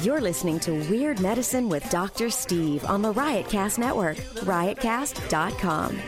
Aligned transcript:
You're 0.00 0.20
listening 0.20 0.60
to 0.60 0.72
Weird 0.88 1.18
Medicine 1.18 1.68
with 1.68 1.82
Dr. 1.90 2.30
Steve 2.30 2.84
on 2.84 3.02
the 3.02 3.12
Riotcast 3.12 3.78
Network, 3.78 4.16
riotcast.com. 4.46 5.98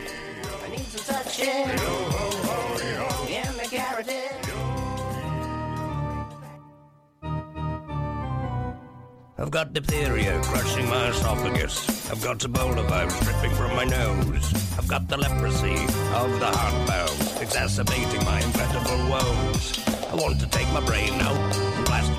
I've 9.38 9.50
got 9.50 9.72
diphtheria 9.72 10.40
crushing 10.44 10.88
my 10.88 11.08
esophagus. 11.08 12.10
I've 12.12 12.22
got 12.22 12.38
Ebola 12.38 12.86
vibes 12.86 13.20
dripping 13.24 13.56
from 13.56 13.74
my 13.74 13.84
nose. 13.84 14.78
I've 14.78 14.86
got 14.86 15.08
the 15.08 15.16
leprosy 15.16 15.74
of 16.14 16.38
the 16.38 16.46
heart 16.46 16.86
valve 16.86 17.42
exacerbating 17.42 18.24
my 18.24 18.40
incredible 18.40 19.10
woes. 19.10 19.84
I 20.12 20.14
want 20.14 20.38
to 20.38 20.46
take 20.46 20.70
my 20.72 20.80
brain 20.80 21.14
out 21.22 21.69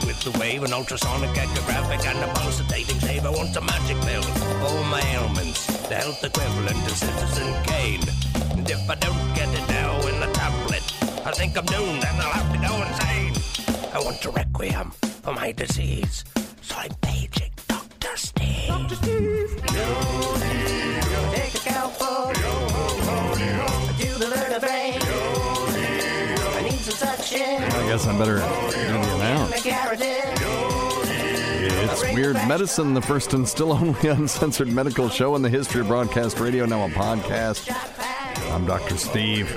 with 0.06 0.20
the 0.22 0.32
wave, 0.40 0.64
an 0.64 0.74
ultrasonic 0.74 1.32
echographic 1.32 2.06
and 2.06 2.18
a 2.20 2.34
pulsating 2.34 3.00
shave. 3.00 3.26
I 3.26 3.30
want 3.30 3.56
a 3.56 3.62
magic 3.62 4.00
pill 4.02 4.22
for 4.22 4.66
all 4.68 4.84
my 4.86 5.02
ailments, 5.14 5.66
the 5.88 5.96
health 5.96 6.24
equivalent 6.24 6.78
of 6.86 6.92
Citizen 6.92 7.54
Kane. 7.66 8.02
And 8.58 8.70
if 8.70 8.90
I 8.90 8.96
don't 8.96 9.36
get 9.36 9.50
it 9.50 9.68
now 9.70 10.00
in 10.08 10.20
the 10.20 10.32
tablet, 10.34 10.84
I 11.26 11.32
think 11.32 11.58
I'm 11.58 11.66
doomed 11.66 12.04
and 12.04 12.22
I'll 12.22 12.32
have 12.32 12.52
to 12.52 12.60
go 12.68 12.74
insane. 12.88 13.34
I 13.94 14.00
want 14.04 14.24
a 14.26 14.32
requiem 14.32 14.92
for 15.24 15.34
my 15.34 15.52
disease. 15.52 16.24
So 16.62 16.76
I'm 16.78 16.94
paging 17.02 17.52
Dr. 17.68 18.16
Steve. 18.16 18.68
Dr. 18.68 18.96
Steve. 18.96 19.62
Take 21.34 21.54
a 21.54 21.58
scalpel. 21.58 22.34
Do 23.98 24.14
the 24.18 24.28
vertebrae. 24.28 24.98
I 24.98 25.01
guess 27.92 28.08
I 28.08 28.18
better 28.18 28.36
do 28.36 28.42
the 28.42 29.16
announce. 29.16 29.66
It's 31.84 32.14
Weird 32.14 32.36
Medicine, 32.48 32.94
the 32.94 33.02
first 33.02 33.34
and 33.34 33.46
still 33.46 33.74
only 33.74 34.00
uncensored 34.08 34.70
medical 34.70 35.10
show 35.10 35.36
in 35.36 35.42
the 35.42 35.50
history 35.50 35.82
of 35.82 35.88
broadcast 35.88 36.40
radio, 36.40 36.66
now 36.66 36.86
a 36.86 36.90
podcast. 36.90 37.70
I'm 38.54 38.66
Dr. 38.66 38.96
Steve. 38.96 39.54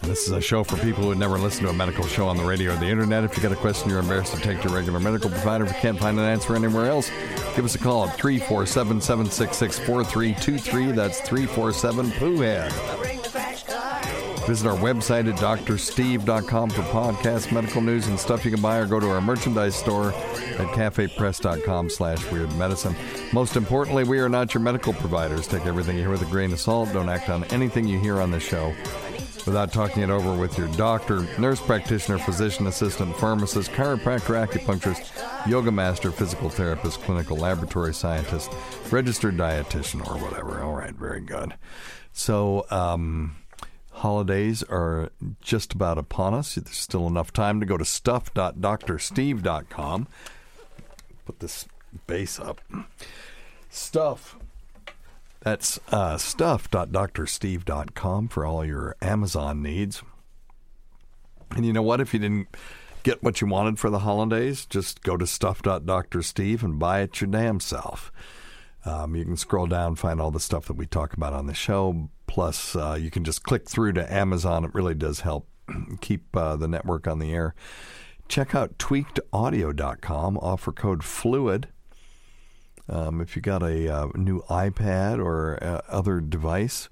This 0.00 0.26
is 0.26 0.30
a 0.30 0.40
show 0.40 0.64
for 0.64 0.78
people 0.78 1.02
who 1.02 1.10
had 1.10 1.18
never 1.18 1.36
listened 1.36 1.66
to 1.66 1.70
a 1.70 1.74
medical 1.74 2.06
show 2.06 2.26
on 2.26 2.38
the 2.38 2.44
radio 2.44 2.72
or 2.72 2.76
the 2.76 2.88
internet. 2.88 3.22
If 3.22 3.36
you 3.36 3.42
got 3.42 3.52
a 3.52 3.56
question 3.56 3.90
you're 3.90 3.98
embarrassed 3.98 4.34
to 4.34 4.40
take 4.40 4.62
to 4.62 4.68
your 4.68 4.74
regular 4.78 4.98
medical 4.98 5.28
provider, 5.28 5.66
if 5.66 5.74
you 5.74 5.78
can't 5.78 5.98
find 5.98 6.18
an 6.18 6.24
answer 6.24 6.56
anywhere 6.56 6.86
else, 6.86 7.10
give 7.54 7.66
us 7.66 7.74
a 7.74 7.78
call 7.78 8.08
at 8.08 8.16
347 8.16 9.02
766 9.02 9.78
4323. 9.80 10.92
That's 10.92 11.20
347 11.20 12.12
Poohead. 12.12 13.02
Bring 13.02 13.21
the 13.21 13.21
crash 13.21 13.21
car. 13.21 13.21
Visit 14.46 14.68
our 14.68 14.76
website 14.76 15.32
at 15.32 15.38
drsteve.com 15.38 16.70
for 16.70 16.82
podcasts, 16.82 17.52
medical 17.52 17.80
news, 17.80 18.08
and 18.08 18.18
stuff 18.18 18.44
you 18.44 18.50
can 18.50 18.60
buy, 18.60 18.78
or 18.78 18.86
go 18.86 18.98
to 18.98 19.08
our 19.10 19.20
merchandise 19.20 19.76
store 19.76 20.12
at 20.12 20.68
cafepress.com 20.74 21.88
slash 21.88 22.30
weird 22.30 22.52
medicine. 22.56 22.94
Most 23.32 23.56
importantly, 23.56 24.04
we 24.04 24.18
are 24.18 24.28
not 24.28 24.52
your 24.52 24.60
medical 24.60 24.92
providers. 24.92 25.46
Take 25.46 25.66
everything 25.66 25.96
you 25.96 26.02
hear 26.02 26.10
with 26.10 26.22
a 26.22 26.26
grain 26.26 26.52
of 26.52 26.60
salt. 26.60 26.92
Don't 26.92 27.08
act 27.08 27.28
on 27.28 27.44
anything 27.44 27.86
you 27.86 27.98
hear 27.98 28.20
on 28.20 28.30
the 28.30 28.40
show 28.40 28.74
without 29.46 29.72
talking 29.72 30.02
it 30.02 30.10
over 30.10 30.34
with 30.34 30.56
your 30.58 30.68
doctor, 30.68 31.26
nurse 31.38 31.60
practitioner, 31.60 32.18
physician 32.18 32.66
assistant, 32.66 33.16
pharmacist, 33.16 33.70
chiropractor, 33.72 34.46
acupuncturist, 34.46 35.48
yoga 35.48 35.70
master, 35.70 36.10
physical 36.10 36.48
therapist, 36.48 37.00
clinical 37.02 37.36
laboratory 37.36 37.94
scientist, 37.94 38.52
registered 38.90 39.36
dietitian, 39.36 40.06
or 40.06 40.18
whatever. 40.18 40.62
All 40.62 40.74
right, 40.74 40.94
very 40.94 41.20
good. 41.20 41.54
So, 42.12 42.66
um, 42.70 43.36
holidays 44.02 44.62
are 44.64 45.10
just 45.40 45.72
about 45.72 45.96
upon 45.96 46.34
us. 46.34 46.56
There's 46.56 46.76
still 46.76 47.06
enough 47.06 47.32
time 47.32 47.60
to 47.60 47.66
go 47.66 47.76
to 47.76 47.84
stuff.drsteve.com. 47.84 50.08
Put 51.24 51.38
this 51.38 51.66
base 52.06 52.40
up. 52.40 52.60
Stuff. 53.70 54.36
That's 55.40 55.78
uh, 55.90 56.18
stuff.drsteve.com 56.18 58.28
for 58.28 58.44
all 58.44 58.64
your 58.64 58.96
Amazon 59.00 59.62
needs. 59.62 60.02
And 61.50 61.64
you 61.64 61.72
know 61.72 61.82
what? 61.82 62.00
If 62.00 62.12
you 62.12 62.18
didn't 62.20 62.48
get 63.04 63.22
what 63.22 63.40
you 63.40 63.46
wanted 63.46 63.78
for 63.78 63.88
the 63.88 64.00
holidays, 64.00 64.66
just 64.66 65.02
go 65.02 65.16
to 65.16 65.28
stuff.drsteve 65.28 66.62
and 66.62 66.78
buy 66.78 67.00
it 67.02 67.20
your 67.20 67.30
damn 67.30 67.60
self. 67.60 68.10
Um, 68.84 69.14
you 69.14 69.24
can 69.24 69.36
scroll 69.36 69.66
down, 69.66 69.94
find 69.94 70.20
all 70.20 70.30
the 70.30 70.40
stuff 70.40 70.66
that 70.66 70.76
we 70.76 70.86
talk 70.86 71.14
about 71.14 71.32
on 71.32 71.46
the 71.46 71.54
show. 71.54 72.10
Plus, 72.26 72.74
uh, 72.74 72.96
you 72.98 73.10
can 73.10 73.24
just 73.24 73.42
click 73.42 73.68
through 73.68 73.92
to 73.92 74.12
Amazon. 74.12 74.64
It 74.64 74.74
really 74.74 74.94
does 74.94 75.20
help 75.20 75.48
keep 76.00 76.36
uh, 76.36 76.56
the 76.56 76.68
network 76.68 77.06
on 77.06 77.18
the 77.18 77.32
air. 77.32 77.54
Check 78.28 78.54
out 78.54 78.78
tweakedaudio.com. 78.78 80.38
Offer 80.38 80.72
code 80.72 81.00
FLUID. 81.02 81.66
Um, 82.88 83.20
if 83.20 83.36
you 83.36 83.42
got 83.42 83.62
a 83.62 83.88
uh, 83.88 84.08
new 84.14 84.42
iPad 84.50 85.18
or 85.18 85.62
uh, 85.62 85.82
other 85.88 86.20
device, 86.20 86.88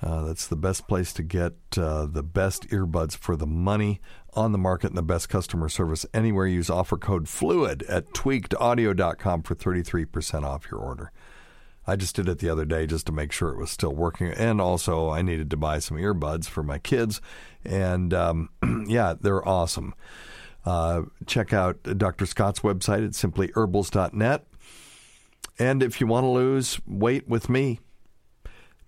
uh, 0.00 0.24
that's 0.24 0.46
the 0.46 0.56
best 0.56 0.86
place 0.86 1.12
to 1.14 1.22
get 1.22 1.54
uh, 1.76 2.06
the 2.06 2.22
best 2.22 2.68
earbuds 2.68 3.16
for 3.16 3.34
the 3.34 3.46
money 3.46 4.00
on 4.38 4.52
the 4.52 4.58
market 4.58 4.88
and 4.88 4.96
the 4.96 5.02
best 5.02 5.28
customer 5.28 5.68
service 5.68 6.06
anywhere. 6.14 6.46
Use 6.46 6.70
offer 6.70 6.96
code 6.96 7.26
FLUID 7.26 7.82
at 7.88 8.12
tweakedaudio.com 8.12 9.42
for 9.42 9.54
33% 9.56 10.44
off 10.44 10.70
your 10.70 10.80
order. 10.80 11.10
I 11.88 11.96
just 11.96 12.14
did 12.14 12.28
it 12.28 12.38
the 12.38 12.48
other 12.48 12.64
day 12.64 12.86
just 12.86 13.06
to 13.06 13.12
make 13.12 13.32
sure 13.32 13.48
it 13.48 13.58
was 13.58 13.70
still 13.70 13.94
working. 13.94 14.28
And 14.28 14.60
also, 14.60 15.10
I 15.10 15.22
needed 15.22 15.50
to 15.50 15.56
buy 15.56 15.80
some 15.80 15.96
earbuds 15.96 16.46
for 16.46 16.62
my 16.62 16.78
kids. 16.78 17.20
And 17.64 18.14
um, 18.14 18.50
yeah, 18.86 19.14
they're 19.20 19.46
awesome. 19.46 19.94
Uh, 20.64 21.02
check 21.26 21.52
out 21.52 21.82
Dr. 21.82 22.26
Scott's 22.26 22.60
website 22.60 23.04
at 23.04 23.12
simplyherbals.net. 23.12 24.46
And 25.58 25.82
if 25.82 26.00
you 26.00 26.06
want 26.06 26.24
to 26.24 26.28
lose 26.28 26.78
weight 26.86 27.26
with 27.26 27.48
me, 27.48 27.80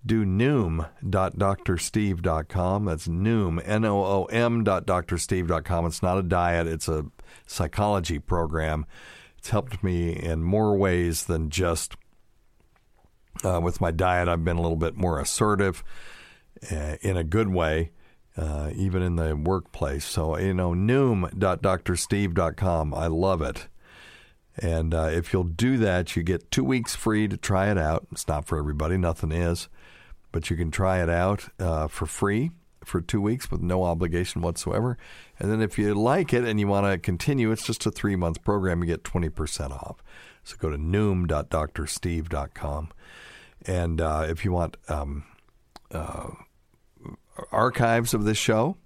do 0.05 0.25
noom.drsteve.com. 0.25 2.85
That's 2.85 3.07
noom, 3.07 3.61
N-O-O-M 3.63 4.63
dot 4.63 4.85
drsteve.com. 4.85 5.85
It's 5.85 6.01
not 6.01 6.17
a 6.17 6.23
diet. 6.23 6.67
It's 6.67 6.87
a 6.87 7.05
psychology 7.45 8.17
program. 8.19 8.85
It's 9.37 9.49
helped 9.49 9.83
me 9.83 10.11
in 10.11 10.43
more 10.43 10.77
ways 10.77 11.25
than 11.25 11.49
just 11.49 11.95
uh, 13.43 13.59
with 13.61 13.81
my 13.81 13.91
diet. 13.91 14.27
I've 14.27 14.45
been 14.45 14.57
a 14.57 14.61
little 14.61 14.77
bit 14.77 14.95
more 14.95 15.19
assertive 15.19 15.83
uh, 16.71 16.97
in 17.01 17.17
a 17.17 17.23
good 17.23 17.47
way, 17.49 17.91
uh, 18.37 18.69
even 18.75 19.01
in 19.01 19.15
the 19.15 19.35
workplace. 19.35 20.05
So, 20.05 20.37
you 20.37 20.53
know, 20.53 20.71
noom.drsteve.com. 20.71 22.93
I 22.93 23.07
love 23.07 23.41
it. 23.41 23.67
And 24.57 24.93
uh, 24.93 25.09
if 25.11 25.33
you'll 25.33 25.45
do 25.45 25.77
that, 25.77 26.15
you 26.15 26.21
get 26.23 26.51
two 26.51 26.63
weeks 26.63 26.95
free 26.95 27.27
to 27.27 27.37
try 27.37 27.71
it 27.71 27.77
out. 27.77 28.07
It's 28.11 28.27
not 28.27 28.45
for 28.45 28.59
everybody, 28.59 28.97
nothing 28.97 29.31
is, 29.31 29.69
but 30.31 30.49
you 30.49 30.55
can 30.55 30.71
try 30.71 31.01
it 31.01 31.09
out 31.09 31.49
uh, 31.59 31.87
for 31.87 32.05
free 32.05 32.51
for 32.83 32.99
two 32.99 33.21
weeks 33.21 33.51
with 33.51 33.61
no 33.61 33.83
obligation 33.83 34.41
whatsoever. 34.41 34.97
And 35.39 35.51
then 35.51 35.61
if 35.61 35.77
you 35.77 35.93
like 35.93 36.33
it 36.33 36.43
and 36.43 36.59
you 36.59 36.67
want 36.67 36.87
to 36.87 36.97
continue, 36.97 37.51
it's 37.51 37.65
just 37.65 37.85
a 37.85 37.91
three 37.91 38.15
month 38.15 38.43
program. 38.43 38.81
You 38.81 38.87
get 38.87 39.03
20% 39.03 39.71
off. 39.71 40.03
So 40.43 40.55
go 40.57 40.71
to 40.71 40.77
noom.drsteve.com. 40.77 42.89
And 43.67 44.01
uh, 44.01 44.25
if 44.27 44.43
you 44.43 44.51
want 44.51 44.77
um, 44.87 45.25
uh, 45.91 46.29
archives 47.51 48.15
of 48.15 48.23
this 48.23 48.39
show, 48.39 48.77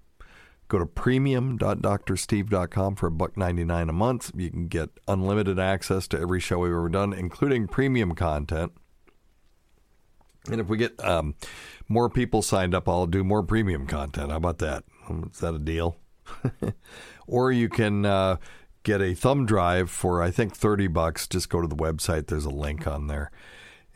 Go 0.68 0.80
to 0.80 0.86
premium.drsteve.com 0.86 2.96
for 2.96 3.06
a 3.06 3.10
buck 3.10 3.36
ninety 3.36 3.64
nine 3.64 3.88
a 3.88 3.92
month. 3.92 4.32
You 4.34 4.50
can 4.50 4.66
get 4.66 4.90
unlimited 5.06 5.60
access 5.60 6.08
to 6.08 6.18
every 6.18 6.40
show 6.40 6.58
we've 6.58 6.72
ever 6.72 6.88
done, 6.88 7.12
including 7.12 7.68
premium 7.68 8.16
content. 8.16 8.72
And 10.48 10.60
if 10.60 10.68
we 10.68 10.76
get 10.76 11.02
um, 11.04 11.34
more 11.88 12.08
people 12.08 12.42
signed 12.42 12.74
up, 12.74 12.88
I'll 12.88 13.06
do 13.06 13.24
more 13.24 13.42
premium 13.42 13.86
content. 13.86 14.30
How 14.30 14.36
about 14.36 14.58
that? 14.58 14.84
Um, 15.08 15.30
that 15.40 15.54
a 15.54 15.58
deal? 15.58 15.96
or 17.26 17.52
you 17.52 17.68
can 17.68 18.04
uh, 18.04 18.36
get 18.82 19.00
a 19.00 19.14
thumb 19.14 19.46
drive 19.46 19.90
for 19.90 20.22
I 20.22 20.30
think 20.30 20.56
thirty 20.56 20.86
bucks. 20.86 21.28
Just 21.28 21.48
go 21.48 21.60
to 21.60 21.68
the 21.68 21.76
website. 21.76 22.26
There's 22.26 22.44
a 22.44 22.50
link 22.50 22.86
on 22.86 23.06
there, 23.06 23.30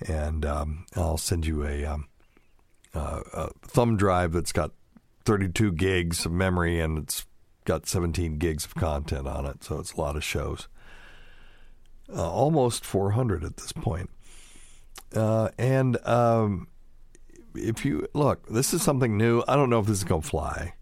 and 0.06 0.44
um, 0.46 0.86
I'll 0.94 1.18
send 1.18 1.46
you 1.46 1.64
a, 1.64 1.84
um, 1.84 2.08
uh, 2.94 3.20
a 3.32 3.50
thumb 3.62 3.96
drive 3.96 4.32
that's 4.32 4.52
got 4.52 4.72
32 5.24 5.72
gigs 5.72 6.26
of 6.26 6.32
memory 6.32 6.80
and 6.80 6.98
it's 6.98 7.26
got 7.64 7.86
17 7.86 8.38
gigs 8.38 8.64
of 8.64 8.74
content 8.74 9.28
on 9.28 9.46
it. 9.46 9.62
So 9.62 9.78
it's 9.78 9.92
a 9.92 10.00
lot 10.00 10.16
of 10.16 10.24
shows. 10.24 10.68
Uh, 12.12 12.28
almost 12.28 12.84
400 12.84 13.44
at 13.44 13.56
this 13.56 13.72
point. 13.72 14.10
Uh, 15.14 15.48
and 15.58 15.96
um, 16.06 16.68
if 17.54 17.84
you 17.84 18.06
look, 18.14 18.48
this 18.48 18.72
is 18.72 18.82
something 18.82 19.16
new. 19.16 19.42
I 19.48 19.56
don't 19.56 19.70
know 19.70 19.80
if 19.80 19.86
this 19.86 19.98
is 19.98 20.04
going 20.04 20.22
to 20.22 20.28
fly, 20.28 20.74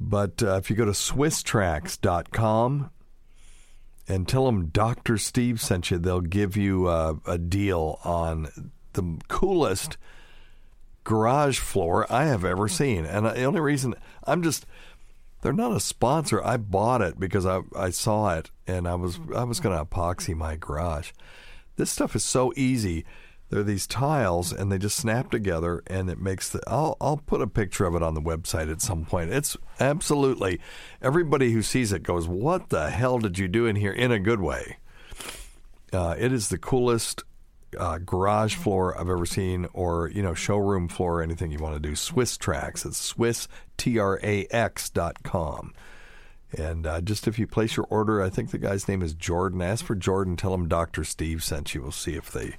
but 0.00 0.42
uh, 0.42 0.56
if 0.56 0.70
you 0.70 0.76
go 0.76 0.84
to 0.84 0.92
Swisstrax.com 0.92 2.90
and 4.08 4.28
tell 4.28 4.46
them 4.46 4.66
Dr. 4.68 5.18
Steve 5.18 5.60
sent 5.60 5.90
you, 5.90 5.98
they'll 5.98 6.20
give 6.20 6.56
you 6.56 6.86
uh, 6.86 7.14
a 7.26 7.38
deal 7.38 7.98
on 8.04 8.72
the 8.92 9.18
coolest 9.28 9.96
garage 11.04 11.58
floor 11.58 12.06
I 12.10 12.24
have 12.24 12.44
ever 12.44 12.68
seen. 12.68 13.04
And 13.04 13.26
the 13.26 13.44
only 13.44 13.60
reason 13.60 13.94
I'm 14.24 14.42
just 14.42 14.66
They're 15.42 15.52
not 15.52 15.76
a 15.76 15.80
sponsor. 15.80 16.42
I 16.42 16.56
bought 16.56 17.02
it 17.02 17.20
because 17.20 17.44
I 17.46 17.60
I 17.76 17.90
saw 17.90 18.34
it 18.34 18.50
and 18.66 18.88
I 18.88 18.94
was 18.94 19.20
I 19.34 19.44
was 19.44 19.60
going 19.60 19.76
to 19.76 19.84
epoxy 19.84 20.34
my 20.34 20.56
garage. 20.56 21.12
This 21.76 21.90
stuff 21.90 22.16
is 22.16 22.24
so 22.24 22.52
easy. 22.56 23.04
They're 23.48 23.62
these 23.62 23.86
tiles 23.86 24.52
and 24.52 24.72
they 24.72 24.78
just 24.78 24.96
snap 24.96 25.30
together 25.30 25.82
and 25.86 26.10
it 26.10 26.18
makes 26.18 26.50
the 26.50 26.60
I'll 26.66 26.96
I'll 27.00 27.18
put 27.18 27.40
a 27.40 27.46
picture 27.46 27.86
of 27.86 27.94
it 27.94 28.02
on 28.02 28.14
the 28.14 28.20
website 28.20 28.70
at 28.70 28.82
some 28.82 29.04
point. 29.04 29.32
It's 29.32 29.56
absolutely 29.78 30.60
everybody 31.00 31.52
who 31.52 31.62
sees 31.62 31.92
it 31.92 32.02
goes, 32.02 32.26
"What 32.26 32.70
the 32.70 32.90
hell 32.90 33.18
did 33.18 33.38
you 33.38 33.46
do 33.46 33.66
in 33.66 33.76
here?" 33.76 33.92
in 33.92 34.10
a 34.10 34.18
good 34.18 34.40
way. 34.40 34.78
Uh, 35.92 36.16
it 36.18 36.32
is 36.32 36.48
the 36.48 36.58
coolest 36.58 37.22
uh, 37.78 37.98
garage 37.98 38.54
floor 38.56 38.98
I've 38.98 39.08
ever 39.08 39.26
seen, 39.26 39.66
or 39.72 40.08
you 40.08 40.22
know, 40.22 40.34
showroom 40.34 40.88
floor, 40.88 41.20
or 41.20 41.22
anything 41.22 41.52
you 41.52 41.58
want 41.58 41.74
to 41.74 41.88
do. 41.88 41.94
Swisstrax. 41.94 42.84
It's 42.84 42.98
Swiss 42.98 43.48
T 43.76 43.98
R 43.98 44.18
A 44.22 44.46
X 44.50 44.90
dot 44.90 45.22
com. 45.22 45.72
And 46.56 46.86
uh, 46.86 47.00
just 47.00 47.26
if 47.28 47.38
you 47.38 47.46
place 47.46 47.76
your 47.76 47.86
order, 47.90 48.22
I 48.22 48.30
think 48.30 48.50
the 48.50 48.58
guy's 48.58 48.88
name 48.88 49.02
is 49.02 49.14
Jordan. 49.14 49.60
Ask 49.60 49.84
for 49.84 49.94
Jordan. 49.94 50.36
Tell 50.36 50.54
him 50.54 50.68
Doctor 50.68 51.04
Steve 51.04 51.42
sent 51.42 51.74
you. 51.74 51.82
We'll 51.82 51.92
see 51.92 52.14
if 52.14 52.30
they 52.30 52.56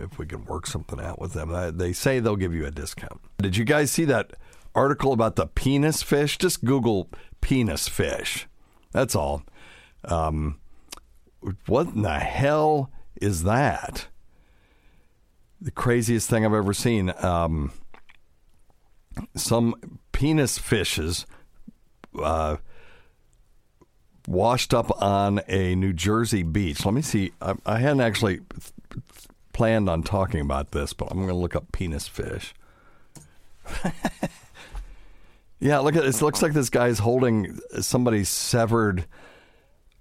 if 0.00 0.18
we 0.18 0.26
can 0.26 0.44
work 0.44 0.66
something 0.66 1.00
out 1.00 1.20
with 1.20 1.32
them. 1.32 1.50
Uh, 1.52 1.70
they 1.70 1.92
say 1.92 2.18
they'll 2.18 2.36
give 2.36 2.54
you 2.54 2.66
a 2.66 2.70
discount. 2.70 3.20
Did 3.38 3.56
you 3.56 3.64
guys 3.64 3.90
see 3.90 4.04
that 4.06 4.32
article 4.74 5.12
about 5.12 5.36
the 5.36 5.46
penis 5.46 6.02
fish? 6.02 6.38
Just 6.38 6.64
Google 6.64 7.08
penis 7.40 7.88
fish. 7.88 8.46
That's 8.92 9.14
all. 9.14 9.42
Um, 10.04 10.58
what 11.66 11.88
in 11.88 12.02
the 12.02 12.18
hell 12.18 12.90
is 13.20 13.42
that? 13.44 14.08
The 15.60 15.70
craziest 15.70 16.28
thing 16.28 16.44
I've 16.44 16.54
ever 16.54 16.72
seen. 16.72 17.12
Um, 17.18 17.72
some 19.36 19.98
penis 20.12 20.58
fishes 20.58 21.26
uh, 22.20 22.56
washed 24.26 24.74
up 24.74 25.02
on 25.02 25.40
a 25.48 25.74
New 25.74 25.92
Jersey 25.92 26.42
beach. 26.42 26.84
Let 26.84 26.94
me 26.94 27.02
see. 27.02 27.32
I, 27.40 27.54
I 27.66 27.78
hadn't 27.78 28.00
actually 28.00 28.40
planned 29.52 29.88
on 29.88 30.02
talking 30.02 30.40
about 30.40 30.72
this, 30.72 30.92
but 30.92 31.08
I'm 31.10 31.18
going 31.18 31.28
to 31.28 31.34
look 31.34 31.56
up 31.56 31.72
penis 31.72 32.08
fish. 32.08 32.54
yeah, 35.60 35.78
look 35.78 35.96
at 35.96 36.02
this. 36.02 36.20
It 36.20 36.24
looks 36.24 36.42
like 36.42 36.52
this 36.52 36.70
guy's 36.70 36.98
holding 37.00 37.58
somebody's 37.80 38.28
severed 38.28 39.06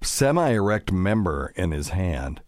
semi-erect 0.02 0.92
member 0.92 1.54
in 1.56 1.72
his 1.72 1.90
hand. 1.90 2.42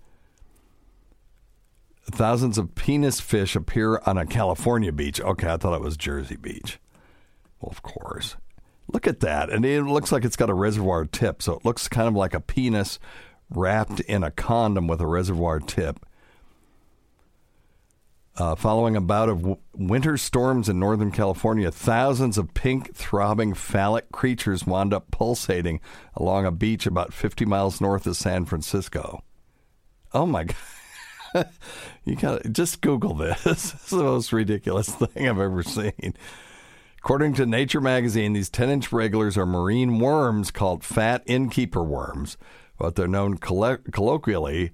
Thousands 2.05 2.57
of 2.57 2.75
penis 2.75 3.21
fish 3.21 3.55
appear 3.55 4.01
on 4.05 4.17
a 4.17 4.25
California 4.25 4.91
beach. 4.91 5.21
Okay, 5.21 5.47
I 5.47 5.57
thought 5.57 5.75
it 5.75 5.81
was 5.81 5.95
Jersey 5.95 6.35
Beach. 6.35 6.79
Well, 7.61 7.71
of 7.71 7.81
course. 7.81 8.35
Look 8.91 9.07
at 9.07 9.21
that. 9.21 9.49
And 9.49 9.65
it 9.65 9.83
looks 9.83 10.11
like 10.11 10.25
it's 10.25 10.35
got 10.35 10.49
a 10.49 10.53
reservoir 10.53 11.05
tip. 11.05 11.41
So 11.41 11.53
it 11.53 11.63
looks 11.63 11.87
kind 11.87 12.07
of 12.07 12.13
like 12.13 12.33
a 12.33 12.41
penis 12.41 12.99
wrapped 13.49 14.01
in 14.01 14.23
a 14.23 14.31
condom 14.31 14.87
with 14.87 14.99
a 14.99 15.07
reservoir 15.07 15.59
tip. 15.59 16.05
Uh, 18.35 18.55
following 18.55 18.95
a 18.95 19.01
bout 19.01 19.29
of 19.29 19.37
w- 19.39 19.57
winter 19.75 20.17
storms 20.17 20.67
in 20.67 20.79
Northern 20.79 21.11
California, 21.11 21.69
thousands 21.69 22.35
of 22.35 22.55
pink, 22.55 22.95
throbbing, 22.95 23.53
phallic 23.53 24.11
creatures 24.11 24.65
wound 24.65 24.91
up 24.91 25.11
pulsating 25.11 25.79
along 26.15 26.43
a 26.43 26.51
beach 26.51 26.87
about 26.87 27.13
50 27.13 27.45
miles 27.45 27.79
north 27.79 28.07
of 28.07 28.17
San 28.17 28.45
Francisco. 28.45 29.23
Oh 30.13 30.25
my 30.25 30.45
God. 30.45 31.49
you 32.05 32.15
gotta 32.15 32.49
just 32.49 32.81
Google 32.81 33.13
this. 33.13 33.39
This 33.43 33.73
is 33.75 33.89
the 33.91 34.03
most 34.03 34.33
ridiculous 34.33 34.89
thing 34.95 35.29
I've 35.29 35.39
ever 35.39 35.61
seen. 35.61 36.15
According 36.97 37.35
to 37.35 37.45
Nature 37.45 37.81
magazine, 37.81 38.33
these 38.33 38.49
10 38.49 38.69
inch 38.69 38.91
regulars 38.91 39.37
are 39.37 39.45
marine 39.45 39.99
worms 39.99 40.49
called 40.49 40.83
fat 40.83 41.21
innkeeper 41.27 41.83
worms, 41.83 42.37
but 42.79 42.95
they're 42.95 43.07
known 43.07 43.37
coll- 43.37 43.77
colloquially 43.91 44.71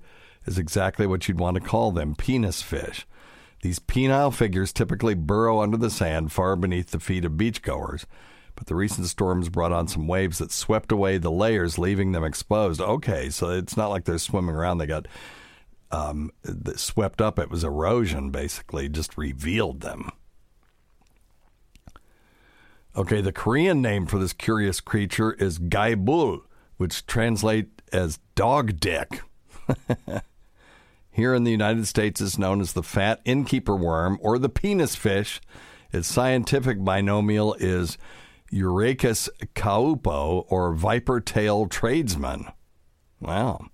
as 0.47 0.57
exactly 0.57 1.05
what 1.05 1.27
you'd 1.27 1.39
want 1.39 1.55
to 1.55 1.61
call 1.61 1.91
them 1.91 2.15
penis 2.15 2.61
fish. 2.61 3.05
These 3.61 3.79
penile 3.79 4.33
figures 4.33 4.71
typically 4.71 5.15
burrow 5.15 5.61
under 5.61 5.77
the 5.77 5.89
sand 5.89 6.31
far 6.31 6.55
beneath 6.55 6.91
the 6.91 6.99
feet 6.99 7.25
of 7.25 7.33
beachgoers, 7.33 8.05
but 8.55 8.67
the 8.67 8.75
recent 8.75 9.07
storms 9.07 9.49
brought 9.49 9.73
on 9.73 9.87
some 9.87 10.07
waves 10.07 10.37
that 10.37 10.51
swept 10.51 10.91
away 10.91 11.17
the 11.17 11.31
layers, 11.31 11.77
leaving 11.77 12.11
them 12.11 12.23
exposed. 12.23 12.79
Okay, 12.79 13.29
so 13.29 13.49
it's 13.49 13.75
not 13.75 13.89
like 13.89 14.05
they're 14.05 14.17
swimming 14.17 14.55
around. 14.55 14.77
They 14.77 14.85
got 14.87 15.07
um, 15.91 16.31
swept 16.75 17.21
up. 17.21 17.37
It 17.37 17.49
was 17.49 17.63
erosion, 17.63 18.29
basically, 18.31 18.87
just 18.87 19.17
revealed 19.17 19.81
them. 19.81 20.09
Okay, 22.95 23.21
the 23.21 23.31
Korean 23.31 23.81
name 23.81 24.05
for 24.05 24.19
this 24.19 24.33
curious 24.33 24.81
creature 24.81 25.33
is 25.33 25.59
gaibul, 25.59 26.41
which 26.77 27.05
translates 27.05 27.69
as 27.91 28.19
dog 28.35 28.79
dick. 28.79 29.21
Here 31.11 31.33
in 31.33 31.43
the 31.43 31.51
United 31.51 31.87
States, 31.87 32.21
is 32.21 32.39
known 32.39 32.61
as 32.61 32.73
the 32.73 32.83
fat 32.83 33.19
innkeeper 33.25 33.75
worm 33.75 34.17
or 34.21 34.37
the 34.37 34.49
penis 34.49 34.95
fish. 34.95 35.41
Its 35.91 36.07
scientific 36.07 36.83
binomial 36.83 37.55
is 37.55 37.97
Urechis 38.51 39.29
caupo 39.55 40.45
or 40.49 40.73
viper 40.73 41.19
tail 41.19 41.67
tradesman. 41.67 42.47
Wow. 43.19 43.67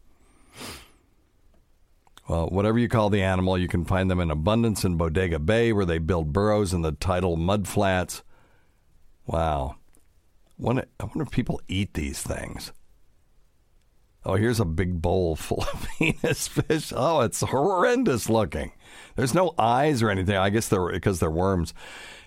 Well, 2.28 2.48
whatever 2.48 2.80
you 2.80 2.90
call 2.90 3.10
the 3.10 3.22
animal, 3.22 3.58
you 3.58 3.68
can 3.68 3.86
find 3.86 4.10
them 4.10 4.20
in 4.20 4.32
abundance 4.32 4.84
in 4.84 4.98
Bodega 4.98 5.38
Bay, 5.38 5.72
where 5.72 5.86
they 5.86 6.00
build 6.00 6.34
burrows 6.34 6.74
in 6.74 6.82
the 6.82 6.92
tidal 6.94 7.38
mudflats. 7.38 8.24
Wow. 9.28 9.76
I 10.60 10.64
wonder 10.64 10.88
if 11.00 11.32
people 11.32 11.62
eat 11.68 11.94
these 11.94 12.22
things. 12.24 12.72
Oh, 14.26 14.36
here's 14.36 14.60
a 14.60 14.66
big 14.66 15.02
bowl 15.02 15.36
full 15.36 15.64
of 15.72 15.88
penis 16.00 16.48
fish. 16.48 16.92
Oh, 16.96 17.22
it's 17.22 17.42
horrendous 17.42 18.30
looking. 18.30 18.72
There's 19.16 19.36
no 19.36 19.54
eyes 19.58 20.02
or 20.02 20.10
anything. 20.10 20.36
I 20.36 20.50
guess 20.50 20.68
they're 20.68 20.92
because 20.92 21.20
they're 21.20 21.30
worms. 21.30 21.74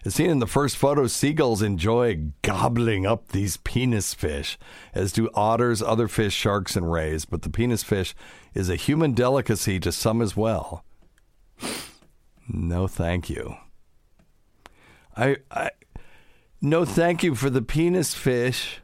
As 0.05 0.15
seen 0.15 0.31
in 0.31 0.39
the 0.39 0.47
first 0.47 0.77
photo, 0.77 1.09
seagulls 1.09 1.61
enjoy 1.61 2.31
gobbling 2.43 3.05
up 3.05 3.29
these 3.29 3.57
penis 3.59 4.15
fish, 4.15 4.57
as 4.95 5.13
do 5.13 5.29
otters, 5.35 5.83
other 5.83 6.07
fish, 6.07 6.33
sharks, 6.35 6.77
and 6.77 6.91
rays. 6.91 7.25
But 7.25 7.43
the 7.43 7.51
penis 7.51 7.83
fish 7.83 8.15
is 8.55 8.71
a 8.71 8.77
human 8.77 9.13
delicacy 9.13 9.81
to 9.81 9.91
some 9.91 10.23
as 10.23 10.37
well. 10.37 10.85
No, 12.49 12.87
thank 12.87 13.29
you. 13.29 13.57
I, 15.17 15.39
I, 15.51 15.71
no, 16.63 16.85
thank 16.85 17.25
you 17.25 17.35
for 17.35 17.51
the 17.51 17.61
penis 17.61 18.15
fish. 18.15 18.81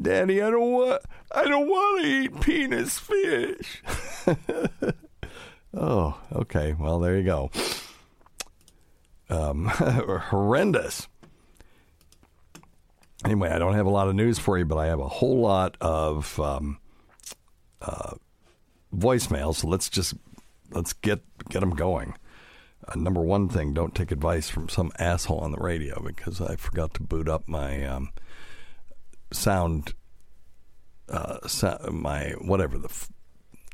Daddy, 0.00 0.42
I 0.42 0.50
don't 0.50 0.70
want 0.72 1.02
I 1.32 1.44
don't 1.44 1.68
want 1.68 2.02
to 2.02 2.08
eat 2.08 2.40
penis 2.40 2.98
fish. 2.98 3.82
oh, 5.74 6.18
okay. 6.32 6.74
Well, 6.78 6.98
there 6.98 7.16
you 7.16 7.24
go. 7.24 7.50
Um, 9.30 9.66
horrendous. 9.68 11.08
Anyway, 13.24 13.50
I 13.50 13.58
don't 13.58 13.74
have 13.74 13.86
a 13.86 13.90
lot 13.90 14.08
of 14.08 14.14
news 14.14 14.38
for 14.38 14.58
you, 14.58 14.64
but 14.64 14.78
I 14.78 14.86
have 14.86 15.00
a 15.00 15.08
whole 15.08 15.40
lot 15.40 15.76
of 15.80 16.38
um, 16.38 16.78
uh, 17.82 18.14
voicemails. 18.94 19.56
So 19.56 19.68
let's 19.68 19.88
just 19.88 20.14
let's 20.70 20.92
get 20.92 21.20
get 21.48 21.60
them 21.60 21.74
going. 21.74 22.14
Uh, 22.86 22.94
number 22.96 23.20
one 23.20 23.48
thing: 23.48 23.74
don't 23.74 23.94
take 23.94 24.12
advice 24.12 24.48
from 24.48 24.68
some 24.68 24.92
asshole 24.98 25.40
on 25.40 25.50
the 25.50 25.58
radio 25.58 26.00
because 26.00 26.40
I 26.40 26.56
forgot 26.56 26.94
to 26.94 27.02
boot 27.02 27.28
up 27.28 27.48
my. 27.48 27.84
Um, 27.84 28.10
sound, 29.32 29.94
uh, 31.08 31.38
my 31.90 32.30
whatever 32.40 32.78
the. 32.78 32.88
F- 32.88 33.10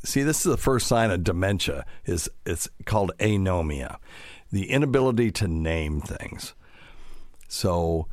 See, 0.04 0.22
this 0.22 0.44
is 0.44 0.50
the 0.50 0.58
first 0.58 0.86
sign 0.86 1.10
of 1.10 1.24
dementia. 1.24 1.86
Is 2.04 2.28
it's 2.44 2.68
called 2.84 3.12
anomia, 3.18 3.96
the 4.52 4.70
inability 4.70 5.30
to 5.32 5.48
name 5.48 6.02
things. 6.02 6.54
So, 7.48 8.08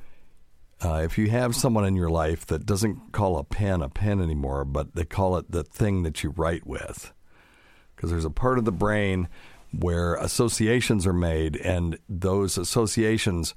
uh, 0.83 1.01
if 1.03 1.17
you 1.17 1.29
have 1.29 1.53
someone 1.53 1.83
in 1.85 1.97
your 1.97 2.09
life 2.09 2.45
that 2.45 2.65
doesn't 2.65 3.11
call 3.11 3.37
a 3.37 3.43
pen 3.43 3.81
a 3.81 3.89
pen 3.89 4.21
anymore, 4.21 4.63
but 4.63 4.95
they 4.95 5.03
call 5.03 5.35
it 5.35 5.51
the 5.51 5.63
thing 5.63 6.03
that 6.03 6.23
you 6.23 6.29
write 6.29 6.65
with, 6.65 7.11
because 7.95 8.09
there's 8.09 8.23
a 8.23 8.29
part 8.29 8.57
of 8.57 8.63
the 8.63 8.71
brain 8.71 9.27
where 9.77 10.15
associations 10.15 11.05
are 11.05 11.13
made, 11.13 11.57
and 11.57 11.97
those 12.07 12.57
associations 12.57 13.53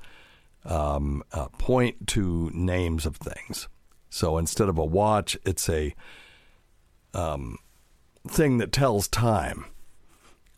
um, 0.65 1.23
uh, 1.33 1.49
point 1.59 2.07
to 2.09 2.51
names 2.55 3.07
of 3.07 3.17
things. 3.17 3.69
So 4.11 4.39
instead 4.39 4.69
of 4.69 4.79
a 4.79 4.85
watch, 4.85 5.37
it's 5.45 5.69
a 5.69 5.95
um, 7.13 7.59
thing 8.27 8.59
that 8.59 8.73
tells 8.73 9.09
time. 9.09 9.67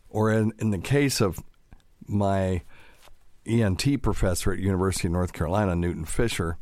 Or 0.09 0.31
in, 0.31 0.53
in 0.59 0.71
the 0.71 0.77
case 0.77 1.21
of 1.21 1.39
my 2.07 2.61
ENT 3.45 4.01
professor 4.01 4.51
at 4.51 4.59
University 4.59 5.07
of 5.07 5.13
North 5.13 5.33
Carolina, 5.33 5.75
Newton 5.75 6.05
Fisher, 6.05 6.57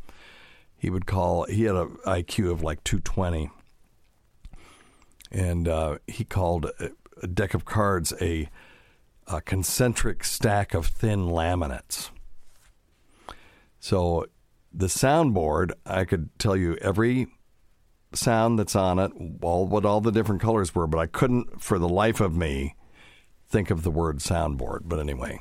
he 0.78 0.90
would 0.90 1.06
call. 1.06 1.46
He 1.46 1.64
had 1.64 1.76
an 1.76 1.98
IQ 2.06 2.52
of 2.52 2.62
like 2.62 2.84
220, 2.84 3.50
and 5.32 5.68
uh, 5.68 5.98
he 6.08 6.24
called 6.24 6.66
a, 6.80 6.92
a, 7.24 7.28
deck 7.28 7.54
of 7.54 7.66
cards 7.66 8.14
a, 8.22 8.50
a 9.28 9.42
concentric 9.42 10.24
stack 10.24 10.74
of 10.74 10.86
thin 10.88 11.28
laminates. 11.28 12.10
So 13.86 14.26
the 14.74 14.88
soundboard, 14.88 15.74
I 15.86 16.06
could 16.06 16.30
tell 16.40 16.58
you 16.58 16.76
every 16.82 17.28
sound 18.14 18.58
that's 18.58 18.76
on 18.76 18.98
it, 18.98 19.12
all 19.44 19.68
what 19.68 19.86
all 19.86 20.02
the 20.02 20.12
different 20.12 20.42
colors 20.42 20.74
were, 20.74 20.88
but 20.88 20.98
I 20.98 21.06
couldn't, 21.06 21.62
for 21.62 21.78
the 21.78 21.88
life 21.88 22.20
of 22.20 22.36
me, 22.36 22.74
think 23.48 23.70
of 23.70 23.84
the 23.84 23.92
word 23.92 24.18
soundboard. 24.18 24.80
But 24.86 25.00
anyway, 25.00 25.40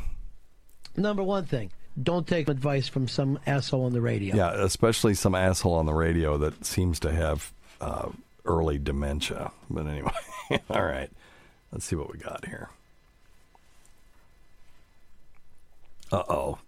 Number 0.95 1.23
one 1.23 1.47
thing: 1.47 1.73
don't 2.03 2.27
take 2.29 2.51
advice 2.51 2.87
from 2.87 3.09
some 3.09 3.39
asshole 3.47 3.87
on 3.87 3.95
the 3.95 4.03
radio. 4.03 4.37
yeah, 4.37 4.53
especially 4.63 5.15
some 5.15 5.35
asshole 5.35 5.77
on 5.77 5.87
the 5.87 5.95
radio 5.95 6.37
that 6.37 6.67
seems 6.67 7.01
to 7.01 7.13
have 7.13 7.51
uh, 7.81 8.11
early 8.45 8.79
dementia. 8.79 9.53
But 9.71 9.87
anyway, 9.87 10.13
all 10.69 10.85
right, 10.85 11.09
let's 11.73 11.87
see 11.87 11.97
what 11.97 12.13
we 12.13 12.19
got 12.19 12.45
here. 12.45 12.69
Uh 16.13 16.25
oh. 16.29 16.59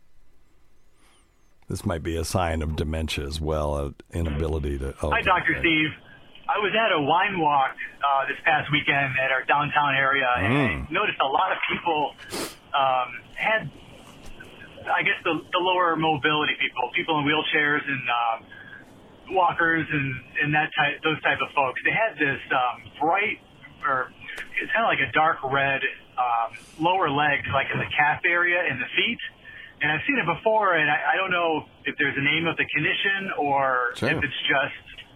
This 1.69 1.85
might 1.85 2.03
be 2.03 2.17
a 2.17 2.25
sign 2.25 2.63
of 2.63 2.77
dementia 2.77 3.27
as 3.27 3.41
well, 3.41 3.77
an 3.79 3.95
inability 4.13 4.79
to. 4.79 4.95
Oh, 5.03 5.11
Hi, 5.11 5.23
Dr. 5.23 5.53
okay. 5.53 5.61
Steve. 5.61 5.91
I 6.47 6.63
was 6.63 6.71
at 6.79 6.95
a 6.95 7.03
wine 7.03 7.41
walk 7.43 7.75
uh, 8.07 8.29
this 8.31 8.39
past 8.45 8.71
weekend 8.71 9.19
at 9.19 9.33
our 9.35 9.43
downtown 9.51 9.97
area, 9.99 10.31
and 10.39 10.47
I 10.47 10.93
noticed 10.95 11.19
a 11.19 11.27
lot 11.27 11.51
of 11.51 11.59
people 11.67 12.15
um, 12.71 13.09
had, 13.35 13.67
I 14.87 15.03
guess, 15.03 15.19
the, 15.27 15.43
the 15.51 15.59
lower 15.59 15.97
mobility 15.97 16.55
people, 16.63 16.87
people 16.95 17.19
in 17.19 17.27
wheelchairs 17.27 17.83
and 17.83 18.03
um, 18.07 19.35
walkers 19.35 19.89
and, 19.91 20.15
and 20.41 20.55
that 20.55 20.71
type, 20.79 21.03
those 21.03 21.21
type 21.23 21.43
of 21.43 21.51
folks. 21.51 21.81
They 21.83 21.91
had 21.91 22.15
this 22.15 22.39
um, 22.55 22.95
bright, 23.03 23.43
or 23.83 24.15
it's 24.63 24.71
kind 24.71 24.87
of 24.87 24.91
like 24.95 25.03
a 25.03 25.11
dark 25.11 25.43
red 25.51 25.83
um, 26.15 26.55
lower 26.79 27.11
legs, 27.11 27.51
like 27.53 27.67
in 27.75 27.79
the 27.83 27.91
calf 27.91 28.23
area 28.25 28.63
and 28.71 28.79
the 28.79 28.87
feet. 28.95 29.19
And 29.81 29.93
I've 29.93 30.01
seen 30.07 30.17
it 30.19 30.25
before, 30.27 30.75
and 30.75 30.91
I, 30.91 31.15
I 31.15 31.17
don't 31.17 31.31
know 31.31 31.65
if 31.85 31.95
there's 31.99 32.17
a 32.17 32.25
name 32.25 32.47
of 32.47 32.57
the 32.57 32.65
condition 32.75 33.31
or 33.39 33.93
Sure. 33.95 34.09
if 34.09 34.17
it's 34.25 34.41
just 34.49 35.07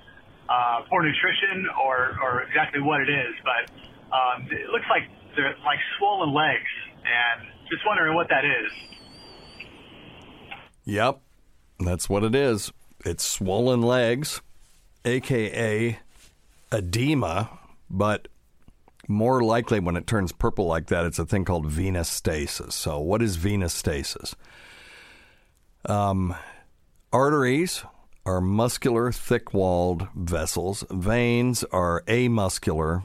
uh, 0.48 0.80
poor 0.90 1.02
nutrition 1.02 1.66
or, 1.84 2.16
or 2.22 2.42
exactly 2.42 2.80
what 2.82 3.00
it 3.00 3.08
is. 3.08 3.34
But 3.42 3.72
um, 4.14 4.48
it 4.50 4.68
looks 4.70 4.84
like 4.90 5.04
they're 5.36 5.54
like 5.64 5.78
swollen 5.98 6.34
legs, 6.34 6.68
and 7.04 7.48
just 7.70 7.82
wondering 7.86 8.14
what 8.14 8.28
that 8.28 8.44
is. 8.44 8.70
Yep, 10.84 11.20
that's 11.78 12.08
what 12.10 12.24
it 12.24 12.34
is. 12.34 12.72
It's 13.04 13.24
swollen 13.24 13.80
legs, 13.80 14.42
aka 15.04 15.98
edema, 16.72 17.58
but 17.88 18.28
more 19.08 19.42
likely 19.42 19.80
when 19.80 19.96
it 19.96 20.06
turns 20.06 20.32
purple 20.32 20.66
like 20.66 20.86
that, 20.86 21.04
it's 21.04 21.18
a 21.18 21.26
thing 21.26 21.44
called 21.44 21.66
venous 21.66 22.08
stasis. 22.08 22.74
So, 22.74 22.98
what 22.98 23.22
is 23.22 23.36
venous 23.36 23.72
stasis? 23.72 24.34
Um, 25.86 26.34
arteries 27.12 27.84
are 28.26 28.40
muscular, 28.40 29.12
thick 29.12 29.54
walled 29.54 30.08
vessels, 30.14 30.84
veins 30.90 31.64
are 31.72 32.02
amuscular. 32.06 33.04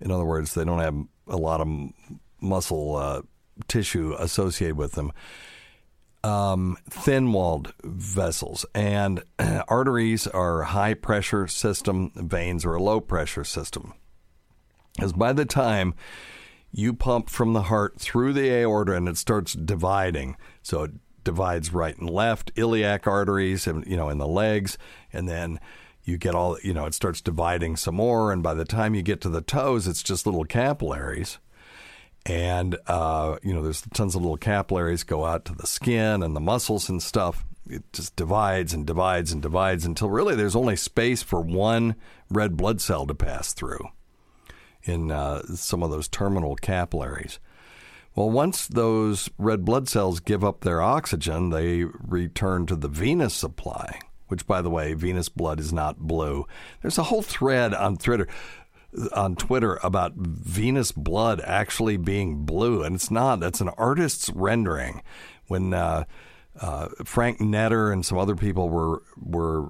In 0.00 0.10
other 0.10 0.24
words, 0.24 0.54
they 0.54 0.64
don't 0.64 0.80
have 0.80 0.96
a 1.26 1.36
lot 1.36 1.60
of 1.60 1.68
muscle 2.40 2.96
uh, 2.96 3.22
tissue 3.66 4.14
associated 4.18 4.76
with 4.76 4.92
them 4.92 5.12
um, 6.26 6.76
thin 6.90 7.32
walled 7.32 7.72
vessels. 7.84 8.66
And 8.74 9.22
arteries 9.68 10.26
are 10.26 10.62
a 10.62 10.66
high 10.66 10.94
pressure 10.94 11.46
system, 11.46 12.10
veins 12.14 12.64
are 12.64 12.74
a 12.74 12.82
low 12.82 13.00
pressure 13.00 13.44
system. 13.44 13.94
Because 14.96 15.12
by 15.12 15.32
the 15.32 15.44
time 15.44 15.94
you 16.72 16.92
pump 16.92 17.30
from 17.30 17.52
the 17.52 17.62
heart 17.62 18.00
through 18.00 18.32
the 18.32 18.50
aorta 18.50 18.94
and 18.94 19.08
it 19.08 19.16
starts 19.16 19.52
dividing, 19.52 20.36
so 20.62 20.84
it 20.84 20.92
divides 21.22 21.72
right 21.72 21.96
and 21.96 22.10
left, 22.10 22.50
iliac 22.56 23.06
arteries, 23.06 23.66
and, 23.66 23.86
you 23.86 23.96
know, 23.96 24.08
in 24.08 24.18
the 24.18 24.26
legs, 24.26 24.78
and 25.12 25.28
then 25.28 25.60
you 26.04 26.16
get 26.16 26.34
all, 26.34 26.56
you 26.62 26.72
know, 26.72 26.86
it 26.86 26.94
starts 26.94 27.20
dividing 27.20 27.76
some 27.76 27.96
more. 27.96 28.32
And 28.32 28.42
by 28.42 28.54
the 28.54 28.64
time 28.64 28.94
you 28.94 29.02
get 29.02 29.20
to 29.22 29.28
the 29.28 29.40
toes, 29.40 29.86
it's 29.88 30.02
just 30.02 30.26
little 30.26 30.44
capillaries 30.44 31.38
and 32.26 32.76
uh, 32.88 33.36
you 33.42 33.54
know 33.54 33.62
there's 33.62 33.82
tons 33.94 34.14
of 34.14 34.22
little 34.22 34.36
capillaries 34.36 35.04
go 35.04 35.24
out 35.24 35.44
to 35.44 35.54
the 35.54 35.66
skin 35.66 36.22
and 36.22 36.34
the 36.34 36.40
muscles 36.40 36.88
and 36.88 37.02
stuff 37.02 37.44
it 37.68 37.82
just 37.92 38.14
divides 38.16 38.74
and 38.74 38.86
divides 38.86 39.32
and 39.32 39.42
divides 39.42 39.84
until 39.84 40.10
really 40.10 40.34
there's 40.34 40.56
only 40.56 40.76
space 40.76 41.22
for 41.22 41.40
one 41.40 41.94
red 42.30 42.56
blood 42.56 42.80
cell 42.80 43.06
to 43.06 43.14
pass 43.14 43.52
through 43.52 43.88
in 44.86 45.10
uh, 45.10 45.42
some 45.54 45.82
of 45.82 45.90
those 45.90 46.08
terminal 46.08 46.56
capillaries 46.56 47.38
well 48.14 48.30
once 48.30 48.66
those 48.66 49.28
red 49.38 49.64
blood 49.64 49.88
cells 49.88 50.20
give 50.20 50.44
up 50.44 50.60
their 50.60 50.80
oxygen 50.80 51.50
they 51.50 51.84
return 51.84 52.66
to 52.66 52.76
the 52.76 52.88
venous 52.88 53.34
supply 53.34 53.98
which 54.28 54.46
by 54.46 54.60
the 54.60 54.70
way 54.70 54.94
venous 54.94 55.28
blood 55.28 55.60
is 55.60 55.72
not 55.72 55.98
blue 55.98 56.46
there's 56.82 56.98
a 56.98 57.04
whole 57.04 57.22
thread 57.22 57.74
on 57.74 57.96
twitter 57.96 58.26
on 59.12 59.36
Twitter 59.36 59.78
about 59.82 60.14
venous 60.14 60.92
blood 60.92 61.40
actually 61.44 61.96
being 61.96 62.44
blue, 62.44 62.82
and 62.82 62.94
it's 62.94 63.10
not. 63.10 63.40
That's 63.40 63.60
an 63.60 63.68
artist's 63.70 64.30
rendering. 64.30 65.02
When 65.48 65.74
uh, 65.74 66.04
uh, 66.60 66.88
Frank 67.04 67.38
Netter 67.38 67.92
and 67.92 68.04
some 68.04 68.18
other 68.18 68.36
people 68.36 68.68
were 68.68 69.02
were 69.16 69.68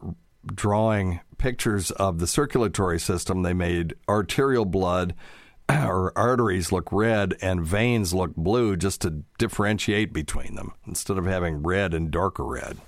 drawing 0.54 1.20
pictures 1.38 1.90
of 1.92 2.18
the 2.18 2.26
circulatory 2.26 2.98
system, 2.98 3.42
they 3.42 3.52
made 3.52 3.94
arterial 4.08 4.64
blood 4.64 5.14
or 5.68 6.16
arteries 6.16 6.72
look 6.72 6.90
red 6.92 7.36
and 7.40 7.64
veins 7.64 8.14
look 8.14 8.34
blue 8.36 8.76
just 8.76 9.00
to 9.02 9.22
differentiate 9.38 10.12
between 10.12 10.54
them 10.54 10.72
instead 10.86 11.18
of 11.18 11.26
having 11.26 11.62
red 11.62 11.92
and 11.94 12.10
darker 12.10 12.44
red. 12.44 12.78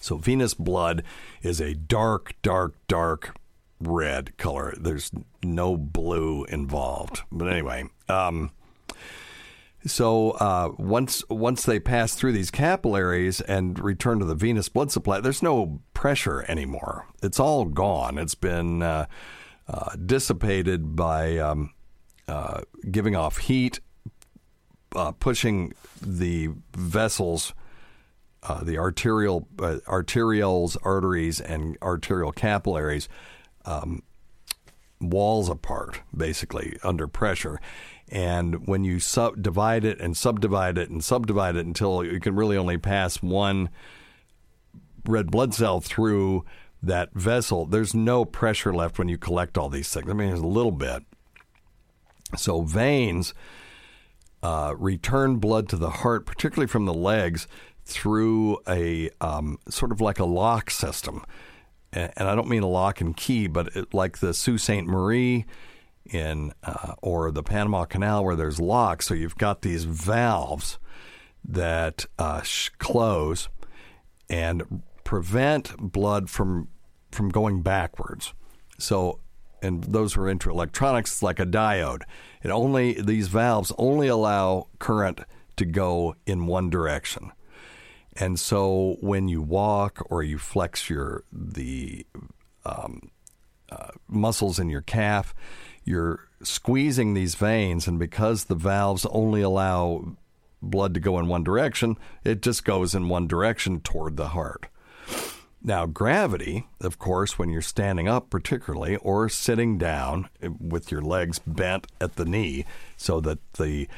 So 0.00 0.16
venous 0.16 0.54
blood 0.54 1.02
is 1.42 1.60
a 1.60 1.74
dark, 1.74 2.34
dark, 2.42 2.74
dark 2.86 3.36
red 3.80 4.36
color. 4.36 4.74
There's 4.78 5.10
no 5.42 5.76
blue 5.76 6.44
involved. 6.44 7.22
But 7.32 7.46
anyway, 7.46 7.84
um, 8.08 8.50
so 9.86 10.32
uh, 10.32 10.72
once 10.78 11.24
once 11.28 11.64
they 11.64 11.80
pass 11.80 12.14
through 12.14 12.32
these 12.32 12.50
capillaries 12.50 13.40
and 13.40 13.78
return 13.78 14.18
to 14.18 14.24
the 14.24 14.34
venous 14.34 14.68
blood 14.68 14.90
supply, 14.90 15.20
there's 15.20 15.42
no 15.42 15.80
pressure 15.94 16.44
anymore. 16.48 17.06
It's 17.22 17.40
all 17.40 17.64
gone. 17.64 18.18
It's 18.18 18.34
been 18.34 18.82
uh, 18.82 19.06
uh, 19.68 19.96
dissipated 19.96 20.96
by 20.96 21.38
um, 21.38 21.72
uh, 22.28 22.62
giving 22.90 23.16
off 23.16 23.38
heat, 23.38 23.80
uh, 24.94 25.12
pushing 25.12 25.72
the 26.00 26.50
vessels 26.74 27.54
uh, 28.42 28.62
the 28.62 28.78
arterial 28.78 29.48
arterioles, 29.56 30.76
arteries, 30.82 31.40
and 31.40 31.76
arterial 31.82 32.32
capillaries 32.32 33.08
um, 33.64 34.02
walls 35.00 35.48
apart, 35.48 36.00
basically 36.16 36.78
under 36.84 37.08
pressure. 37.08 37.60
And 38.10 38.66
when 38.66 38.84
you 38.84 39.00
sub- 39.00 39.42
divide 39.42 39.84
it 39.84 40.00
and 40.00 40.16
subdivide 40.16 40.78
it 40.78 40.90
and 40.90 41.02
subdivide 41.02 41.56
it 41.56 41.66
until 41.66 42.04
you 42.04 42.20
can 42.20 42.36
really 42.36 42.56
only 42.56 42.78
pass 42.78 43.20
one 43.20 43.68
red 45.04 45.30
blood 45.30 45.54
cell 45.54 45.80
through 45.80 46.44
that 46.82 47.12
vessel, 47.14 47.66
there's 47.66 47.94
no 47.94 48.24
pressure 48.24 48.72
left 48.72 48.98
when 48.98 49.08
you 49.08 49.18
collect 49.18 49.58
all 49.58 49.68
these 49.68 49.92
things. 49.92 50.08
I 50.08 50.12
mean, 50.12 50.28
there's 50.28 50.40
a 50.40 50.46
little 50.46 50.72
bit. 50.72 51.02
So 52.36 52.62
veins 52.62 53.34
uh, 54.42 54.74
return 54.76 55.36
blood 55.36 55.68
to 55.70 55.76
the 55.76 55.90
heart, 55.90 56.26
particularly 56.26 56.68
from 56.68 56.84
the 56.84 56.94
legs, 56.94 57.48
through 57.84 58.58
a 58.68 59.10
um, 59.20 59.58
sort 59.68 59.92
of 59.92 60.00
like 60.00 60.18
a 60.18 60.24
lock 60.24 60.70
system. 60.70 61.24
And, 61.92 62.12
I 62.16 62.34
don't 62.34 62.48
mean 62.48 62.62
a 62.62 62.68
lock 62.68 63.00
and 63.00 63.16
key, 63.16 63.46
but 63.46 63.74
it, 63.74 63.94
like 63.94 64.18
the 64.18 64.34
Sault 64.34 64.60
Ste. 64.60 64.84
Marie 64.84 65.46
in 66.06 66.52
uh, 66.62 66.94
or 67.02 67.30
the 67.30 67.42
Panama 67.42 67.84
Canal 67.84 68.24
where 68.24 68.36
there's 68.36 68.60
locks. 68.60 69.06
So 69.06 69.14
you've 69.14 69.36
got 69.36 69.62
these 69.62 69.84
valves 69.84 70.78
that 71.44 72.06
uh, 72.18 72.42
close 72.78 73.48
and 74.28 74.82
prevent 75.04 75.76
blood 75.78 76.28
from 76.28 76.68
from 77.12 77.28
going 77.30 77.62
backwards. 77.62 78.34
So, 78.78 79.20
and 79.62 79.82
those 79.84 80.14
who 80.14 80.22
are 80.22 80.28
into 80.28 80.50
electronics. 80.50 81.12
It's 81.12 81.22
like 81.22 81.40
a 81.40 81.46
diode. 81.46 82.02
It 82.42 82.50
only 82.50 83.00
these 83.00 83.28
valves 83.28 83.72
only 83.78 84.08
allow 84.08 84.68
current 84.78 85.20
to 85.56 85.64
go 85.64 86.14
in 86.26 86.46
one 86.46 86.68
direction. 86.68 87.32
And 88.18 88.40
so 88.40 88.96
when 89.00 89.28
you 89.28 89.42
walk 89.42 90.04
or 90.10 90.22
you 90.22 90.38
flex 90.38 90.88
your 90.88 91.24
the 91.32 92.06
um, 92.64 93.10
uh, 93.70 93.88
muscles 94.08 94.58
in 94.58 94.70
your 94.70 94.82
calf, 94.82 95.34
you're 95.86 96.28
squeezing 96.42 97.14
these 97.14 97.36
veins, 97.36 97.86
and 97.86 97.98
because 97.98 98.44
the 98.44 98.54
valves 98.54 99.06
only 99.06 99.40
allow 99.40 100.16
blood 100.60 100.92
to 100.94 101.00
go 101.00 101.18
in 101.18 101.28
one 101.28 101.44
direction, 101.44 101.96
it 102.24 102.42
just 102.42 102.64
goes 102.64 102.94
in 102.94 103.08
one 103.08 103.26
direction 103.26 103.80
toward 103.80 104.16
the 104.16 104.28
heart. 104.28 104.66
Now, 105.62 105.86
gravity, 105.86 106.66
of 106.80 106.98
course, 106.98 107.38
when 107.38 107.50
you're 107.50 107.62
standing 107.62 108.08
up, 108.08 108.30
particularly, 108.30 108.96
or 108.96 109.28
sitting 109.28 109.78
down 109.78 110.28
with 110.60 110.90
your 110.90 111.00
legs 111.00 111.38
bent 111.38 111.86
at 112.00 112.16
the 112.16 112.24
knee, 112.24 112.66
so 112.96 113.20
that 113.20 113.38
the 113.54 113.88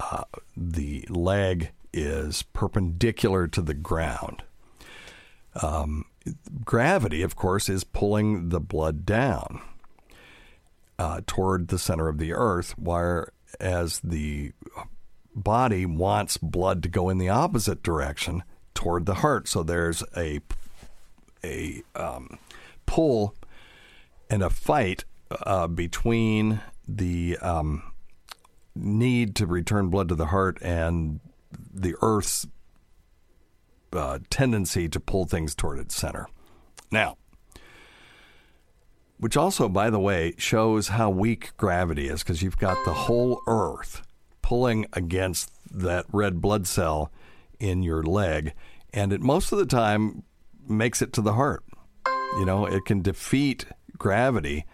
uh, 0.00 0.24
the 0.56 1.04
leg 1.08 1.70
is 1.92 2.42
perpendicular 2.42 3.46
to 3.48 3.62
the 3.62 3.74
ground. 3.74 4.42
Um, 5.62 6.06
gravity, 6.64 7.22
of 7.22 7.36
course, 7.36 7.68
is 7.68 7.84
pulling 7.84 8.48
the 8.48 8.60
blood 8.60 9.04
down 9.04 9.60
uh, 11.02 11.20
toward 11.26 11.66
the 11.66 11.80
center 11.80 12.06
of 12.06 12.18
the 12.18 12.32
earth, 12.32 12.76
whereas 12.78 14.00
the 14.04 14.52
body 15.34 15.84
wants 15.84 16.36
blood 16.36 16.80
to 16.84 16.88
go 16.88 17.08
in 17.08 17.18
the 17.18 17.28
opposite 17.28 17.82
direction 17.82 18.44
toward 18.72 19.04
the 19.04 19.14
heart. 19.14 19.48
So 19.48 19.64
there's 19.64 20.04
a 20.16 20.40
a 21.42 21.82
um, 21.96 22.38
pull 22.86 23.34
and 24.30 24.44
a 24.44 24.50
fight 24.50 25.04
uh, 25.44 25.66
between 25.66 26.60
the 26.86 27.36
um, 27.38 27.82
need 28.76 29.34
to 29.36 29.46
return 29.46 29.88
blood 29.88 30.08
to 30.08 30.14
the 30.14 30.26
heart 30.26 30.56
and 30.62 31.18
the 31.74 31.96
Earth's 32.00 32.46
uh, 33.92 34.20
tendency 34.30 34.88
to 34.88 35.00
pull 35.00 35.24
things 35.24 35.56
toward 35.56 35.80
its 35.80 35.96
center. 35.96 36.28
Now, 36.92 37.16
which 39.22 39.36
also, 39.36 39.68
by 39.68 39.88
the 39.88 40.00
way, 40.00 40.34
shows 40.36 40.88
how 40.88 41.08
weak 41.08 41.56
gravity 41.56 42.08
is 42.08 42.24
because 42.24 42.42
you've 42.42 42.58
got 42.58 42.76
the 42.84 42.92
whole 42.92 43.40
Earth 43.46 44.02
pulling 44.42 44.84
against 44.94 45.48
that 45.72 46.04
red 46.10 46.40
blood 46.40 46.66
cell 46.66 47.12
in 47.60 47.84
your 47.84 48.02
leg, 48.02 48.52
and 48.92 49.12
it 49.12 49.20
most 49.20 49.52
of 49.52 49.58
the 49.58 49.64
time 49.64 50.24
makes 50.66 51.00
it 51.00 51.12
to 51.12 51.20
the 51.20 51.34
heart. 51.34 51.62
You 52.36 52.44
know, 52.44 52.66
it 52.66 52.84
can 52.84 53.00
defeat 53.00 53.66
gravity, 53.96 54.66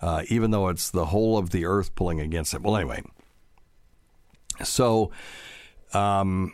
uh, 0.00 0.22
even 0.28 0.52
though 0.52 0.68
it's 0.68 0.88
the 0.88 1.06
whole 1.06 1.36
of 1.36 1.50
the 1.50 1.64
Earth 1.64 1.92
pulling 1.96 2.20
against 2.20 2.54
it. 2.54 2.62
Well, 2.62 2.76
anyway, 2.76 3.02
so 4.62 5.10
um, 5.92 6.52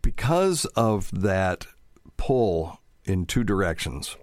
because 0.00 0.64
of 0.74 1.10
that 1.20 1.66
pull 2.16 2.80
in 3.04 3.26
two 3.26 3.44
directions, 3.44 4.16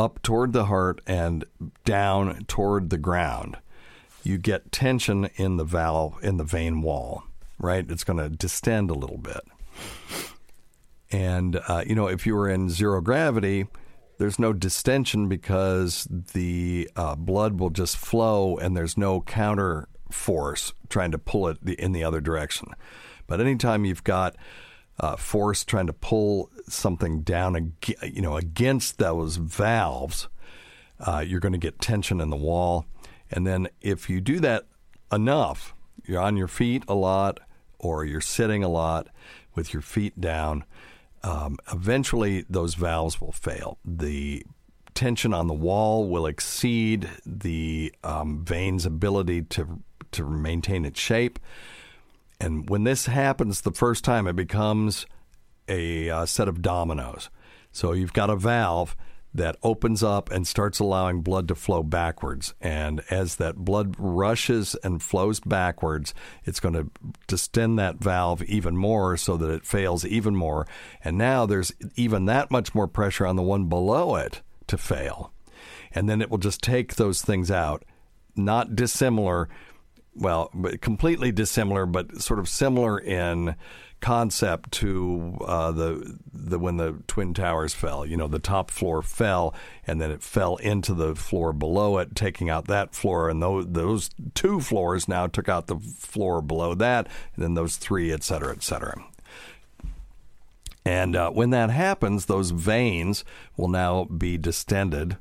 up 0.00 0.22
toward 0.22 0.54
the 0.54 0.64
heart 0.64 1.02
and 1.06 1.44
down 1.84 2.44
toward 2.46 2.88
the 2.88 2.96
ground, 2.96 3.58
you 4.24 4.38
get 4.38 4.72
tension 4.72 5.26
in 5.36 5.58
the 5.58 5.64
valve 5.64 6.14
in 6.22 6.38
the 6.38 6.44
vein 6.44 6.80
wall. 6.80 7.24
Right, 7.58 7.84
it's 7.90 8.04
going 8.04 8.18
to 8.18 8.30
distend 8.30 8.88
a 8.88 8.94
little 8.94 9.18
bit. 9.18 9.42
And, 11.12 11.60
uh, 11.68 11.84
you 11.86 11.94
know, 11.94 12.06
if 12.06 12.26
you 12.26 12.34
were 12.34 12.48
in 12.48 12.70
zero 12.70 13.02
gravity, 13.02 13.66
there's 14.16 14.38
no 14.38 14.54
distension 14.54 15.28
because 15.28 16.08
the 16.10 16.88
uh, 16.96 17.16
blood 17.16 17.60
will 17.60 17.68
just 17.68 17.98
flow 17.98 18.56
and 18.56 18.74
there's 18.74 18.96
no 18.96 19.20
counter 19.20 19.88
force 20.10 20.72
trying 20.88 21.10
to 21.10 21.18
pull 21.18 21.48
it 21.48 21.58
in 21.78 21.92
the 21.92 22.02
other 22.02 22.22
direction. 22.22 22.68
But 23.26 23.42
anytime 23.42 23.84
you've 23.84 24.04
got 24.04 24.36
uh, 25.00 25.16
force 25.16 25.64
trying 25.64 25.86
to 25.86 25.92
pull 25.92 26.50
something 26.68 27.22
down, 27.22 27.72
you 28.02 28.20
know, 28.20 28.36
against 28.36 28.98
those 28.98 29.36
valves, 29.36 30.28
uh, 31.00 31.24
you're 31.26 31.40
going 31.40 31.52
to 31.52 31.58
get 31.58 31.80
tension 31.80 32.20
in 32.20 32.28
the 32.28 32.36
wall. 32.36 32.84
And 33.30 33.46
then 33.46 33.68
if 33.80 34.10
you 34.10 34.20
do 34.20 34.40
that 34.40 34.66
enough, 35.10 35.74
you're 36.04 36.20
on 36.20 36.36
your 36.36 36.48
feet 36.48 36.84
a 36.86 36.94
lot 36.94 37.40
or 37.78 38.04
you're 38.04 38.20
sitting 38.20 38.62
a 38.62 38.68
lot 38.68 39.08
with 39.54 39.72
your 39.72 39.82
feet 39.82 40.20
down, 40.20 40.64
um, 41.22 41.58
eventually 41.72 42.44
those 42.50 42.74
valves 42.74 43.20
will 43.20 43.32
fail. 43.32 43.78
The 43.84 44.44
tension 44.94 45.32
on 45.32 45.46
the 45.46 45.54
wall 45.54 46.08
will 46.08 46.26
exceed 46.26 47.08
the 47.24 47.94
um, 48.04 48.44
vein's 48.44 48.84
ability 48.84 49.42
to 49.42 49.82
to 50.12 50.28
maintain 50.28 50.84
its 50.84 50.98
shape. 50.98 51.38
And 52.40 52.68
when 52.70 52.84
this 52.84 53.06
happens 53.06 53.60
the 53.60 53.72
first 53.72 54.02
time, 54.04 54.26
it 54.26 54.34
becomes 54.34 55.06
a 55.68 56.10
uh, 56.10 56.26
set 56.26 56.48
of 56.48 56.62
dominoes. 56.62 57.28
So 57.70 57.92
you've 57.92 58.12
got 58.12 58.30
a 58.30 58.36
valve 58.36 58.96
that 59.32 59.56
opens 59.62 60.02
up 60.02 60.30
and 60.30 60.46
starts 60.46 60.80
allowing 60.80 61.22
blood 61.22 61.46
to 61.48 61.54
flow 61.54 61.82
backwards. 61.82 62.52
And 62.60 63.00
as 63.10 63.36
that 63.36 63.56
blood 63.56 63.94
rushes 63.98 64.74
and 64.82 65.00
flows 65.00 65.38
backwards, 65.38 66.12
it's 66.44 66.58
going 66.58 66.74
to 66.74 66.90
distend 67.28 67.78
that 67.78 67.98
valve 67.98 68.42
even 68.44 68.76
more 68.76 69.16
so 69.16 69.36
that 69.36 69.50
it 69.50 69.64
fails 69.64 70.04
even 70.04 70.34
more. 70.34 70.66
And 71.04 71.16
now 71.16 71.46
there's 71.46 71.72
even 71.94 72.24
that 72.24 72.50
much 72.50 72.74
more 72.74 72.88
pressure 72.88 73.26
on 73.26 73.36
the 73.36 73.42
one 73.42 73.66
below 73.66 74.16
it 74.16 74.42
to 74.66 74.76
fail. 74.76 75.32
And 75.92 76.08
then 76.08 76.20
it 76.20 76.30
will 76.30 76.38
just 76.38 76.60
take 76.60 76.96
those 76.96 77.22
things 77.22 77.50
out, 77.50 77.84
not 78.34 78.74
dissimilar. 78.74 79.48
Well, 80.14 80.50
completely 80.80 81.32
dissimilar, 81.32 81.86
but 81.86 82.20
sort 82.20 82.40
of 82.40 82.48
similar 82.48 82.98
in 82.98 83.54
concept 84.00 84.72
to 84.72 85.36
uh, 85.44 85.70
the 85.70 86.18
the 86.32 86.58
when 86.58 86.78
the 86.78 86.96
twin 87.06 87.34
towers 87.34 87.74
fell. 87.74 88.04
You 88.04 88.16
know, 88.16 88.26
the 88.26 88.38
top 88.38 88.70
floor 88.70 89.02
fell, 89.02 89.54
and 89.86 90.00
then 90.00 90.10
it 90.10 90.22
fell 90.22 90.56
into 90.56 90.94
the 90.94 91.14
floor 91.14 91.52
below 91.52 91.98
it, 91.98 92.16
taking 92.16 92.50
out 92.50 92.66
that 92.66 92.94
floor, 92.94 93.28
and 93.28 93.42
those 93.42 93.66
those 93.68 94.10
two 94.34 94.60
floors 94.60 95.06
now 95.06 95.26
took 95.26 95.48
out 95.48 95.68
the 95.68 95.78
floor 95.78 96.42
below 96.42 96.74
that, 96.74 97.06
and 97.34 97.44
then 97.44 97.54
those 97.54 97.76
three, 97.76 98.12
et 98.12 98.24
cetera, 98.24 98.52
et 98.52 98.62
cetera. 98.62 99.04
And 100.84 101.14
uh, 101.14 101.30
when 101.30 101.50
that 101.50 101.70
happens, 101.70 102.26
those 102.26 102.50
veins 102.50 103.24
will 103.56 103.68
now 103.68 104.04
be 104.04 104.38
distended, 104.38 105.18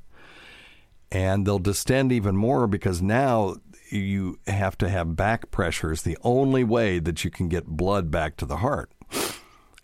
and 1.12 1.46
they'll 1.46 1.60
distend 1.60 2.12
even 2.12 2.36
more 2.36 2.66
because 2.66 3.02
now 3.02 3.58
you 3.92 4.40
have 4.48 4.78
to 4.80 4.90
have 4.90 5.16
back 5.16 5.52
pressure 5.52 5.92
is 5.92 6.04
the 6.04 6.18
only 6.24 6.64
way 6.64 7.00
that 7.00 7.24
you 7.24 7.32
can 7.32 7.50
get 7.50 7.66
blood 7.66 8.12
back 8.12 8.38
to 8.38 8.46
the 8.46 8.58
heart. 8.58 8.92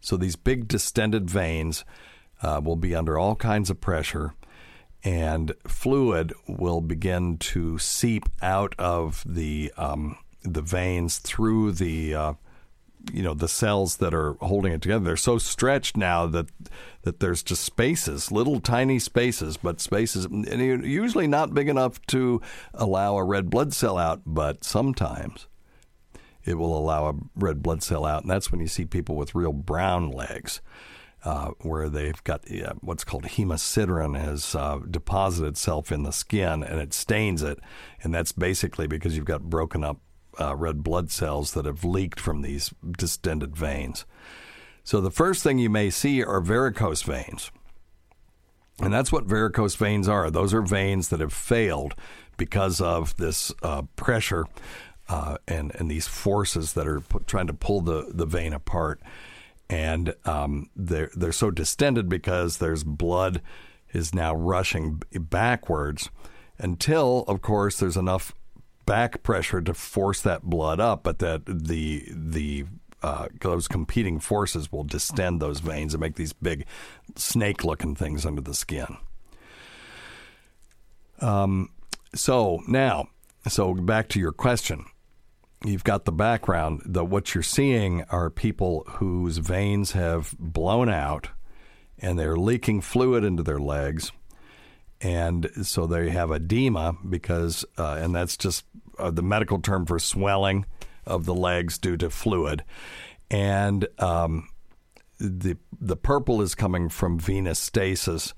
So 0.01 0.17
these 0.17 0.35
big 0.35 0.67
distended 0.67 1.29
veins 1.29 1.83
uh, 2.41 2.61
will 2.63 2.75
be 2.75 2.93
under 2.93 3.17
all 3.17 3.35
kinds 3.35 3.69
of 3.69 3.81
pressure, 3.81 4.35
and 5.03 5.53
fluid 5.67 6.33
will 6.47 6.81
begin 6.81 7.37
to 7.37 7.79
seep 7.79 8.29
out 8.41 8.75
of 8.77 9.23
the 9.25 9.71
um, 9.77 10.17
the 10.43 10.61
veins 10.61 11.17
through 11.17 11.71
the 11.71 12.13
uh, 12.13 12.33
you 13.13 13.21
know 13.23 13.33
the 13.33 13.47
cells 13.47 13.97
that 13.97 14.13
are 14.13 14.33
holding 14.41 14.73
it 14.73 14.81
together 14.81 15.03
they're 15.05 15.17
so 15.17 15.37
stretched 15.37 15.97
now 15.97 16.25
that 16.25 16.47
that 17.03 17.19
there's 17.19 17.43
just 17.43 17.63
spaces 17.63 18.31
little 18.31 18.59
tiny 18.59 18.99
spaces 18.99 19.57
but 19.57 19.79
spaces 19.79 20.25
and 20.25 20.85
usually 20.85 21.27
not 21.27 21.53
big 21.53 21.69
enough 21.69 22.01
to 22.07 22.41
allow 22.73 23.17
a 23.17 23.23
red 23.23 23.49
blood 23.49 23.73
cell 23.73 23.97
out 23.97 24.21
but 24.25 24.63
sometimes 24.63 25.47
it 26.43 26.55
will 26.55 26.77
allow 26.77 27.07
a 27.07 27.13
red 27.35 27.61
blood 27.61 27.81
cell 27.81 28.05
out 28.05 28.21
and 28.21 28.31
that's 28.31 28.51
when 28.51 28.61
you 28.61 28.67
see 28.67 28.85
people 28.85 29.15
with 29.15 29.35
real 29.35 29.53
brown 29.53 30.11
legs 30.11 30.61
uh, 31.25 31.49
where 31.61 31.89
they've 31.89 32.23
got 32.23 32.43
what's 32.81 33.03
called 33.03 33.23
hemosiderin 33.23 34.19
has 34.19 34.53
uh, 34.53 34.79
deposited 34.89 35.47
itself 35.47 35.91
in 35.91 36.03
the 36.03 36.11
skin 36.11 36.61
and 36.61 36.79
it 36.79 36.93
stains 36.93 37.41
it, 37.41 37.59
and 38.03 38.13
that's 38.13 38.31
basically 38.31 38.85
because 38.85 39.15
you've 39.15 39.25
got 39.25 39.41
broken 39.41 39.83
up 39.83 39.99
uh, 40.39 40.55
red 40.55 40.83
blood 40.83 41.11
cells 41.11 41.53
that 41.53 41.65
have 41.65 41.83
leaked 41.83 42.19
from 42.19 42.41
these 42.41 42.73
distended 42.97 43.55
veins. 43.55 44.05
So 44.83 45.01
the 45.01 45.11
first 45.11 45.43
thing 45.43 45.57
you 45.57 45.69
may 45.69 45.89
see 45.89 46.23
are 46.23 46.41
varicose 46.41 47.01
veins. 47.01 47.51
And 48.79 48.93
that's 48.93 49.11
what 49.11 49.25
varicose 49.25 49.75
veins 49.75 50.07
are. 50.07 50.29
Those 50.29 50.53
are 50.53 50.61
veins 50.61 51.09
that 51.09 51.21
have 51.21 51.33
failed 51.33 51.95
because 52.37 52.81
of 52.81 53.15
this 53.17 53.53
uh, 53.63 53.83
pressure 53.95 54.45
uh, 55.07 55.37
and, 55.47 55.73
and 55.75 55.89
these 55.89 56.07
forces 56.07 56.73
that 56.73 56.87
are 56.87 57.01
trying 57.25 57.47
to 57.47 57.53
pull 57.53 57.81
the, 57.81 58.11
the 58.13 58.25
vein 58.25 58.53
apart. 58.53 59.01
And 59.69 60.13
um, 60.25 60.69
they're, 60.75 61.09
they're 61.15 61.31
so 61.31 61.51
distended 61.51 62.09
because 62.09 62.57
there's 62.57 62.83
blood 62.83 63.41
is 63.93 64.13
now 64.13 64.35
rushing 64.35 65.01
backwards 65.13 66.09
until, 66.57 67.23
of 67.27 67.41
course, 67.41 67.79
there's 67.79 67.97
enough 67.97 68.33
back 68.85 69.23
pressure 69.23 69.61
to 69.61 69.73
force 69.73 70.21
that 70.21 70.43
blood 70.43 70.79
up, 70.79 71.03
but 71.03 71.19
that 71.19 71.43
the 71.45 72.03
the 72.11 72.65
uh, 73.01 73.27
those 73.41 73.67
competing 73.67 74.19
forces 74.19 74.71
will 74.71 74.83
distend 74.83 75.39
those 75.39 75.59
veins 75.59 75.93
and 75.93 76.01
make 76.01 76.15
these 76.15 76.33
big 76.33 76.65
snake-looking 77.15 77.93
things 77.95 78.25
under 78.25 78.41
the 78.41 78.53
skin. 78.53 78.97
Um, 81.21 81.69
so 82.15 82.61
now, 82.67 83.09
so 83.47 83.75
back 83.75 84.09
to 84.09 84.19
your 84.19 84.31
question. 84.31 84.85
You've 85.63 85.83
got 85.83 86.05
the 86.05 86.11
background. 86.11 86.81
that 86.85 87.05
what 87.05 87.33
you're 87.33 87.43
seeing 87.43 88.03
are 88.09 88.29
people 88.29 88.83
whose 88.87 89.37
veins 89.37 89.91
have 89.91 90.35
blown 90.39 90.89
out, 90.89 91.29
and 91.99 92.17
they're 92.17 92.37
leaking 92.37 92.81
fluid 92.81 93.23
into 93.23 93.43
their 93.43 93.59
legs 93.59 94.11
and 95.01 95.49
so 95.63 95.85
they 95.85 96.09
have 96.09 96.31
edema 96.31 96.95
because, 97.07 97.65
uh, 97.77 97.97
and 97.99 98.15
that's 98.15 98.37
just 98.37 98.65
uh, 98.97 99.11
the 99.11 99.23
medical 99.23 99.59
term 99.59 99.85
for 99.85 99.99
swelling 99.99 100.65
of 101.05 101.25
the 101.25 101.35
legs 101.35 101.77
due 101.77 101.97
to 101.97 102.09
fluid, 102.09 102.63
and 103.29 103.87
um, 103.99 104.47
the 105.19 105.57
the 105.79 105.95
purple 105.95 106.41
is 106.41 106.55
coming 106.55 106.89
from 106.89 107.19
venous 107.19 107.59
stasis 107.59 108.33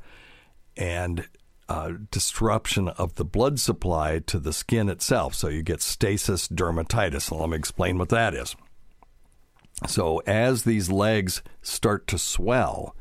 and 0.76 1.28
uh, 1.70 1.92
disruption 2.12 2.88
of 2.88 3.16
the 3.16 3.26
blood 3.26 3.60
supply 3.60 4.20
to 4.20 4.40
the 4.40 4.54
skin 4.54 4.90
itself. 4.90 5.36
So 5.36 5.48
you 5.50 5.64
get 5.64 5.82
stasis 5.82 6.48
dermatitis. 6.48 7.38
Let 7.38 7.50
me 7.50 7.58
explain 7.58 7.98
what 7.98 8.10
that 8.10 8.34
is. 8.34 8.56
So 9.86 10.20
as 10.26 10.64
these 10.64 10.90
legs 10.90 11.42
start 11.62 12.08
to 12.08 12.18
swell, 12.18 12.96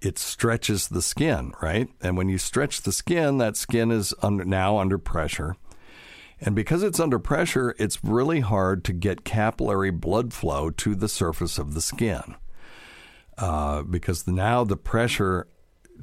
it 0.00 0.18
stretches 0.18 0.88
the 0.88 1.02
skin, 1.02 1.52
right? 1.62 1.88
And 2.00 2.16
when 2.16 2.28
you 2.28 2.38
stretch 2.38 2.82
the 2.82 2.92
skin, 2.92 3.38
that 3.38 3.56
skin 3.56 3.90
is 3.90 4.14
under, 4.22 4.44
now 4.44 4.78
under 4.78 4.98
pressure. 4.98 5.56
And 6.40 6.54
because 6.54 6.82
it's 6.82 7.00
under 7.00 7.18
pressure, 7.18 7.74
it's 7.78 8.04
really 8.04 8.40
hard 8.40 8.84
to 8.84 8.92
get 8.92 9.24
capillary 9.24 9.90
blood 9.90 10.32
flow 10.32 10.70
to 10.70 10.94
the 10.94 11.08
surface 11.08 11.58
of 11.58 11.74
the 11.74 11.80
skin. 11.80 12.36
Uh, 13.36 13.82
because 13.82 14.26
now 14.26 14.64
the 14.64 14.76
pressure 14.76 15.48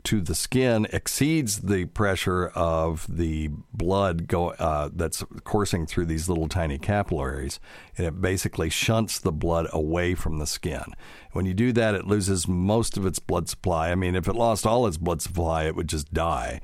to 0.03 0.21
the 0.21 0.35
skin 0.35 0.87
exceeds 0.91 1.61
the 1.61 1.85
pressure 1.85 2.47
of 2.47 3.05
the 3.09 3.49
blood 3.73 4.27
go 4.27 4.49
uh, 4.51 4.89
that's 4.93 5.23
coursing 5.43 5.85
through 5.85 6.05
these 6.05 6.29
little 6.29 6.47
tiny 6.47 6.77
capillaries, 6.77 7.59
and 7.97 8.05
it 8.05 8.21
basically 8.21 8.69
shunts 8.69 9.19
the 9.19 9.31
blood 9.31 9.67
away 9.71 10.15
from 10.15 10.37
the 10.37 10.45
skin. 10.45 10.83
When 11.31 11.45
you 11.45 11.53
do 11.53 11.71
that, 11.73 11.95
it 11.95 12.05
loses 12.05 12.47
most 12.47 12.97
of 12.97 13.05
its 13.05 13.19
blood 13.19 13.49
supply. 13.49 13.91
I 13.91 13.95
mean, 13.95 14.15
if 14.15 14.27
it 14.27 14.35
lost 14.35 14.65
all 14.65 14.87
its 14.87 14.97
blood 14.97 15.21
supply, 15.21 15.63
it 15.63 15.75
would 15.75 15.89
just 15.89 16.13
die. 16.13 16.61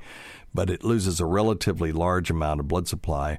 But 0.54 0.70
it 0.70 0.84
loses 0.84 1.18
a 1.18 1.26
relatively 1.26 1.92
large 1.92 2.30
amount 2.30 2.60
of 2.60 2.68
blood 2.68 2.86
supply, 2.86 3.38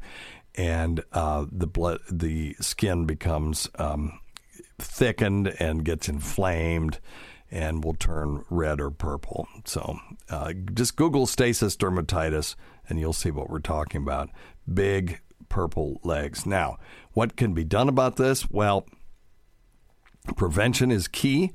and 0.55 1.03
uh, 1.11 1.45
the 1.51 1.67
blood, 1.67 1.99
the 2.09 2.55
skin 2.59 3.05
becomes 3.05 3.69
um, 3.75 4.19
thickened 4.79 5.47
and 5.59 5.85
gets 5.85 6.09
inflamed 6.09 6.99
and 7.53 7.83
will 7.83 7.93
turn 7.93 8.43
red 8.49 8.81
or 8.81 8.89
purple. 8.89 9.47
So 9.63 9.99
uh, 10.29 10.53
just 10.73 10.95
Google 10.95 11.27
stasis 11.27 11.77
dermatitis 11.77 12.55
and 12.89 12.99
you'll 12.99 13.13
see 13.13 13.29
what 13.29 13.49
we're 13.49 13.59
talking 13.59 14.01
about. 14.01 14.29
Big 14.71 15.21
purple 15.49 16.01
legs. 16.03 16.47
Now, 16.47 16.77
what 17.11 17.35
can 17.35 17.53
be 17.53 17.63
done 17.63 17.87
about 17.87 18.15
this? 18.15 18.49
Well, 18.49 18.87
prevention 20.35 20.91
is 20.91 21.07
key. 21.07 21.51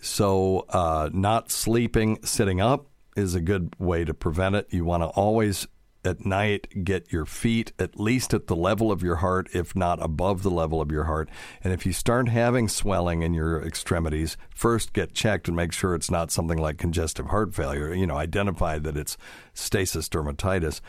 So, 0.00 0.66
uh, 0.68 1.10
not 1.12 1.50
sleeping 1.50 2.20
sitting 2.22 2.60
up 2.60 2.86
is 3.16 3.34
a 3.34 3.40
good 3.40 3.74
way 3.80 4.04
to 4.04 4.14
prevent 4.14 4.54
it. 4.54 4.68
You 4.70 4.84
want 4.84 5.02
to 5.02 5.08
always 5.08 5.66
at 6.04 6.24
night 6.24 6.84
get 6.84 7.12
your 7.12 7.24
feet 7.24 7.72
at 7.78 7.98
least 7.98 8.32
at 8.32 8.46
the 8.46 8.56
level 8.56 8.92
of 8.92 9.02
your 9.02 9.16
heart, 9.16 9.48
if 9.52 9.74
not 9.74 10.02
above 10.02 10.42
the 10.42 10.50
level 10.50 10.80
of 10.80 10.90
your 10.90 11.04
heart. 11.04 11.28
And 11.62 11.72
if 11.72 11.84
you 11.84 11.92
start 11.92 12.28
having 12.28 12.68
swelling 12.68 13.22
in 13.22 13.34
your 13.34 13.62
extremities, 13.62 14.36
first 14.54 14.92
get 14.92 15.14
checked 15.14 15.48
and 15.48 15.56
make 15.56 15.72
sure 15.72 15.94
it's 15.94 16.10
not 16.10 16.30
something 16.30 16.58
like 16.58 16.78
congestive 16.78 17.26
heart 17.26 17.54
failure. 17.54 17.92
You 17.92 18.06
know, 18.06 18.16
identify 18.16 18.78
that 18.78 18.96
it's 18.96 19.16
stasis 19.54 20.08
dermatitis 20.08 20.80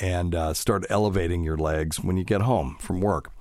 and 0.00 0.34
uh, 0.34 0.54
start 0.54 0.86
elevating 0.90 1.42
your 1.42 1.56
legs 1.56 2.00
when 2.00 2.16
you 2.16 2.24
get 2.24 2.42
home 2.42 2.76
from 2.80 3.00
work. 3.00 3.32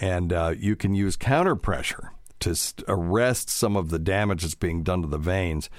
And 0.00 0.32
uh, 0.32 0.54
you 0.58 0.76
can 0.76 0.94
use 0.94 1.16
counter 1.16 1.56
pressure 1.56 2.12
to 2.40 2.54
st- 2.54 2.84
arrest 2.88 3.48
some 3.48 3.76
of 3.76 3.90
the 3.90 3.98
damage 3.98 4.42
that's 4.42 4.54
being 4.54 4.82
done 4.82 5.02
to 5.02 5.08
the 5.08 5.18
veins. 5.18 5.70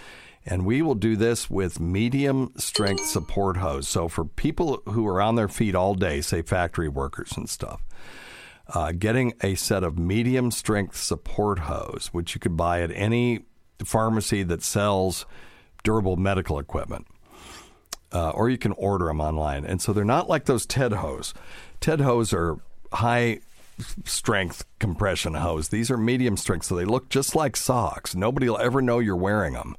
And 0.45 0.65
we 0.65 0.81
will 0.81 0.95
do 0.95 1.15
this 1.15 1.49
with 1.49 1.79
medium 1.79 2.53
strength 2.57 3.05
support 3.05 3.57
hose. 3.57 3.87
So 3.87 4.07
for 4.07 4.25
people 4.25 4.83
who 4.85 5.07
are 5.07 5.19
on 5.19 5.35
their 5.35 5.47
feet 5.47 5.73
all 5.73 5.95
day, 5.95 6.21
say 6.21 6.43
factory 6.43 6.87
workers 6.87 7.33
and 7.35 7.49
stuff, 7.49 7.81
uh, 8.73 8.91
getting 8.91 9.33
a 9.41 9.55
set 9.55 9.83
of 9.83 9.97
medium 9.97 10.51
strength 10.51 10.97
support 10.97 11.59
hose, 11.59 12.09
which 12.11 12.35
you 12.35 12.39
could 12.39 12.55
buy 12.55 12.81
at 12.81 12.91
any 12.91 13.45
pharmacy 13.83 14.43
that 14.43 14.61
sells 14.61 15.25
durable 15.83 16.15
medical 16.15 16.59
equipment. 16.59 17.07
Uh, 18.13 18.29
or 18.29 18.49
you 18.49 18.57
can 18.57 18.71
order 18.73 19.05
them 19.05 19.19
online. 19.19 19.65
And 19.65 19.81
so 19.81 19.91
they're 19.91 20.05
not 20.05 20.29
like 20.29 20.45
those 20.45 20.65
TED 20.65 20.93
hose. 20.93 21.33
TED 21.81 22.01
hose 22.01 22.33
are 22.33 22.57
high 22.93 23.39
strength 24.05 24.63
compression 24.79 25.33
hose. 25.33 25.69
These 25.69 25.91
are 25.91 25.97
medium 25.97 26.37
strength, 26.37 26.67
so 26.67 26.75
they 26.75 26.85
look 26.85 27.09
just 27.09 27.35
like 27.35 27.57
socks. 27.57 28.15
Nobody 28.15 28.47
will 28.47 28.59
ever 28.59 28.81
know 28.81 28.99
you're 28.99 29.15
wearing 29.15 29.53
them. 29.53 29.75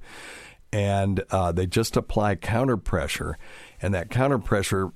And 0.77 1.25
uh, 1.31 1.53
they 1.53 1.67
just 1.67 1.97
apply 1.97 2.35
counter 2.35 2.77
pressure, 2.77 3.39
and 3.81 3.95
that 3.95 4.11
counter 4.11 4.39
pressure 4.39 4.91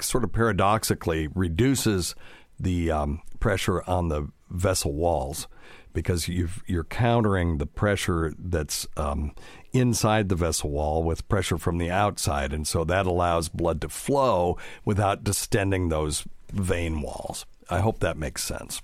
sort 0.00 0.22
of 0.22 0.32
paradoxically 0.32 1.26
reduces 1.34 2.14
the 2.60 2.92
um, 2.92 3.20
pressure 3.40 3.82
on 3.88 4.08
the 4.10 4.28
vessel 4.48 4.92
walls 4.92 5.48
because 5.92 6.28
you 6.28 6.48
are 6.70 6.84
countering 6.84 7.58
the 7.58 7.66
pressure 7.66 8.32
that's 8.38 8.86
um, 8.96 9.32
inside 9.72 10.28
the 10.28 10.36
vessel 10.36 10.70
wall 10.70 11.02
with 11.02 11.26
pressure 11.26 11.58
from 11.58 11.78
the 11.78 11.90
outside, 11.90 12.52
and 12.52 12.68
so 12.68 12.84
that 12.84 13.06
allows 13.06 13.48
blood 13.48 13.80
to 13.80 13.88
flow 13.88 14.56
without 14.84 15.24
distending 15.24 15.88
those 15.88 16.24
vein 16.52 17.02
walls. 17.02 17.44
I 17.68 17.80
hope 17.80 17.98
that 17.98 18.16
makes 18.16 18.44
sense. 18.44 18.80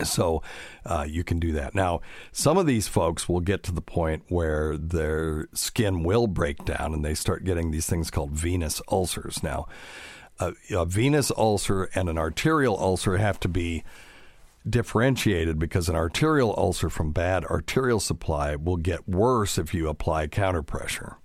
So 0.04 0.42
uh, 0.84 1.04
you 1.08 1.22
can 1.22 1.38
do 1.38 1.52
that. 1.52 1.74
Now, 1.74 2.00
some 2.32 2.56
of 2.56 2.66
these 2.66 2.88
folks 2.88 3.28
will 3.28 3.40
get 3.40 3.62
to 3.64 3.72
the 3.72 3.82
point 3.82 4.24
where 4.28 4.76
their 4.76 5.48
skin 5.52 6.02
will 6.02 6.26
break 6.26 6.64
down 6.64 6.94
and 6.94 7.04
they 7.04 7.14
start 7.14 7.44
getting 7.44 7.70
these 7.70 7.86
things 7.86 8.10
called 8.10 8.32
venous 8.32 8.80
ulcers. 8.90 9.42
Now, 9.42 9.66
a, 10.40 10.54
a 10.70 10.84
venous 10.86 11.30
ulcer 11.36 11.90
and 11.94 12.08
an 12.08 12.18
arterial 12.18 12.78
ulcer 12.78 13.18
have 13.18 13.38
to 13.40 13.48
be 13.48 13.84
differentiated 14.68 15.58
because 15.58 15.88
an 15.88 15.96
arterial 15.96 16.54
ulcer 16.56 16.90
from 16.90 17.12
bad 17.12 17.44
arterial 17.44 18.00
supply 18.00 18.56
will 18.56 18.76
get 18.76 19.08
worse 19.08 19.58
if 19.58 19.72
you 19.72 19.88
apply 19.88 20.26
counter 20.26 20.62
pressure. 20.62 21.16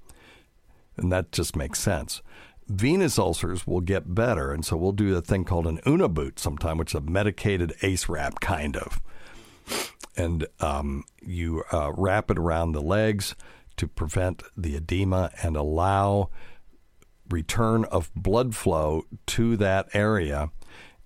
And 0.97 1.11
that 1.11 1.31
just 1.31 1.55
makes 1.55 1.79
sense 1.79 2.21
venous 2.67 3.17
ulcers 3.19 3.67
will 3.67 3.81
get 3.81 4.13
better. 4.15 4.51
And 4.51 4.65
so 4.65 4.77
we'll 4.77 4.91
do 4.91 5.15
a 5.15 5.21
thing 5.21 5.43
called 5.43 5.67
an 5.67 5.79
Unna 5.85 6.07
boot 6.07 6.39
sometime, 6.39 6.77
which 6.77 6.91
is 6.91 6.99
a 6.99 7.01
medicated 7.01 7.73
ACE 7.81 8.09
wrap, 8.09 8.39
kind 8.39 8.77
of. 8.77 9.01
And 10.15 10.47
um, 10.59 11.05
you 11.21 11.63
uh, 11.71 11.91
wrap 11.95 12.29
it 12.29 12.37
around 12.37 12.73
the 12.73 12.81
legs 12.81 13.35
to 13.77 13.87
prevent 13.87 14.43
the 14.55 14.75
edema 14.75 15.31
and 15.41 15.55
allow 15.55 16.29
return 17.29 17.85
of 17.85 18.11
blood 18.15 18.55
flow 18.55 19.05
to 19.27 19.57
that 19.57 19.87
area. 19.93 20.51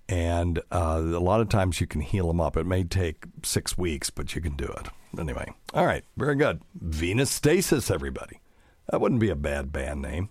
And 0.08 0.58
uh, 0.70 1.00
a 1.00 1.20
lot 1.20 1.40
of 1.40 1.48
times 1.48 1.80
you 1.80 1.86
can 1.86 2.00
heal 2.00 2.28
them 2.28 2.40
up. 2.40 2.56
It 2.56 2.66
may 2.66 2.84
take 2.84 3.24
six 3.42 3.76
weeks, 3.76 4.10
but 4.10 4.34
you 4.34 4.40
can 4.40 4.56
do 4.56 4.64
it. 4.64 4.88
Anyway, 5.18 5.52
all 5.74 5.86
right, 5.86 6.04
very 6.16 6.34
good. 6.34 6.60
Venous 6.74 7.30
Stasis, 7.30 7.90
everybody. 7.90 8.40
That 8.90 9.00
wouldn't 9.00 9.20
be 9.20 9.30
a 9.30 9.36
bad 9.36 9.72
band 9.72 10.02
name. 10.02 10.30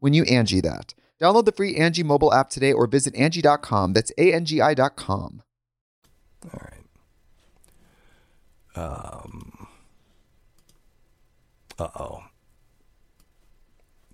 when 0.00 0.14
you 0.14 0.24
Angi 0.24 0.62
that. 0.62 0.94
Download 1.20 1.44
the 1.44 1.52
free 1.52 1.74
Angi 1.76 2.04
mobile 2.04 2.32
app 2.32 2.48
today 2.50 2.72
or 2.72 2.86
visit 2.86 3.14
Angi.com. 3.14 3.92
That's 3.92 4.12
A-N-G-I 4.18 4.74
dot 4.74 4.96
com. 4.96 5.42
All 6.44 6.60
right. 6.60 6.74
Um, 8.76 9.66
uh-oh. 11.78 12.22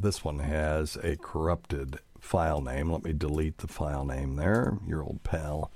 this 0.01 0.25
one 0.25 0.38
has 0.38 0.97
a 0.97 1.16
corrupted 1.16 1.99
file 2.18 2.62
name. 2.62 2.90
Let 2.90 3.05
me 3.05 3.12
delete 3.12 3.59
the 3.59 3.68
file 3.68 4.07
name 4.07 4.37
there. 4.37 4.79
Your 4.87 5.03
old 5.03 5.23
pal 5.23 5.70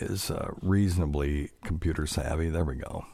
is 0.00 0.30
uh, 0.30 0.50
reasonably 0.60 1.50
computer 1.64 2.06
savvy. 2.06 2.48
There 2.48 2.64
we 2.64 2.76
go. 2.76 3.04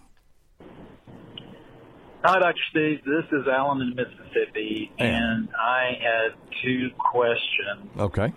Hi, 2.23 2.39
Dr. 2.39 2.55
Steve. 2.71 3.01
This 3.05 3.25
is 3.33 3.47
Alan 3.49 3.81
in 3.81 3.95
Mississippi, 3.95 4.93
and 4.99 5.49
I 5.59 5.93
had 6.01 6.35
two 6.63 6.91
questions, 6.99 7.89
Okay. 7.99 8.31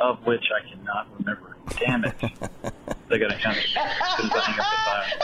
of 0.00 0.18
which 0.26 0.44
I 0.52 0.68
cannot 0.68 1.06
remember. 1.18 1.56
Damn 1.78 2.04
it. 2.04 2.14
They're 3.08 3.18
going 3.18 3.30
to 3.30 3.38
come 3.38 3.52
as 3.52 3.62
soon 3.64 3.82
as 4.26 4.32
I 4.32 4.40
hang 4.40 4.58
up 4.58 4.66
the 4.66 4.78
phone. 4.84 5.20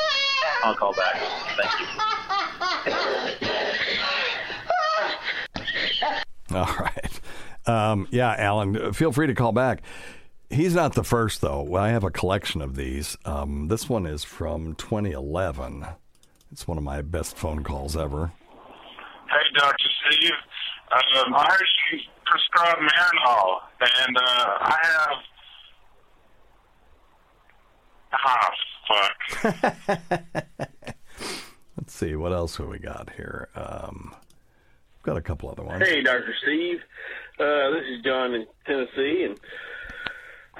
I'll 0.65 0.77
call 0.77 0.95
back. 0.95 1.17
Thank 1.57 1.81
you. 6.51 6.57
All 6.57 6.77
right. 6.79 7.21
Um, 7.67 8.07
yeah, 8.13 8.35
Alan, 8.39 8.93
feel 8.93 9.11
free 9.13 9.27
to 9.27 9.35
call 9.35 9.53
back. 9.53 9.83
He's 10.51 10.75
not 10.75 10.95
the 10.95 11.03
first, 11.05 11.41
though. 11.41 11.75
I 11.75 11.89
have 11.89 12.05
a 12.05 12.11
collection 12.11 12.61
of 12.61 12.77
these. 12.77 13.17
Um, 13.25 13.67
this 13.69 13.89
one 13.89 14.07
is 14.07 14.23
from 14.23 14.75
2011. 14.77 15.87
It's 16.53 16.69
one 16.69 16.77
of 16.77 16.85
my 16.85 17.01
best 17.01 17.37
phone 17.37 17.65
calls 17.65 17.97
ever. 17.97 18.31
Hey, 19.31 19.59
Dr. 19.59 19.89
Steve. 20.07 20.31
Um, 20.93 21.35
I 21.35 21.47
heard 21.51 21.67
you 21.91 21.99
prescribe 22.27 22.77
Marinol, 22.77 23.61
and 23.81 24.17
uh, 24.19 24.59
I 24.61 24.79
have. 24.83 25.17
Ah, 28.13 28.51
fuck. 28.87 30.45
Let's 31.79 31.95
see, 31.95 32.15
what 32.15 32.33
else 32.33 32.57
have 32.59 32.69
we 32.69 32.79
got 32.79 33.09
here? 33.17 33.49
Um, 33.55 34.15
I've 34.15 35.03
got 35.05 35.17
a 35.17 35.23
couple 35.23 35.49
other 35.49 35.63
ones. 35.63 35.89
Hey, 35.89 36.03
Dr. 36.03 36.35
Steve. 36.43 36.81
Uh, 37.41 37.71
this 37.71 37.85
is 37.97 38.05
John 38.05 38.35
in 38.35 38.47
Tennessee, 38.67 39.25
and 39.25 39.41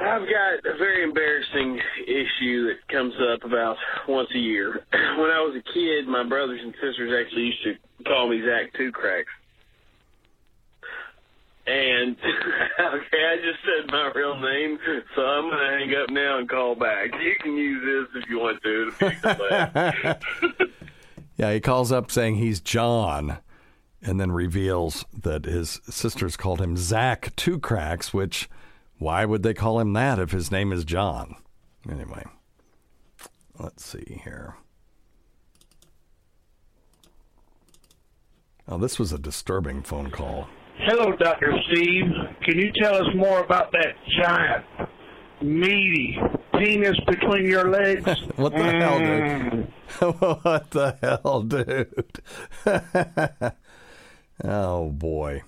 I've 0.03 0.23
got 0.29 0.75
a 0.75 0.77
very 0.79 1.03
embarrassing 1.05 1.81
issue 2.07 2.67
that 2.69 2.89
comes 2.89 3.15
up 3.33 3.45
about 3.45 3.77
once 4.09 4.29
a 4.35 4.39
year. 4.39 4.73
when 4.93 5.31
I 5.31 5.41
was 5.41 5.57
a 5.57 5.73
kid, 5.73 6.07
my 6.07 6.25
brothers 6.25 6.61
and 6.63 6.75
sisters 6.75 7.13
actually 7.25 7.43
used 7.43 7.63
to 7.65 8.05
call 8.05 8.29
me 8.29 8.43
Zach 8.45 8.73
Two 8.75 8.93
Cracks. 8.93 9.29
And 11.65 12.17
okay, 12.81 13.25
I 13.25 13.37
just 13.37 13.61
said 13.63 13.91
my 13.93 14.11
real 14.15 14.39
name, 14.41 14.79
so 15.15 15.23
I'm 15.23 15.49
gonna 15.49 15.79
hang 15.79 15.95
up 15.95 16.11
now 16.11 16.39
and 16.39 16.49
call 16.49 16.75
back. 16.75 17.11
You 17.23 17.35
can 17.41 17.57
use 17.57 18.09
this 18.13 18.23
if 18.25 18.29
you 18.31 18.41
want 18.41 18.63
to. 18.63 18.91
to 18.91 19.05
make 19.05 19.25
us 19.25 19.39
laugh. 19.51 20.19
Yeah, 21.37 21.53
he 21.53 21.61
calls 21.61 21.93
up 21.93 22.11
saying 22.11 22.37
he's 22.37 22.61
John 22.61 23.39
and 24.03 24.21
then 24.21 24.33
reveals 24.33 25.05
that 25.23 25.45
his 25.45 25.81
sisters 25.89 26.37
called 26.37 26.61
him 26.61 26.77
Zach 26.77 27.35
Two 27.37 27.61
Cracks, 27.61 28.13
which 28.13 28.49
why 29.03 29.25
would 29.25 29.43
they 29.43 29.55
call 29.55 29.81
him 29.81 29.93
that 29.95 30.19
if 30.19 30.31
his 30.31 30.51
name 30.51 30.73
is 30.73 30.85
John? 30.85 31.35
Anyway, 31.91 32.25
let's 33.59 33.85
see 33.85 34.21
here. 34.25 34.57
Oh, 38.69 38.79
this 38.79 38.99
was 38.99 39.13
a 39.13 39.19
disturbing 39.19 39.83
phone 39.83 40.11
call. 40.11 40.49
Hello, 40.79 41.13
Dr. 41.17 41.53
Steve. 41.71 42.05
Can 42.45 42.59
you 42.59 42.73
tell 42.81 42.95
us 42.95 43.09
more 43.17 43.41
about 43.41 43.73
that 43.73 43.95
giant, 44.23 44.65
meaty 45.43 46.17
penis 46.53 46.97
between 47.07 47.47
your 47.47 47.71
legs? 47.71 48.05
What 48.37 48.55
the 48.55 48.71
hell, 48.71 48.99
dude? 48.99 49.73
Mm. 49.99 50.45
what 50.45 50.71
the 50.71 50.97
hell, 51.03 51.43
dude? 51.43 52.23
oh 54.45 54.91
boy! 54.91 55.43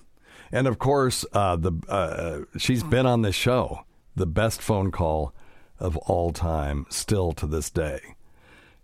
And 0.55 0.67
of 0.67 0.79
course, 0.79 1.25
uh, 1.33 1.57
the 1.57 1.73
uh, 1.89 2.57
she's 2.57 2.81
been 2.81 3.05
on 3.05 3.23
this 3.23 3.35
show. 3.35 3.81
The 4.15 4.25
best 4.25 4.61
phone 4.61 4.89
call 4.89 5.33
of 5.79 5.97
all 5.97 6.31
time, 6.31 6.85
still 6.89 7.33
to 7.33 7.45
this 7.45 7.69
day, 7.69 7.99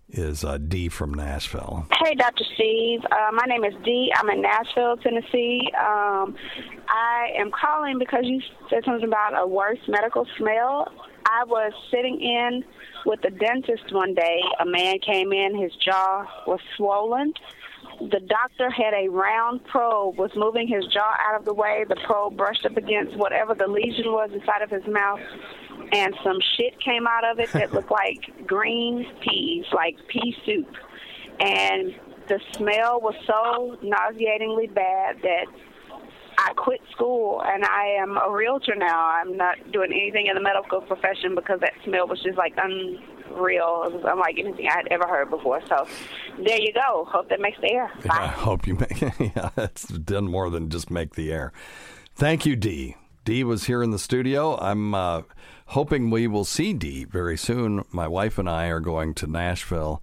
is 0.10 0.44
uh, 0.44 0.58
D 0.58 0.90
from 0.90 1.14
Nashville. 1.14 1.88
Hey, 2.04 2.14
Dr. 2.16 2.44
Steve. 2.56 3.00
Uh, 3.10 3.32
my 3.32 3.46
name 3.48 3.64
is 3.64 3.74
Dee. 3.86 4.12
I'm 4.18 4.30
in 4.32 4.42
Nashville, 4.42 4.98
Tennessee. 4.98 5.62
Um, 5.80 6.36
I 6.90 7.30
am 7.38 7.52
calling 7.52 7.98
because 7.98 8.26
you 8.26 8.42
said 8.70 8.84
something 8.84 9.08
about 9.08 9.42
a 9.42 9.48
worse 9.48 9.80
medical 9.88 10.28
smell. 10.38 10.92
I 11.26 11.46
was 11.46 11.72
sitting 11.90 12.20
in 12.20 12.66
with 13.06 13.22
the 13.22 13.30
dentist 13.30 13.94
one 13.94 14.14
day. 14.14 14.42
A 14.60 14.66
man 14.66 15.00
came 15.00 15.32
in, 15.32 15.58
his 15.58 15.72
jaw 15.78 16.28
was 16.46 16.60
swollen. 16.76 17.34
The 18.10 18.20
doctor 18.20 18.72
had 18.72 18.94
a 18.96 19.10
round 19.10 19.64
probe, 19.66 20.18
was 20.18 20.32
moving 20.36 20.68
his 20.68 20.86
jaw 20.88 21.16
out 21.20 21.40
of 21.40 21.46
the 21.46 21.54
way. 21.54 21.86
The 21.88 21.98
probe 22.08 22.36
brushed 22.36 22.66
up 22.66 22.76
against 22.76 23.16
whatever 23.16 23.54
the 23.54 23.68
lesion 23.68 24.12
was 24.12 24.32
inside 24.34 24.64
of 24.64 24.72
his 24.72 24.86
mouth, 24.88 25.20
and 25.92 26.16
some 26.24 26.40
shit 26.58 26.80
came 26.80 27.06
out 27.06 27.24
of 27.24 27.40
it 27.40 27.52
that 27.54 27.74
looked 27.76 27.92
like 27.92 28.48
green 28.48 29.06
peas, 29.22 29.66
like 29.72 29.96
pea 30.08 30.36
soup. 30.46 30.74
And 31.40 31.94
the 32.28 32.40
smell 32.58 33.02
was 33.02 33.16
so 33.28 33.78
nauseatingly 33.84 34.68
bad 34.68 35.18
that 35.22 35.46
I 36.38 36.54
quit 36.54 36.82
school 36.92 37.44
and 37.46 37.64
I 37.64 37.98
am 38.02 38.18
a 38.18 38.32
realtor 38.32 38.76
now. 38.76 39.08
I'm 39.08 39.38
not 39.38 39.58
doing 39.72 39.92
anything 39.92 40.28
in 40.28 40.36
the 40.36 40.42
medical 40.42 40.82
profession 40.82 41.36
because 41.36 41.60
that 41.60 41.74
smell 41.84 42.08
was 42.08 42.22
just 42.24 42.38
like 42.38 42.56
unreal. 43.34 43.84
It 43.86 43.94
was 43.94 44.04
unlike 44.06 44.38
anything 44.38 44.68
I 44.68 44.78
had 44.78 44.88
ever 44.92 45.08
heard 45.08 45.30
before. 45.30 45.62
So 45.68 45.88
there 46.44 46.60
you 46.60 46.74
go. 46.74 47.06
Hope 47.10 47.30
that 47.30 47.40
makes 47.40 47.60
the 47.62 47.72
air. 47.72 47.92
Yeah, 48.04 48.14
I 48.14 48.28
hope 48.28 48.68
you 48.68 48.76
make. 48.76 49.02
it. 49.02 49.14
yeah, 49.36 49.50
it's 49.58 49.88
done 49.88 50.28
more 50.28 50.50
than 50.50 50.70
just 50.70 50.90
make 50.90 51.16
the 51.16 51.32
air. 51.32 51.52
Thank 52.16 52.46
you, 52.46 52.56
D. 52.56 52.96
D 53.24 53.44
was 53.44 53.66
here 53.66 53.84
in 53.84 53.92
the 53.92 54.00
studio. 54.00 54.58
I'm 54.60 54.96
uh, 54.96 55.22
hoping 55.68 56.10
we 56.10 56.28
will 56.28 56.46
see 56.46 56.74
D 56.74 57.04
very 57.04 57.38
soon. 57.38 57.84
My 57.92 58.08
wife 58.08 58.38
and 58.38 58.50
I 58.50 58.68
are 58.68 58.80
going 58.80 59.14
to 59.16 59.28
Nashville, 59.28 60.02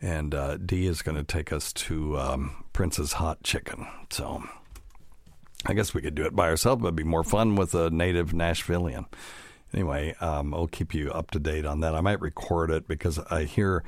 and 0.00 0.34
uh, 0.34 0.56
D 0.56 0.86
is 0.86 1.02
going 1.02 1.16
to 1.16 1.24
take 1.24 1.52
us 1.52 1.72
to 1.74 2.18
um, 2.18 2.64
Prince's 2.72 3.14
Hot 3.14 3.42
Chicken. 3.42 3.86
So 4.10 4.42
I 5.66 5.74
guess 5.74 5.94
we 5.94 6.02
could 6.02 6.16
do 6.16 6.24
it 6.24 6.34
by 6.34 6.48
ourselves. 6.48 6.82
But 6.82 6.88
it'd 6.88 6.96
be 6.96 7.04
more 7.04 7.24
fun 7.24 7.54
with 7.54 7.74
a 7.74 7.90
native 7.90 8.32
Nashvilleian. 8.32 9.06
Anyway, 9.74 10.14
um, 10.20 10.52
I'll 10.54 10.66
keep 10.66 10.94
you 10.94 11.10
up 11.10 11.30
to 11.30 11.38
date 11.38 11.64
on 11.64 11.80
that. 11.80 11.94
I 11.94 12.00
might 12.00 12.20
record 12.20 12.70
it 12.70 12.86
because 12.86 13.18
I 13.30 13.44
hear 13.44 13.82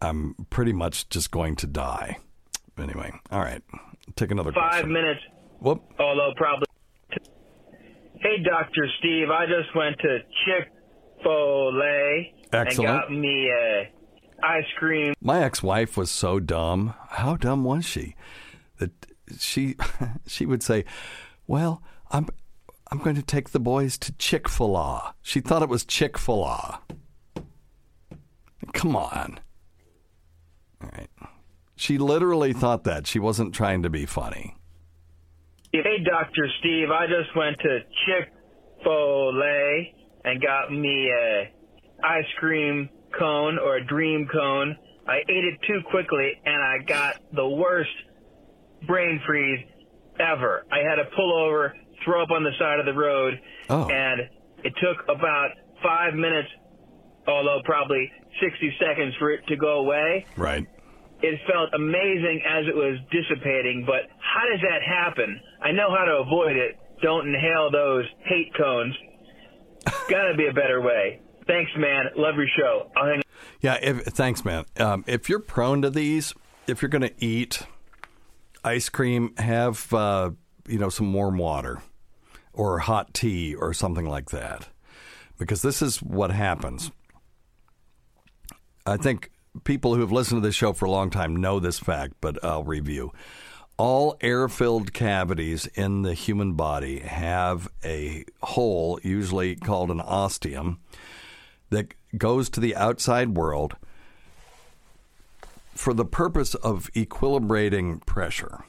I'm 0.00 0.34
pretty 0.50 0.72
much 0.72 1.08
just 1.08 1.30
going 1.30 1.56
to 1.56 1.66
die. 1.66 2.18
Anyway, 2.78 3.12
all 3.30 3.40
right. 3.40 3.62
Take 4.16 4.30
another 4.30 4.52
Five 4.52 4.70
question. 4.70 4.92
minutes. 4.92 5.20
Whoop. 5.60 5.82
Although 5.98 6.32
probably. 6.36 6.66
Hey, 8.20 8.42
Doctor 8.42 8.86
Steve. 8.98 9.28
I 9.30 9.46
just 9.46 9.74
went 9.76 9.96
to 9.98 10.18
Chick 10.44 10.72
Fil 11.22 11.82
A 11.82 12.34
and 12.52 12.76
got 12.76 13.12
me 13.12 13.50
a 13.50 13.90
ice 14.42 14.64
cream. 14.78 15.14
My 15.20 15.42
ex-wife 15.42 15.96
was 15.96 16.10
so 16.10 16.40
dumb. 16.40 16.94
How 17.10 17.36
dumb 17.36 17.64
was 17.64 17.84
she? 17.84 18.14
That 18.78 18.90
she 19.38 19.76
she 20.26 20.46
would 20.46 20.62
say, 20.62 20.84
"Well, 21.46 21.82
I'm 22.10 22.28
I'm 22.90 22.98
going 22.98 23.16
to 23.16 23.22
take 23.22 23.50
the 23.50 23.60
boys 23.60 23.98
to 23.98 24.12
Chick-fil-A." 24.12 25.14
She 25.22 25.40
thought 25.40 25.62
it 25.62 25.68
was 25.68 25.84
Chick-fil-A. 25.84 26.80
Come 28.72 28.96
on. 28.96 29.40
All 30.82 30.90
right. 30.92 31.10
She 31.76 31.98
literally 31.98 32.52
thought 32.52 32.84
that. 32.84 33.06
She 33.06 33.18
wasn't 33.18 33.54
trying 33.54 33.82
to 33.82 33.90
be 33.90 34.04
funny. 34.04 34.56
Hey, 35.72 36.02
Doctor 36.04 36.48
Steve. 36.60 36.90
I 36.90 37.06
just 37.06 37.36
went 37.36 37.58
to 37.58 37.78
Chick 38.06 38.32
Fil 38.82 39.42
A 39.42 39.94
and 40.24 40.42
got 40.42 40.72
me 40.72 41.10
a 41.10 41.52
ice 42.04 42.24
cream 42.38 42.88
cone 43.18 43.58
or 43.58 43.76
a 43.76 43.84
dream 43.86 44.26
cone. 44.32 44.76
I 45.06 45.18
ate 45.28 45.44
it 45.44 45.60
too 45.66 45.80
quickly 45.90 46.32
and 46.44 46.62
I 46.62 46.78
got 46.84 47.16
the 47.32 47.46
worst 47.46 47.90
brain 48.86 49.20
freeze 49.26 49.64
ever. 50.18 50.64
I 50.70 50.78
had 50.78 50.96
to 50.96 51.04
pull 51.14 51.32
over, 51.46 51.74
throw 52.04 52.22
up 52.22 52.30
on 52.30 52.44
the 52.44 52.52
side 52.58 52.80
of 52.80 52.86
the 52.86 52.94
road, 52.94 53.34
Oh. 53.70 53.88
and 53.88 54.20
it 54.64 54.72
took 54.82 55.04
about 55.08 55.50
five 55.82 56.14
minutes, 56.14 56.48
although 57.26 57.60
probably 57.64 58.10
60 58.40 58.76
seconds 58.80 59.14
for 59.18 59.30
it 59.30 59.46
to 59.48 59.56
go 59.56 59.80
away. 59.80 60.26
Right. 60.36 60.66
It 61.20 61.40
felt 61.50 61.70
amazing 61.74 62.42
as 62.48 62.66
it 62.68 62.74
was 62.76 62.96
dissipating, 63.10 63.84
but 63.86 64.02
how 64.20 64.44
does 64.50 64.60
that 64.62 64.82
happen? 64.82 65.40
I 65.60 65.72
know 65.72 65.90
how 65.90 66.04
to 66.04 66.18
avoid 66.18 66.56
it. 66.56 66.78
Don't 67.02 67.28
inhale 67.28 67.70
those 67.70 68.04
hate 68.24 68.52
cones. 68.56 68.94
Gotta 70.08 70.34
be 70.36 70.46
a 70.46 70.52
better 70.52 70.80
way. 70.80 71.20
Thanks, 71.46 71.70
man. 71.76 72.04
Love 72.16 72.36
your 72.36 72.46
show. 72.58 72.90
I'll 72.96 73.06
hang 73.06 73.22
Yeah, 73.60 73.78
if, 73.80 74.04
thanks, 74.04 74.44
man. 74.44 74.64
Um, 74.78 75.04
if 75.06 75.28
you're 75.28 75.38
prone 75.40 75.82
to 75.82 75.90
these, 75.90 76.34
if 76.66 76.82
you're 76.82 76.88
going 76.90 77.02
to 77.08 77.24
eat 77.24 77.62
ice 78.62 78.88
cream, 78.88 79.34
have 79.38 79.92
uh, 79.94 80.30
you 80.68 80.78
know 80.78 80.88
some 80.88 81.12
warm 81.12 81.38
water 81.38 81.82
or 82.52 82.78
hot 82.80 83.14
tea 83.14 83.54
or 83.54 83.72
something 83.72 84.06
like 84.06 84.30
that, 84.30 84.68
because 85.38 85.62
this 85.62 85.82
is 85.82 86.02
what 86.02 86.30
happens. 86.30 86.90
I 88.86 88.96
think 88.96 89.30
people 89.64 89.94
who 89.94 90.00
have 90.00 90.12
listened 90.12 90.42
to 90.42 90.46
this 90.46 90.54
show 90.54 90.72
for 90.72 90.86
a 90.86 90.90
long 90.90 91.10
time 91.10 91.36
know 91.36 91.60
this 91.60 91.78
fact, 91.78 92.14
but 92.20 92.42
I'll 92.44 92.64
review. 92.64 93.12
all 93.78 94.16
air 94.20 94.48
filled 94.48 94.92
cavities 94.92 95.66
in 95.68 96.02
the 96.02 96.12
human 96.12 96.52
body 96.54 96.98
have 96.98 97.68
a 97.84 98.24
hole, 98.42 98.98
usually 99.02 99.54
called 99.54 99.90
an 99.90 100.00
ostium, 100.00 100.80
that 101.70 101.94
goes 102.16 102.50
to 102.50 102.60
the 102.60 102.74
outside 102.74 103.36
world 103.36 103.76
for 105.74 105.94
the 105.94 106.04
purpose 106.04 106.54
of 106.56 106.90
equilibrating 106.94 108.04
pressure. 108.04 108.64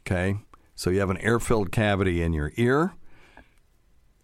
Okay? 0.00 0.36
So 0.74 0.90
you 0.90 1.00
have 1.00 1.10
an 1.10 1.18
air 1.18 1.38
filled 1.38 1.70
cavity 1.70 2.22
in 2.22 2.32
your 2.32 2.52
ear, 2.56 2.94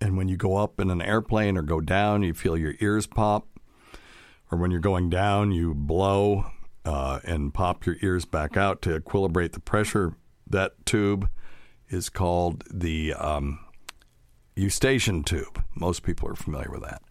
and 0.01 0.17
when 0.17 0.29
you 0.29 0.37
go 0.37 0.57
up 0.57 0.81
in 0.81 0.91
an 0.91 1.03
airplane 1.03 1.57
or 1.57 1.63
go 1.63 1.81
down, 1.81 2.23
you 2.23 2.35
feel 2.35 2.57
your 2.57 2.75
ears 2.81 3.07
pop. 3.07 3.47
Or 4.51 4.59
when 4.59 4.71
you're 4.71 4.81
going 4.81 5.11
down, 5.11 5.53
you 5.53 5.75
blow 5.75 6.47
uh, 6.85 7.21
and 7.25 7.53
pop 7.53 7.85
your 7.85 7.97
ears 8.01 8.25
back 8.25 8.57
out 8.57 8.81
to 8.83 8.99
equilibrate 8.99 9.53
the 9.53 9.61
pressure. 9.61 10.15
That 10.47 10.87
tube 10.87 11.29
is 11.91 12.09
called 12.09 12.65
the 12.73 13.13
um, 13.15 13.59
eustachian 14.57 15.25
tube. 15.25 15.63
Most 15.75 16.03
people 16.03 16.29
are 16.29 16.35
familiar 16.35 16.71
with 16.71 16.83
that. 16.83 17.03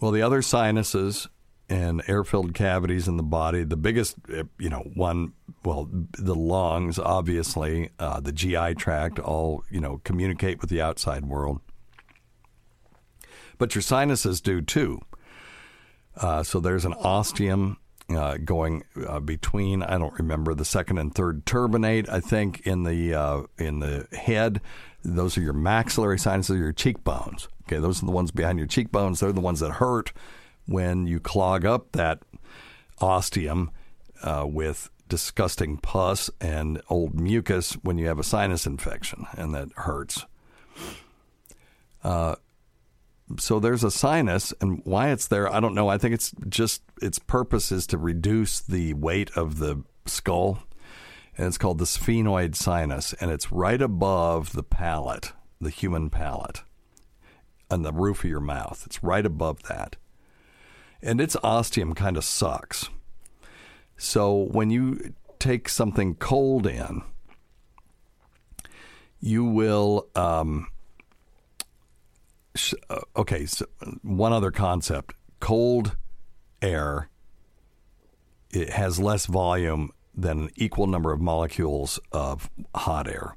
Well, 0.00 0.10
the 0.10 0.22
other 0.22 0.42
sinuses 0.42 1.28
and 1.70 2.02
air-filled 2.08 2.52
cavities 2.52 3.06
in 3.06 3.16
the 3.16 3.22
body, 3.22 3.62
the 3.62 3.76
biggest, 3.76 4.16
uh, 4.36 4.42
you 4.58 4.68
know, 4.68 4.82
one, 4.94 5.32
well, 5.64 5.88
the 6.18 6.34
lungs, 6.34 6.98
obviously, 6.98 7.90
uh, 8.00 8.18
the 8.18 8.32
GI 8.32 8.74
tract, 8.74 9.20
all 9.20 9.62
you 9.70 9.80
know, 9.80 10.00
communicate 10.04 10.60
with 10.60 10.68
the 10.68 10.82
outside 10.82 11.24
world. 11.24 11.60
But 13.56 13.74
your 13.74 13.82
sinuses 13.82 14.40
do 14.40 14.60
too. 14.60 15.00
Uh, 16.16 16.42
so 16.42 16.58
there's 16.58 16.84
an 16.84 16.94
ostium 16.94 17.78
uh, 18.10 18.36
going 18.38 18.82
uh, 19.06 19.20
between 19.20 19.84
I 19.84 19.96
don't 19.96 20.14
remember 20.14 20.54
the 20.54 20.64
second 20.64 20.98
and 20.98 21.14
third 21.14 21.44
turbinate 21.46 22.08
I 22.08 22.18
think 22.18 22.66
in 22.66 22.82
the 22.82 23.14
uh, 23.14 23.42
in 23.58 23.78
the 23.78 24.08
head. 24.12 24.60
Those 25.04 25.38
are 25.38 25.42
your 25.42 25.52
maxillary 25.52 26.18
sinuses, 26.18 26.58
your 26.58 26.72
cheekbones. 26.72 27.48
Okay, 27.62 27.78
those 27.78 28.02
are 28.02 28.06
the 28.06 28.12
ones 28.12 28.32
behind 28.32 28.58
your 28.58 28.66
cheekbones. 28.66 29.20
They're 29.20 29.32
the 29.32 29.40
ones 29.40 29.60
that 29.60 29.72
hurt 29.72 30.12
when 30.70 31.08
you 31.08 31.18
clog 31.18 31.64
up 31.64 31.90
that 31.92 32.22
ostium 33.00 33.72
uh, 34.22 34.46
with 34.46 34.88
disgusting 35.08 35.76
pus 35.76 36.30
and 36.40 36.80
old 36.88 37.18
mucus 37.18 37.72
when 37.82 37.98
you 37.98 38.06
have 38.06 38.20
a 38.20 38.24
sinus 38.24 38.66
infection, 38.66 39.26
and 39.32 39.52
that 39.52 39.68
hurts. 39.74 40.24
Uh, 42.04 42.36
so 43.36 43.58
there's 43.58 43.82
a 43.82 43.90
sinus, 43.90 44.54
and 44.60 44.80
why 44.84 45.10
it's 45.10 45.26
there, 45.26 45.52
I 45.52 45.58
don't 45.58 45.74
know. 45.74 45.88
I 45.88 45.98
think 45.98 46.14
it's 46.14 46.32
just 46.48 46.82
its 47.02 47.18
purpose 47.18 47.72
is 47.72 47.86
to 47.88 47.98
reduce 47.98 48.60
the 48.60 48.94
weight 48.94 49.30
of 49.36 49.58
the 49.58 49.82
skull, 50.06 50.62
and 51.36 51.48
it's 51.48 51.58
called 51.58 51.78
the 51.78 51.84
sphenoid 51.84 52.54
sinus, 52.54 53.12
and 53.14 53.32
it's 53.32 53.50
right 53.50 53.82
above 53.82 54.52
the 54.52 54.62
palate, 54.62 55.32
the 55.60 55.70
human 55.70 56.10
palate, 56.10 56.62
on 57.70 57.82
the 57.82 57.92
roof 57.92 58.22
of 58.22 58.30
your 58.30 58.40
mouth. 58.40 58.84
It's 58.86 59.02
right 59.02 59.26
above 59.26 59.64
that, 59.64 59.96
and 61.02 61.20
its 61.20 61.36
ostium 61.42 61.94
kind 61.94 62.16
of 62.16 62.24
sucks. 62.24 62.88
So 63.96 64.34
when 64.34 64.70
you 64.70 65.14
take 65.38 65.68
something 65.68 66.14
cold 66.14 66.66
in, 66.66 67.02
you 69.20 69.44
will. 69.44 70.08
Um, 70.14 70.68
sh- 72.54 72.74
uh, 72.88 73.00
okay, 73.16 73.46
so 73.46 73.66
one 74.02 74.32
other 74.32 74.50
concept: 74.50 75.14
cold 75.40 75.96
air. 76.62 77.08
It 78.50 78.70
has 78.70 78.98
less 78.98 79.26
volume 79.26 79.90
than 80.14 80.40
an 80.40 80.50
equal 80.56 80.86
number 80.86 81.12
of 81.12 81.20
molecules 81.20 82.00
of 82.10 82.50
hot 82.74 83.06
air, 83.06 83.36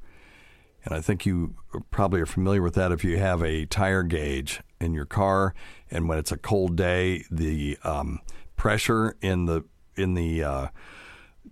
and 0.86 0.93
I 0.93 1.02
think 1.02 1.26
you 1.26 1.56
probably 1.91 2.21
are 2.21 2.26
familiar 2.26 2.62
with 2.62 2.73
that 2.76 2.91
if 2.91 3.04
you 3.04 3.17
have 3.17 3.43
a 3.43 3.65
tire 3.65 4.04
gauge 4.04 4.62
in 4.83 4.93
your 4.93 5.05
car, 5.05 5.55
and 5.89 6.07
when 6.07 6.17
it's 6.17 6.31
a 6.31 6.37
cold 6.37 6.75
day, 6.75 7.23
the 7.31 7.77
um, 7.83 8.19
pressure 8.55 9.15
in 9.21 9.45
the 9.45 9.63
in 9.95 10.13
the 10.13 10.43
uh, 10.43 10.67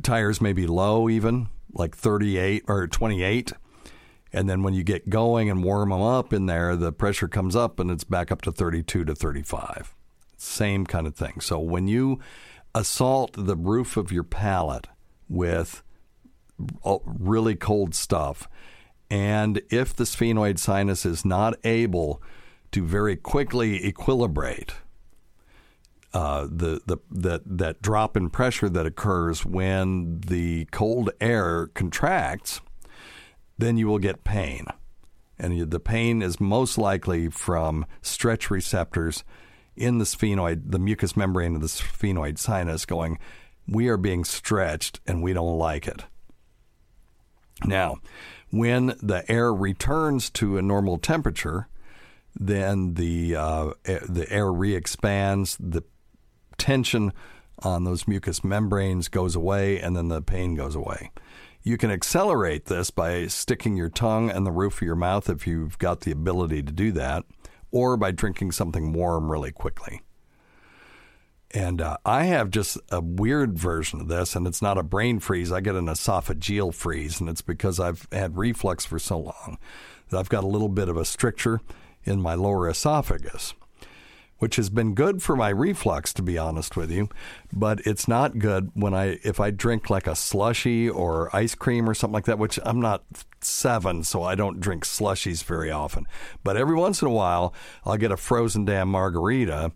tires 0.03 0.41
may 0.41 0.53
be 0.53 0.67
low, 0.67 1.09
even 1.09 1.47
like 1.73 1.95
38 1.95 2.63
or 2.67 2.87
28. 2.87 3.53
And 4.33 4.49
then 4.49 4.63
when 4.63 4.73
you 4.73 4.83
get 4.83 5.09
going 5.09 5.49
and 5.49 5.63
warm 5.63 5.89
them 5.89 6.01
up 6.01 6.31
in 6.31 6.45
there, 6.45 6.75
the 6.75 6.91
pressure 6.91 7.27
comes 7.27 7.55
up 7.55 7.79
and 7.79 7.91
it's 7.91 8.03
back 8.03 8.31
up 8.31 8.41
to 8.43 8.51
32 8.51 9.05
to 9.05 9.15
35. 9.15 9.93
Same 10.37 10.85
kind 10.85 11.05
of 11.05 11.15
thing. 11.15 11.41
So 11.41 11.59
when 11.59 11.87
you 11.87 12.19
assault 12.73 13.33
the 13.33 13.55
roof 13.55 13.97
of 13.97 14.11
your 14.11 14.23
palate 14.23 14.87
with 15.27 15.83
really 17.05 17.55
cold 17.55 17.93
stuff, 17.93 18.47
and 19.09 19.61
if 19.69 19.93
the 19.93 20.05
sphenoid 20.05 20.57
sinus 20.57 21.05
is 21.05 21.25
not 21.25 21.55
able 21.65 22.21
to 22.71 22.85
very 22.85 23.15
quickly 23.15 23.79
equilibrate, 23.79 24.71
uh, 26.13 26.47
the 26.49 26.81
the 26.85 26.97
that 27.09 27.41
that 27.45 27.81
drop 27.81 28.17
in 28.17 28.29
pressure 28.29 28.69
that 28.69 28.85
occurs 28.85 29.45
when 29.45 30.21
the 30.21 30.65
cold 30.71 31.09
air 31.19 31.67
contracts, 31.67 32.61
then 33.57 33.77
you 33.77 33.87
will 33.87 33.99
get 33.99 34.23
pain, 34.23 34.65
and 35.39 35.71
the 35.71 35.79
pain 35.79 36.21
is 36.21 36.39
most 36.39 36.77
likely 36.77 37.29
from 37.29 37.85
stretch 38.01 38.51
receptors 38.51 39.23
in 39.75 39.97
the 39.97 40.05
sphenoid, 40.05 40.71
the 40.71 40.79
mucous 40.79 41.15
membrane 41.15 41.55
of 41.55 41.61
the 41.61 41.67
sphenoid 41.67 42.37
sinus, 42.37 42.85
going, 42.85 43.17
we 43.67 43.87
are 43.87 43.97
being 43.97 44.23
stretched 44.23 44.99
and 45.07 45.23
we 45.23 45.33
don't 45.33 45.57
like 45.57 45.87
it. 45.87 46.05
Now, 47.65 47.97
when 48.49 48.87
the 49.01 49.23
air 49.29 49.53
returns 49.53 50.29
to 50.31 50.57
a 50.57 50.61
normal 50.61 50.97
temperature, 50.97 51.67
then 52.39 52.95
the 52.95 53.35
uh, 53.35 53.73
the 53.83 54.25
air 54.29 54.51
re-expands, 54.51 55.57
the 55.59 55.83
tension 56.57 57.11
on 57.59 57.83
those 57.83 58.07
mucous 58.07 58.43
membranes 58.43 59.07
goes 59.07 59.35
away, 59.35 59.79
and 59.79 59.95
then 59.95 60.07
the 60.07 60.21
pain 60.21 60.55
goes 60.55 60.75
away. 60.75 61.11
You 61.63 61.77
can 61.77 61.91
accelerate 61.91 62.65
this 62.65 62.89
by 62.89 63.27
sticking 63.27 63.77
your 63.77 63.89
tongue 63.89 64.31
in 64.31 64.43
the 64.45 64.51
roof 64.51 64.77
of 64.77 64.81
your 64.81 64.95
mouth 64.95 65.29
if 65.29 65.45
you've 65.45 65.77
got 65.77 66.01
the 66.01 66.11
ability 66.11 66.63
to 66.63 66.71
do 66.71 66.91
that, 66.93 67.23
or 67.69 67.97
by 67.97 68.11
drinking 68.11 68.53
something 68.53 68.93
warm 68.93 69.31
really 69.31 69.51
quickly. 69.51 70.01
And 71.53 71.81
uh, 71.81 71.97
I 72.05 72.23
have 72.23 72.49
just 72.49 72.77
a 72.89 73.01
weird 73.01 73.59
version 73.59 73.99
of 74.01 74.07
this, 74.07 74.35
and 74.35 74.47
it's 74.47 74.61
not 74.61 74.77
a 74.77 74.83
brain 74.83 75.19
freeze. 75.19 75.51
I 75.51 75.59
get 75.59 75.75
an 75.75 75.87
esophageal 75.87 76.73
freeze, 76.73 77.19
and 77.19 77.29
it's 77.29 77.41
because 77.41 77.79
I've 77.79 78.07
had 78.11 78.37
reflux 78.37 78.85
for 78.85 78.97
so 78.97 79.19
long 79.19 79.57
that 80.09 80.17
I've 80.17 80.29
got 80.29 80.45
a 80.45 80.47
little 80.47 80.69
bit 80.69 80.87
of 80.87 80.97
a 80.97 81.05
stricture 81.05 81.59
in 82.03 82.21
my 82.21 82.33
lower 82.33 82.69
esophagus 82.69 83.53
which 84.37 84.55
has 84.55 84.71
been 84.71 84.95
good 84.95 85.21
for 85.21 85.35
my 85.35 85.49
reflux 85.49 86.13
to 86.13 86.23
be 86.23 86.37
honest 86.37 86.75
with 86.75 86.89
you 86.89 87.07
but 87.53 87.79
it's 87.85 88.07
not 88.07 88.39
good 88.39 88.71
when 88.73 88.93
i 88.93 89.19
if 89.23 89.39
i 89.39 89.51
drink 89.51 89.89
like 89.89 90.07
a 90.07 90.15
slushy 90.15 90.89
or 90.89 91.33
ice 91.35 91.53
cream 91.53 91.87
or 91.89 91.93
something 91.93 92.13
like 92.13 92.25
that 92.25 92.39
which 92.39 92.59
i'm 92.63 92.79
not 92.79 93.03
seven 93.43 94.03
so 94.03 94.23
i 94.23 94.35
don't 94.35 94.59
drink 94.59 94.85
slushies 94.85 95.43
very 95.43 95.71
often. 95.71 96.05
But 96.43 96.57
every 96.57 96.75
once 96.75 97.01
in 97.01 97.07
a 97.07 97.11
while 97.11 97.53
i'll 97.85 97.97
get 97.97 98.11
a 98.11 98.17
frozen 98.17 98.65
damn 98.65 98.89
margarita 98.89 99.71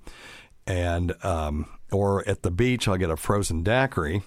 and 0.67 1.13
um, 1.23 1.67
or 1.91 2.27
at 2.27 2.43
the 2.43 2.51
beach 2.51 2.87
i'll 2.87 2.97
get 2.97 3.09
a 3.09 3.17
frozen 3.17 3.63
daiquiri 3.63 4.23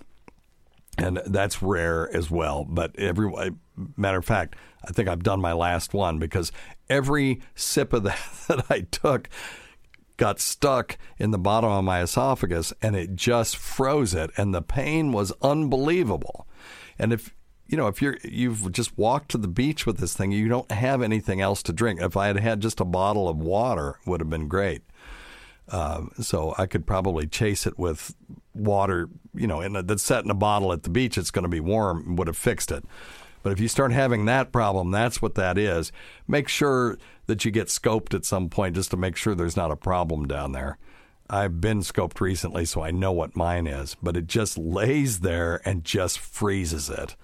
and 0.97 1.21
that's 1.27 1.63
rare 1.63 2.13
as 2.13 2.29
well. 2.29 2.65
But 2.69 2.99
every 2.99 3.31
matter 3.97 4.19
of 4.19 4.25
fact 4.25 4.57
i 4.85 4.91
think 4.91 5.09
i've 5.09 5.23
done 5.23 5.41
my 5.41 5.53
last 5.53 5.95
one 5.95 6.19
because 6.19 6.51
every 6.91 7.41
sip 7.55 7.93
of 7.93 8.03
that 8.05 8.19
that 8.49 8.65
i 8.71 8.81
took 8.81 9.29
got 10.19 10.41
stuck 10.41 10.99
in 11.17 11.31
the 11.31 11.39
bottom 11.39 11.71
of 11.71 11.85
my 11.85 12.03
esophagus 12.03 12.75
and 12.83 12.95
it 12.95 13.15
just 13.15 13.57
froze 13.57 14.13
it 14.13 14.31
and 14.37 14.55
the 14.55 14.61
pain 14.61 15.13
was 15.13 15.33
unbelievable. 15.41 16.47
And 16.99 17.13
if 17.13 17.35
you 17.67 17.77
know, 17.77 17.87
if 17.87 18.03
you're 18.03 18.19
you've 18.25 18.73
just 18.73 18.97
walked 18.99 19.31
to 19.31 19.39
the 19.39 19.49
beach 19.49 19.87
with 19.87 19.99
this 19.99 20.15
thing, 20.15 20.33
you 20.33 20.49
don't 20.49 20.71
have 20.71 21.03
anything 21.03 21.41
else 21.41 21.63
to 21.65 21.73
drink. 21.73 22.01
If 22.01 22.17
I 22.17 22.27
had 22.27 22.39
had 22.39 22.61
just 22.61 22.81
a 22.81 22.85
bottle 22.85 23.29
of 23.29 23.39
water, 23.39 23.99
would 24.07 24.21
have 24.21 24.31
been 24.31 24.49
great. 24.49 24.83
Um, 25.71 26.11
so 26.19 26.55
I 26.57 26.65
could 26.67 26.87
probably 26.87 27.27
chase 27.27 27.67
it 27.67 27.79
with 27.79 28.15
water, 28.55 29.11
you 29.35 29.47
know, 29.47 29.61
and 29.61 29.77
that's 29.77 30.03
set 30.03 30.25
in 30.25 30.31
a 30.31 30.35
bottle 30.35 30.73
at 30.73 30.83
the 30.83 30.89
beach. 30.89 31.19
It's 31.19 31.31
going 31.31 31.43
to 31.43 31.49
be 31.49 31.61
warm. 31.61 32.17
Would 32.17 32.27
have 32.27 32.39
fixed 32.39 32.73
it. 32.73 32.85
But 33.49 33.53
if 33.55 33.61
you 33.61 33.69
start 33.69 33.93
having 33.93 34.27
that 34.27 34.53
problem, 34.53 34.91
that's 34.91 35.23
what 35.23 35.37
that 35.37 35.57
is. 35.57 35.91
Make 36.27 36.49
sure 36.49 36.99
that 37.29 37.47
you 37.47 37.51
get 37.51 37.69
scoped 37.69 38.13
at 38.13 38.27
some 38.27 38.51
point 38.51 38.75
just 38.75 38.91
to 38.91 38.99
make 38.99 39.17
sure 39.17 39.35
there's 39.35 39.57
not 39.57 39.71
a 39.71 39.77
problem 39.77 40.29
down 40.29 40.53
there. 40.53 40.77
I've 41.31 41.59
been 41.59 41.79
scoped 41.81 42.21
recently, 42.21 42.67
so 42.67 42.83
I 42.83 42.91
know 42.91 43.11
what 43.11 43.37
mine 43.37 43.67
is, 43.67 43.97
but 44.03 44.19
it 44.19 44.27
just 44.27 44.59
lays 44.59 45.21
there 45.21 45.63
and 45.65 45.83
just 45.83 46.19
freezes 46.19 46.91
it. 46.91 47.17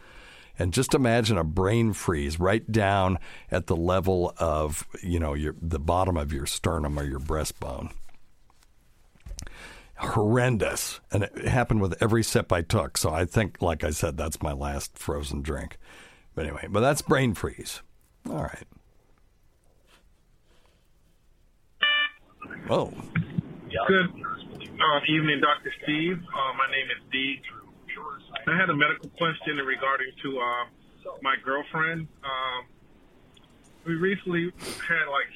And 0.59 0.73
just 0.73 0.95
imagine 0.95 1.37
a 1.37 1.45
brain 1.45 1.93
freeze 1.93 2.41
right 2.41 2.73
down 2.73 3.19
at 3.51 3.67
the 3.67 3.77
level 3.77 4.33
of, 4.39 4.89
you 5.03 5.21
know, 5.21 5.35
your 5.35 5.55
the 5.61 5.79
bottom 5.79 6.17
of 6.17 6.33
your 6.33 6.47
sternum 6.47 6.99
or 6.99 7.05
your 7.05 7.21
breastbone. 7.21 7.93
horrendous, 9.97 11.01
and 11.13 11.25
it 11.25 11.47
happened 11.47 11.81
with 11.81 12.03
every 12.03 12.23
sip 12.23 12.53
I 12.53 12.63
took. 12.63 12.97
So 12.99 13.11
I 13.11 13.25
think, 13.25 13.61
like 13.63 13.85
I 13.85 13.91
said, 13.91 14.17
that's 14.17 14.43
my 14.43 14.53
last 14.53 14.99
frozen 14.99 15.43
drink. 15.43 15.79
But 16.35 16.47
anyway, 16.47 16.67
but 16.69 16.81
that's 16.81 17.03
brain 17.03 17.35
freeze. 17.35 17.83
All 18.29 18.43
right. 18.43 18.65
Oh, 22.71 22.93
Good 23.87 24.07
uh, 24.81 25.01
evening, 25.09 25.41
Dr. 25.41 25.73
Steve. 25.83 26.17
Uh, 26.17 26.53
my 26.57 26.71
name 26.71 26.87
is 26.89 27.03
Dee. 27.13 27.41
I 28.47 28.57
had 28.57 28.71
a 28.71 28.77
medical 28.77 29.11
question 29.19 29.59
in 29.59 29.67
regarding 29.67 30.09
to 30.23 30.39
uh, 30.39 30.65
my 31.23 31.35
girlfriend. 31.45 32.09
Um, 32.23 32.67
we 33.85 33.95
recently 33.95 34.53
had 34.89 35.07
like 35.11 35.31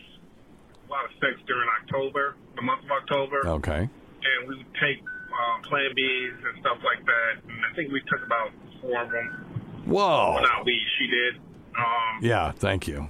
a 0.87 0.91
lot 0.91 1.05
of 1.05 1.11
sex 1.21 1.37
during 1.47 1.69
October, 1.83 2.37
the 2.57 2.63
month 2.63 2.85
of 2.85 2.91
October, 2.91 3.47
okay. 3.61 3.91
and 3.91 4.49
we 4.49 4.57
would 4.57 4.75
take 4.81 5.03
uh, 5.03 5.69
Plan 5.69 5.91
Bs 5.93 6.39
and 6.49 6.61
stuff 6.61 6.79
like 6.85 7.05
that. 7.05 7.43
And 7.45 7.61
I 7.71 7.75
think 7.75 7.93
we 7.93 8.01
took 8.09 8.25
about 8.25 8.51
four 8.81 9.03
of 9.03 9.11
them. 9.11 9.58
Whoa. 9.89 10.35
Well, 10.35 10.43
not 10.43 10.67
we, 10.67 10.81
she 10.99 11.07
did. 11.07 11.37
Um, 11.77 12.19
Yeah, 12.21 12.53
thank 12.53 12.87
you. 12.87 13.09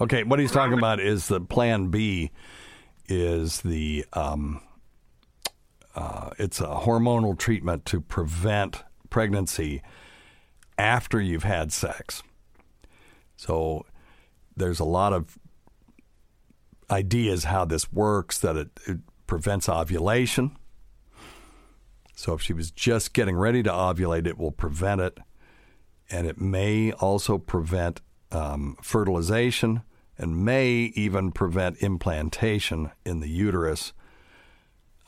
Okay, 0.00 0.24
what 0.24 0.38
he's 0.38 0.50
talking 0.50 0.76
about 0.76 1.00
is 1.00 1.28
the 1.28 1.40
Plan 1.40 1.88
B 1.88 2.32
is 3.08 3.60
the 3.62 4.04
um, 4.12 4.60
uh, 5.94 6.30
it's 6.38 6.60
a 6.60 6.66
hormonal 6.66 7.38
treatment 7.38 7.84
to 7.86 8.00
prevent 8.00 8.82
pregnancy 9.10 9.82
after 10.76 11.20
you've 11.20 11.44
had 11.44 11.72
sex. 11.72 12.22
So 13.36 13.86
there's 14.56 14.80
a 14.80 14.84
lot 14.84 15.12
of 15.12 15.38
ideas 16.90 17.44
how 17.44 17.64
this 17.64 17.92
works 17.92 18.38
that 18.40 18.56
it, 18.56 18.68
it 18.86 18.98
prevents 19.26 19.68
ovulation. 19.68 20.56
So 22.14 22.34
if 22.34 22.42
she 22.42 22.52
was 22.52 22.70
just 22.70 23.12
getting 23.12 23.36
ready 23.36 23.62
to 23.62 23.70
ovulate, 23.70 24.26
it 24.26 24.36
will 24.36 24.52
prevent 24.52 25.00
it 25.00 25.18
and 26.10 26.26
it 26.26 26.40
may 26.40 26.92
also 26.92 27.38
prevent 27.38 28.00
um, 28.32 28.76
fertilization 28.82 29.82
and 30.18 30.44
may 30.44 30.70
even 30.94 31.30
prevent 31.32 31.78
implantation 31.82 32.90
in 33.04 33.20
the 33.20 33.28
uterus 33.28 33.92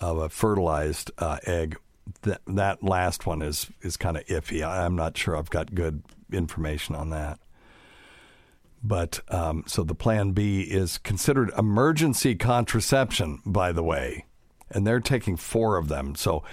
of 0.00 0.18
a 0.18 0.28
fertilized 0.28 1.10
uh, 1.18 1.38
egg. 1.46 1.76
That 2.22 2.40
that 2.46 2.82
last 2.82 3.26
one 3.26 3.42
is 3.42 3.70
is 3.82 3.96
kind 3.98 4.16
of 4.16 4.24
iffy. 4.26 4.66
I- 4.66 4.84
I'm 4.86 4.96
not 4.96 5.16
sure 5.16 5.36
I've 5.36 5.50
got 5.50 5.74
good 5.74 6.02
information 6.32 6.94
on 6.94 7.10
that. 7.10 7.38
But 8.82 9.20
um, 9.28 9.64
so 9.66 9.82
the 9.82 9.94
Plan 9.94 10.30
B 10.32 10.60
is 10.62 10.98
considered 10.98 11.50
emergency 11.58 12.34
contraception, 12.36 13.40
by 13.44 13.72
the 13.72 13.82
way, 13.82 14.24
and 14.70 14.86
they're 14.86 15.00
taking 15.00 15.36
four 15.36 15.76
of 15.76 15.88
them. 15.88 16.14
So 16.14 16.44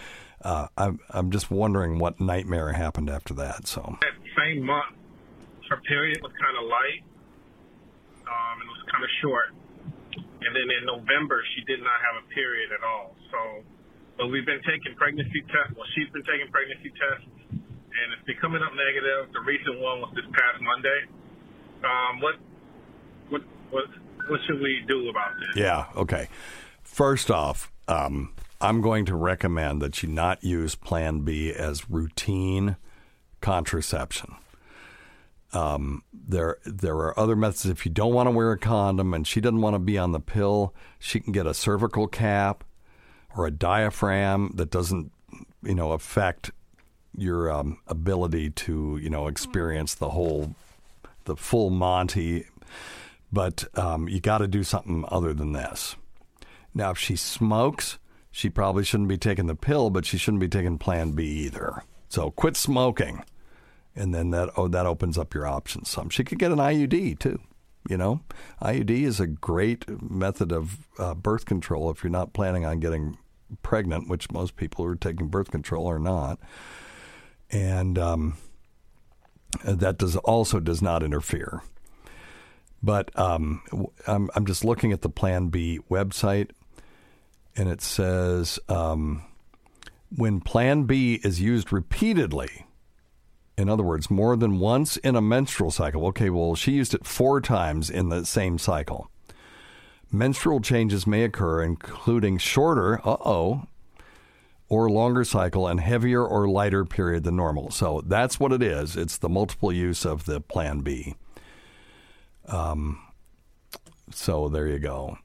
uh, 0.42 0.68
I'm 0.78 1.00
I'm 1.12 1.32
just 1.32 1.52
wondering 1.52 2.00
what 2.00 2.20
nightmare 2.20 2.74
happened 2.74 3.10
after 3.10 3.34
that. 3.36 3.68
So 3.68 3.98
same 4.38 4.64
month, 4.64 4.96
her 5.70 5.82
period 5.88 6.22
was 6.22 6.32
kind 6.38 6.56
of 6.60 6.64
light, 6.70 7.02
um, 8.28 8.56
and 8.62 8.68
it 8.70 8.74
was 8.76 8.86
kind 8.92 9.04
of 9.04 9.12
short. 9.22 9.50
And 10.46 10.52
then 10.54 10.68
in 10.70 10.86
November, 10.86 11.42
she 11.58 11.66
did 11.66 11.82
not 11.82 11.98
have 12.06 12.22
a 12.22 12.26
period 12.30 12.70
at 12.70 12.86
all. 12.86 13.18
So, 13.34 13.40
but 14.18 14.30
we've 14.30 14.46
been 14.46 14.62
taking 14.62 14.94
pregnancy 14.94 15.42
tests. 15.50 15.74
Well, 15.74 15.90
she's 15.98 16.10
been 16.14 16.24
taking 16.24 16.48
pregnancy 16.54 16.94
tests, 16.94 17.28
and 17.50 18.06
it's 18.14 18.26
been 18.30 18.38
coming 18.38 18.62
up 18.62 18.72
negative. 18.78 19.34
The 19.34 19.42
recent 19.42 19.82
one 19.82 20.06
was 20.06 20.14
this 20.14 20.28
past 20.38 20.62
Monday. 20.62 21.00
Um, 21.82 22.14
what, 22.22 22.36
what, 23.30 23.42
what, 23.74 23.86
what 24.30 24.40
should 24.46 24.62
we 24.62 24.86
do 24.88 25.10
about 25.10 25.34
this? 25.42 25.64
Yeah. 25.66 25.90
Okay. 25.98 26.30
First 26.84 27.32
off, 27.32 27.72
um, 27.88 28.34
I'm 28.62 28.82
going 28.82 29.06
to 29.06 29.16
recommend 29.16 29.82
that 29.82 30.04
you 30.04 30.10
not 30.10 30.44
use 30.44 30.76
Plan 30.76 31.22
B 31.22 31.52
as 31.52 31.90
routine 31.90 32.78
contraception. 33.42 34.36
Um, 35.54 36.04
there, 36.12 36.58
there 36.66 36.96
are 36.96 37.18
other 37.18 37.36
methods. 37.36 37.66
If 37.66 37.86
you 37.86 37.92
don't 37.92 38.14
want 38.14 38.28
to 38.28 38.32
wear 38.32 38.52
a 38.52 38.58
condom 38.58 39.14
and 39.14 39.26
she 39.26 39.40
doesn't 39.40 39.62
want 39.62 39.76
to 39.76 39.80
be 39.80 39.98
on 39.98 40.12
the 40.12 40.20
pill, 40.20 40.74
she 41.00 41.20
can 41.20 41.32
get 41.32 41.48
a 41.48 41.54
cervical 41.54 42.08
cap 42.08 42.64
or 43.36 43.46
a 43.46 43.52
diaphragm 43.52 44.52
that 44.56 44.70
doesn't, 44.70 45.12
you 45.64 45.76
know, 45.76 45.94
affect 45.94 46.52
your 47.18 47.50
um, 47.50 47.80
ability 47.88 48.50
to, 48.50 49.00
you 49.02 49.10
know, 49.10 49.28
experience 49.28 49.96
the 49.96 50.10
whole, 50.10 50.56
the 51.24 51.36
full 51.36 51.70
Monty. 51.70 52.46
But 53.32 53.66
um, 53.78 54.10
you 54.10 54.20
got 54.20 54.40
to 54.40 54.48
do 54.48 54.64
something 54.64 55.06
other 55.08 55.34
than 55.34 55.54
this. 55.54 55.96
Now, 56.74 56.92
if 56.92 56.98
she 56.98 57.16
smokes, 57.16 57.98
she 58.30 58.50
probably 58.50 58.84
shouldn't 58.84 59.10
be 59.10 59.18
taking 59.18 59.48
the 59.48 59.56
pill, 59.56 59.90
but 59.90 60.06
she 60.06 60.18
shouldn't 60.18 60.42
be 60.42 60.50
taking 60.50 60.78
Plan 60.78 61.12
B 61.12 61.24
either. 61.46 61.84
So 62.16 62.32
quit 62.32 62.56
smoking, 62.56 63.26
and 63.94 64.16
then 64.16 64.30
that 64.30 64.50
oh 64.56 64.70
that 64.70 64.86
opens 64.86 65.18
up 65.18 65.34
your 65.34 65.46
options 65.46 65.90
some. 65.90 66.10
She 66.10 66.24
could 66.24 66.40
get 66.40 66.50
an 66.50 66.60
IUD 66.60 67.20
too. 67.20 67.42
You 67.90 67.98
know, 67.98 68.22
IUD 68.62 68.90
is 68.90 69.20
a 69.20 69.28
great 69.28 70.02
method 70.02 70.54
of 70.54 70.88
uh, 70.98 71.14
birth 71.14 71.44
control 71.44 71.92
if 71.92 72.06
you're 72.06 72.12
not 72.12 72.32
planning 72.32 72.64
on 72.64 72.80
getting 72.80 73.18
pregnant, 73.64 74.08
which 74.08 74.32
most 74.32 74.56
people 74.56 74.86
who 74.86 74.92
are 74.92 74.96
taking 74.96 75.28
birth 75.28 75.52
control 75.52 75.90
are 75.90 76.00
not, 76.00 76.40
and 77.52 78.00
um, 78.00 78.38
that 79.66 79.98
does 79.98 80.16
also 80.16 80.62
does 80.62 80.82
not 80.82 81.04
interfere. 81.04 81.64
But 82.82 83.12
um, 83.20 83.62
I'm, 84.08 84.30
I'm 84.36 84.46
just 84.46 84.64
looking 84.64 84.94
at 84.94 85.02
the 85.02 85.10
Plan 85.10 85.50
B 85.50 85.82
website, 85.92 86.52
and 87.58 87.68
it 87.68 87.82
says 87.82 88.58
um, 88.70 89.22
when 90.16 90.40
Plan 90.42 90.84
B 90.84 91.20
is 91.24 91.42
used 91.42 91.74
repeatedly, 91.74 92.66
in 93.58 93.70
other 93.70 93.84
words, 93.84 94.10
more 94.10 94.36
than 94.36 94.60
once 94.60 94.98
in 94.98 95.16
a 95.16 95.22
menstrual 95.22 95.72
cycle. 95.72 96.06
Okay, 96.08 96.30
well, 96.30 96.56
she 96.56 96.72
used 96.72 96.94
it 96.94 97.06
four 97.06 97.42
times 97.42 97.90
in 97.90 98.10
the 98.10 98.26
same 98.26 98.58
cycle. 98.58 99.10
Menstrual 100.12 100.62
changes 100.62 101.08
may 101.08 101.24
occur, 101.24 101.62
including 101.62 102.38
shorter, 102.38 103.00
uh 103.08 103.18
oh, 103.26 103.68
or 104.68 104.90
longer 104.90 105.24
cycle 105.24 105.68
and 105.68 105.80
heavier 105.80 106.26
or 106.26 106.48
lighter 106.48 106.86
period 106.86 107.24
than 107.24 107.36
normal. 107.36 107.72
So 107.72 108.02
that's 108.06 108.40
what 108.40 108.52
it 108.52 108.64
is. 108.64 108.98
It's 108.98 109.18
the 109.18 109.30
multiple 109.30 109.72
use 109.72 110.06
of 110.06 110.26
the 110.26 110.42
Plan 110.42 110.82
B. 110.82 111.16
Um, 112.48 113.00
so 114.12 114.50
there 114.50 114.68
you 114.68 114.80
go. 114.80 115.18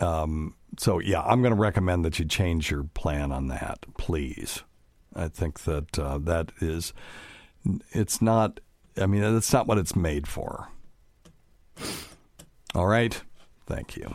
Um, 0.00 0.54
so 0.78 0.98
yeah, 0.98 1.22
I'm 1.22 1.42
going 1.42 1.54
to 1.54 1.60
recommend 1.60 2.04
that 2.04 2.18
you 2.18 2.24
change 2.24 2.70
your 2.70 2.84
plan 2.84 3.32
on 3.32 3.48
that, 3.48 3.84
please. 3.98 4.62
I 5.14 5.28
think 5.28 5.60
that 5.60 5.98
uh, 5.98 6.18
that 6.18 6.52
is, 6.60 6.92
it's 7.90 8.22
not. 8.22 8.60
I 8.96 9.06
mean, 9.06 9.22
that's 9.22 9.52
not 9.52 9.66
what 9.66 9.78
it's 9.78 9.96
made 9.96 10.26
for. 10.26 10.68
All 12.74 12.86
right, 12.86 13.20
thank 13.66 13.96
you. 13.96 14.14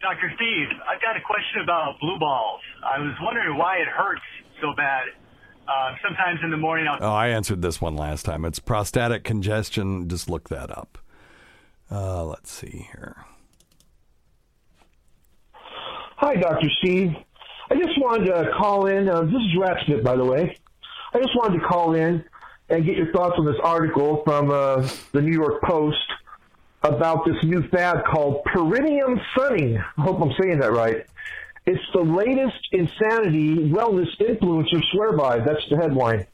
Dr. 0.00 0.32
Steve, 0.36 0.68
I've 0.88 1.02
got 1.02 1.16
a 1.16 1.20
question 1.20 1.62
about 1.62 1.98
blue 2.00 2.18
balls. 2.18 2.60
I 2.86 2.98
was 3.00 3.14
wondering 3.20 3.56
why 3.58 3.76
it 3.78 3.88
hurts 3.88 4.22
so 4.60 4.72
bad. 4.76 5.06
Uh, 5.66 5.94
sometimes 6.02 6.40
in 6.42 6.50
the 6.50 6.56
morning, 6.56 6.86
I'll 6.86 6.98
Oh, 7.02 7.12
I 7.12 7.28
answered 7.28 7.60
this 7.62 7.80
one 7.80 7.96
last 7.96 8.24
time. 8.24 8.44
It's 8.44 8.58
prostatic 8.58 9.24
congestion. 9.24 10.08
Just 10.08 10.30
look 10.30 10.48
that 10.48 10.70
up. 10.70 10.98
Uh, 11.90 12.24
let's 12.24 12.50
see 12.50 12.86
here. 12.92 13.24
Hi, 15.52 16.34
Dr. 16.34 16.68
Steve. 16.78 17.12
I 17.70 17.74
just 17.74 17.98
wanted 17.98 18.26
to 18.26 18.50
call 18.58 18.86
in. 18.86 19.08
Uh, 19.08 19.22
this 19.22 19.34
is 19.34 19.56
Ratsmith, 19.58 20.02
by 20.02 20.16
the 20.16 20.24
way. 20.24 20.56
I 21.14 21.18
just 21.18 21.34
wanted 21.36 21.60
to 21.60 21.66
call 21.66 21.94
in 21.94 22.24
and 22.68 22.84
get 22.84 22.96
your 22.96 23.10
thoughts 23.12 23.36
on 23.38 23.46
this 23.46 23.56
article 23.62 24.22
from 24.24 24.50
uh, 24.50 24.88
the 25.12 25.22
New 25.22 25.32
York 25.32 25.62
Post 25.62 25.96
about 26.82 27.24
this 27.24 27.36
new 27.42 27.66
fad 27.68 28.04
called 28.04 28.44
perineum 28.44 29.18
sunning. 29.36 29.78
I 29.78 30.02
hope 30.02 30.20
I'm 30.20 30.32
saying 30.40 30.60
that 30.60 30.72
right. 30.72 31.06
It's 31.66 31.82
the 31.92 32.00
latest 32.00 32.58
insanity 32.72 33.70
wellness 33.70 34.08
influencers 34.20 34.82
swear 34.92 35.12
by. 35.16 35.38
That's 35.38 35.66
the 35.70 35.76
headline. 35.76 36.26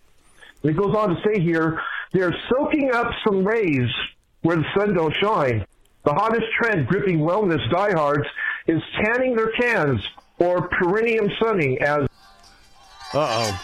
And 0.63 0.71
it 0.71 0.77
goes 0.77 0.95
on 0.95 1.11
to 1.11 1.17
say 1.25 1.41
here, 1.41 1.81
they're 2.13 2.35
soaking 2.49 2.93
up 2.93 3.11
some 3.27 3.45
rays 3.45 3.91
where 4.45 4.57
the 4.57 4.65
sun 4.77 4.95
don't 4.95 5.15
shine. 5.17 5.65
The 6.05 6.13
hottest 6.13 6.45
trend 6.61 6.87
gripping 6.87 7.19
wellness 7.21 7.69
diehards 7.71 8.27
is 8.67 8.81
tanning 9.03 9.35
their 9.35 9.51
cans 9.53 10.07
or 10.39 10.69
perineum 10.69 11.31
sunning 11.43 11.81
as 11.81 12.07
Uh 13.13 13.27
oh. 13.47 13.61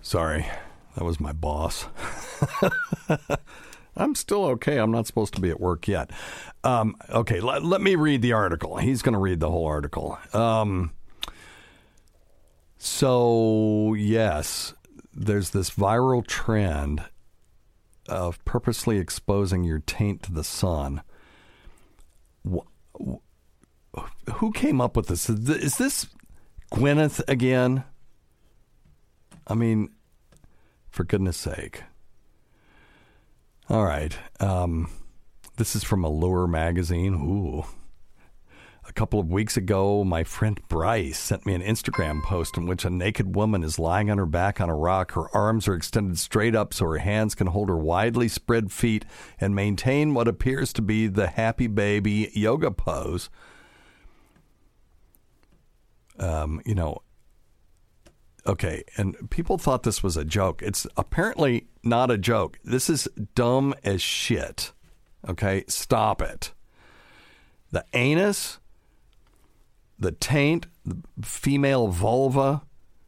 Sorry, 0.00 0.46
that 0.94 1.04
was 1.04 1.18
my 1.18 1.32
boss. 1.32 1.86
I'm 3.96 4.14
still 4.14 4.44
okay. 4.44 4.76
I'm 4.76 4.90
not 4.90 5.06
supposed 5.06 5.34
to 5.34 5.40
be 5.40 5.50
at 5.50 5.58
work 5.58 5.88
yet. 5.88 6.10
Um, 6.64 6.96
okay, 7.10 7.40
let, 7.40 7.64
let 7.64 7.80
me 7.80 7.96
read 7.96 8.22
the 8.22 8.32
article. 8.32 8.76
He's 8.76 9.02
going 9.02 9.14
to 9.14 9.18
read 9.18 9.40
the 9.40 9.50
whole 9.50 9.66
article. 9.66 10.18
Um, 10.32 10.92
so, 12.84 13.94
yes, 13.94 14.74
there's 15.14 15.50
this 15.50 15.70
viral 15.70 16.26
trend 16.26 17.04
of 18.08 18.44
purposely 18.44 18.98
exposing 18.98 19.62
your 19.62 19.78
taint 19.78 20.22
to 20.24 20.32
the 20.32 20.42
sun. 20.42 21.02
Wh- 22.44 22.66
wh- 23.00 24.00
Who 24.34 24.50
came 24.50 24.80
up 24.80 24.96
with 24.96 25.06
this? 25.06 25.30
Is 25.30 25.48
is 25.48 25.78
this 25.78 26.08
Gwyneth 26.72 27.22
again? 27.28 27.84
I 29.46 29.54
mean, 29.54 29.90
for 30.90 31.04
goodness 31.04 31.36
sake. 31.36 31.84
All 33.68 33.84
right. 33.84 34.18
Um, 34.40 34.90
this 35.56 35.76
is 35.76 35.84
from 35.84 36.02
Allure 36.02 36.48
magazine. 36.48 37.14
Ooh. 37.14 37.64
A 38.84 38.92
couple 38.92 39.20
of 39.20 39.30
weeks 39.30 39.56
ago, 39.56 40.02
my 40.02 40.24
friend 40.24 40.60
Bryce 40.68 41.18
sent 41.18 41.46
me 41.46 41.54
an 41.54 41.62
Instagram 41.62 42.20
post 42.22 42.56
in 42.56 42.66
which 42.66 42.84
a 42.84 42.90
naked 42.90 43.36
woman 43.36 43.62
is 43.62 43.78
lying 43.78 44.10
on 44.10 44.18
her 44.18 44.26
back 44.26 44.60
on 44.60 44.68
a 44.68 44.74
rock. 44.74 45.12
Her 45.12 45.34
arms 45.34 45.68
are 45.68 45.74
extended 45.74 46.18
straight 46.18 46.56
up 46.56 46.74
so 46.74 46.86
her 46.86 46.98
hands 46.98 47.36
can 47.36 47.46
hold 47.46 47.68
her 47.68 47.78
widely 47.78 48.26
spread 48.26 48.72
feet 48.72 49.04
and 49.38 49.54
maintain 49.54 50.14
what 50.14 50.26
appears 50.26 50.72
to 50.74 50.82
be 50.82 51.06
the 51.06 51.28
happy 51.28 51.68
baby 51.68 52.30
yoga 52.34 52.72
pose. 52.72 53.30
Um, 56.18 56.60
you 56.66 56.74
know, 56.74 57.02
okay, 58.46 58.82
and 58.96 59.30
people 59.30 59.58
thought 59.58 59.84
this 59.84 60.02
was 60.02 60.16
a 60.16 60.24
joke. 60.24 60.60
It's 60.60 60.88
apparently 60.96 61.68
not 61.84 62.10
a 62.10 62.18
joke. 62.18 62.58
This 62.64 62.90
is 62.90 63.08
dumb 63.36 63.74
as 63.84 64.02
shit. 64.02 64.72
Okay, 65.28 65.62
stop 65.68 66.20
it. 66.20 66.52
The 67.70 67.84
anus, 67.94 68.58
the 70.02 70.12
taint, 70.12 70.66
the 70.84 70.96
female 71.22 71.86
vulva, 71.88 72.62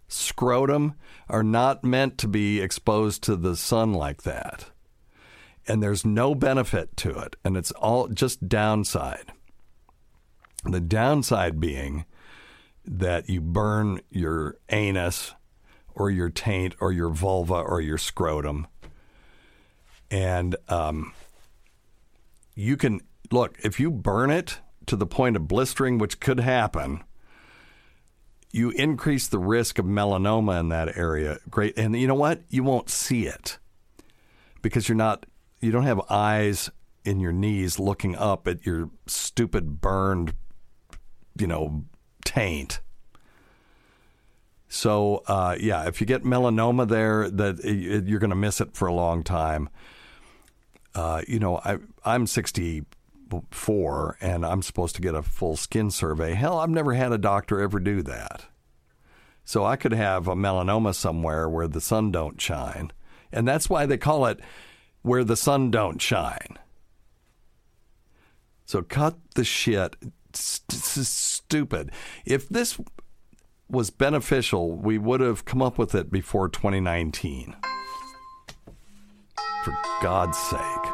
scrotum 0.06 0.94
are 1.28 1.42
not 1.42 1.82
meant 1.82 2.16
to 2.18 2.28
be 2.28 2.60
exposed 2.60 3.22
to 3.24 3.36
the 3.36 3.56
sun 3.56 3.92
like 3.92 4.22
that. 4.22 4.66
And 5.66 5.82
there's 5.82 6.04
no 6.04 6.34
benefit 6.34 6.96
to 6.98 7.18
it, 7.18 7.36
and 7.44 7.56
it's 7.56 7.72
all 7.72 8.08
just 8.08 8.48
downside. 8.48 9.32
The 10.64 10.80
downside 10.80 11.58
being 11.58 12.04
that 12.84 13.28
you 13.28 13.40
burn 13.40 14.00
your 14.10 14.58
anus 14.68 15.34
or 15.94 16.10
your 16.10 16.30
taint 16.30 16.76
or 16.80 16.92
your 16.92 17.10
vulva 17.10 17.54
or 17.54 17.80
your 17.80 17.98
scrotum. 17.98 18.66
And 20.10 20.54
um, 20.68 21.12
you 22.54 22.76
can 22.76 23.00
look, 23.32 23.58
if 23.64 23.80
you 23.80 23.90
burn 23.90 24.30
it 24.30 24.60
to 24.86 24.96
the 24.96 25.06
point 25.06 25.36
of 25.36 25.48
blistering, 25.48 25.98
which 25.98 26.20
could 26.20 26.40
happen, 26.40 27.02
you 28.50 28.70
increase 28.70 29.26
the 29.26 29.38
risk 29.38 29.78
of 29.78 29.84
melanoma 29.84 30.60
in 30.60 30.68
that 30.68 30.96
area. 30.96 31.38
Great. 31.50 31.76
And 31.76 31.98
you 31.98 32.06
know 32.06 32.14
what? 32.14 32.42
You 32.48 32.62
won't 32.62 32.88
see 32.88 33.26
it 33.26 33.58
because 34.62 34.88
you're 34.88 34.96
not, 34.96 35.26
you 35.60 35.72
don't 35.72 35.84
have 35.84 36.00
eyes 36.08 36.70
in 37.04 37.20
your 37.20 37.32
knees 37.32 37.78
looking 37.78 38.16
up 38.16 38.46
at 38.46 38.64
your 38.64 38.90
stupid 39.06 39.80
burned, 39.80 40.34
you 41.38 41.46
know, 41.46 41.84
taint. 42.24 42.80
So 44.68 45.22
uh, 45.26 45.56
yeah, 45.60 45.86
if 45.86 46.00
you 46.00 46.06
get 46.06 46.24
melanoma 46.24 46.88
there, 46.88 47.30
that 47.30 47.62
you're 47.64 48.18
going 48.18 48.30
to 48.30 48.36
miss 48.36 48.60
it 48.60 48.74
for 48.74 48.88
a 48.88 48.94
long 48.94 49.22
time. 49.22 49.68
Uh, 50.94 51.22
you 51.26 51.38
know, 51.38 51.58
I 51.58 51.78
I'm 52.04 52.26
64 53.42 54.18
and 54.20 54.44
I'm 54.44 54.62
supposed 54.62 54.96
to 54.96 55.02
get 55.02 55.14
a 55.14 55.22
full 55.22 55.56
skin 55.56 55.90
survey. 55.90 56.34
Hell, 56.34 56.58
I've 56.58 56.70
never 56.70 56.94
had 56.94 57.12
a 57.12 57.18
doctor 57.18 57.60
ever 57.60 57.80
do 57.80 58.02
that. 58.02 58.46
So 59.44 59.64
I 59.64 59.76
could 59.76 59.92
have 59.92 60.26
a 60.26 60.34
melanoma 60.34 60.94
somewhere 60.94 61.48
where 61.48 61.68
the 61.68 61.80
sun 61.80 62.10
don't 62.10 62.40
shine, 62.40 62.92
and 63.30 63.46
that's 63.46 63.68
why 63.68 63.84
they 63.84 63.98
call 63.98 64.24
it 64.24 64.40
where 65.02 65.22
the 65.22 65.36
sun 65.36 65.70
don't 65.70 66.00
shine. 66.00 66.58
So 68.64 68.80
cut 68.80 69.18
the 69.34 69.44
shit. 69.44 69.96
It's, 70.30 70.62
it's 70.70 71.08
stupid. 71.08 71.90
If 72.24 72.48
this 72.48 72.80
was 73.68 73.90
beneficial, 73.90 74.72
we 74.72 74.96
would 74.96 75.20
have 75.20 75.44
come 75.44 75.60
up 75.60 75.76
with 75.76 75.94
it 75.94 76.10
before 76.10 76.48
2019. 76.48 77.54
For 79.64 79.76
God's 80.00 80.38
sake. 80.38 80.93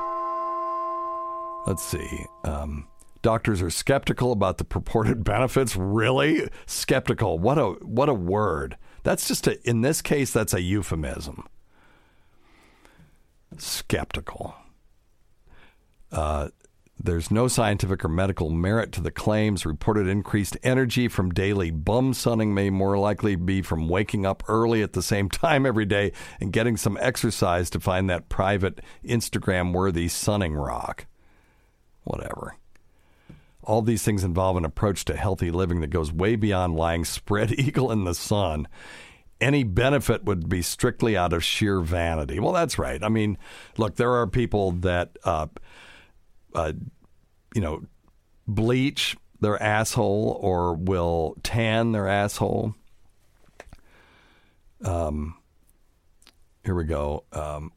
Let's 1.66 1.84
see. 1.84 2.26
Um, 2.44 2.88
doctors 3.22 3.62
are 3.62 3.70
skeptical 3.70 4.32
about 4.32 4.58
the 4.58 4.64
purported 4.64 5.24
benefits. 5.24 5.76
Really? 5.76 6.48
Skeptical. 6.66 7.38
What 7.38 7.58
a 7.58 7.66
what 7.82 8.08
a 8.08 8.14
word. 8.14 8.76
That's 9.02 9.28
just 9.28 9.46
a 9.46 9.68
in 9.68 9.82
this 9.82 10.02
case 10.02 10.32
that's 10.32 10.54
a 10.54 10.60
euphemism. 10.60 11.46
Skeptical. 13.58 14.54
Uh, 16.12 16.48
there's 17.02 17.30
no 17.30 17.48
scientific 17.48 18.04
or 18.04 18.08
medical 18.08 18.50
merit 18.50 18.92
to 18.92 19.00
the 19.00 19.10
claims. 19.10 19.64
Reported 19.64 20.06
increased 20.06 20.56
energy 20.62 21.08
from 21.08 21.30
daily 21.30 21.70
bum 21.70 22.12
sunning 22.12 22.52
may 22.52 22.68
more 22.68 22.98
likely 22.98 23.36
be 23.36 23.62
from 23.62 23.88
waking 23.88 24.26
up 24.26 24.42
early 24.48 24.82
at 24.82 24.92
the 24.92 25.02
same 25.02 25.28
time 25.30 25.64
every 25.64 25.86
day 25.86 26.12
and 26.40 26.52
getting 26.52 26.76
some 26.76 26.98
exercise 27.00 27.70
to 27.70 27.80
find 27.80 28.10
that 28.10 28.28
private 28.28 28.80
Instagram 29.04 29.72
worthy 29.72 30.08
sunning 30.08 30.54
rock. 30.54 31.06
Whatever. 32.04 32.56
All 33.62 33.82
these 33.82 34.02
things 34.02 34.24
involve 34.24 34.56
an 34.56 34.64
approach 34.64 35.04
to 35.06 35.16
healthy 35.16 35.50
living 35.50 35.80
that 35.80 35.90
goes 35.90 36.12
way 36.12 36.36
beyond 36.36 36.76
lying 36.76 37.04
spread 37.04 37.52
eagle 37.58 37.90
in 37.90 38.04
the 38.04 38.14
sun. 38.14 38.66
Any 39.40 39.64
benefit 39.64 40.24
would 40.24 40.48
be 40.48 40.60
strictly 40.60 41.16
out 41.16 41.32
of 41.32 41.42
sheer 41.42 41.80
vanity. 41.80 42.38
Well, 42.38 42.52
that's 42.52 42.78
right. 42.78 43.02
I 43.02 43.08
mean, 43.08 43.38
look, 43.76 43.96
there 43.96 44.12
are 44.12 44.26
people 44.26 44.72
that. 44.72 45.16
Uh, 45.24 45.46
uh, 46.54 46.72
you 47.54 47.60
know, 47.60 47.82
bleach 48.46 49.16
their 49.40 49.60
asshole 49.62 50.38
or 50.40 50.74
will 50.74 51.36
tan 51.42 51.92
their 51.92 52.08
asshole. 52.08 52.74
Um, 54.84 55.36
here 56.64 56.74
we 56.74 56.84
go. 56.84 57.24
Um, 57.32 57.72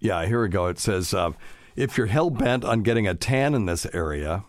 yeah, 0.00 0.24
here 0.26 0.42
we 0.42 0.48
go. 0.48 0.66
It 0.66 0.78
says 0.78 1.12
uh, 1.12 1.32
if 1.78 1.96
you're 1.96 2.08
hell 2.08 2.28
bent 2.28 2.64
on 2.64 2.82
getting 2.82 3.06
a 3.06 3.14
tan 3.14 3.54
in 3.54 3.66
this 3.66 3.86
area, 3.94 4.44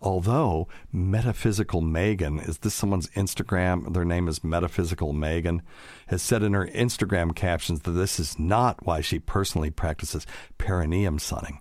although 0.00 0.66
Metaphysical 0.90 1.82
Megan, 1.82 2.38
is 2.38 2.56
this 2.58 2.72
someone's 2.72 3.08
Instagram? 3.08 3.92
Their 3.92 4.06
name 4.06 4.28
is 4.28 4.42
Metaphysical 4.42 5.12
Megan, 5.12 5.60
has 6.06 6.22
said 6.22 6.42
in 6.42 6.54
her 6.54 6.66
Instagram 6.68 7.36
captions 7.36 7.82
that 7.82 7.90
this 7.90 8.18
is 8.18 8.38
not 8.38 8.86
why 8.86 9.02
she 9.02 9.18
personally 9.18 9.70
practices 9.70 10.26
perineum 10.56 11.18
sunning. 11.18 11.60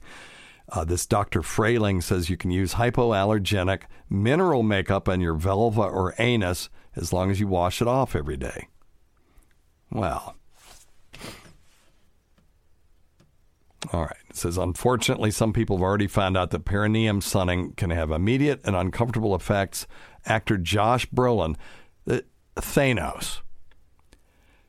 Uh, 0.69 0.85
this 0.85 1.05
Dr. 1.05 1.41
Frayling 1.41 2.01
says 2.01 2.29
you 2.29 2.37
can 2.37 2.51
use 2.51 2.75
hypoallergenic 2.75 3.83
mineral 4.09 4.63
makeup 4.63 5.09
on 5.09 5.19
your 5.19 5.35
vulva 5.35 5.81
or 5.81 6.15
anus 6.17 6.69
as 6.95 7.11
long 7.11 7.29
as 7.29 7.41
you 7.41 7.47
wash 7.47 7.81
it 7.81 7.89
off 7.89 8.15
every 8.15 8.37
day. 8.37 8.69
Well, 9.91 10.36
all 13.93 14.01
right. 14.01 14.15
It 14.29 14.35
says, 14.35 14.57
unfortunately, 14.57 15.31
some 15.31 15.53
people 15.53 15.77
have 15.77 15.83
already 15.83 16.07
found 16.07 16.35
out 16.35 16.51
that 16.51 16.65
perineum 16.65 17.21
sunning 17.21 17.73
can 17.73 17.89
have 17.91 18.11
immediate 18.11 18.61
and 18.63 18.75
uncomfortable 18.75 19.35
effects. 19.35 19.87
Actor 20.25 20.57
Josh 20.57 21.07
Brolin, 21.09 21.55
uh, 22.09 22.19
Thanos, 22.55 23.41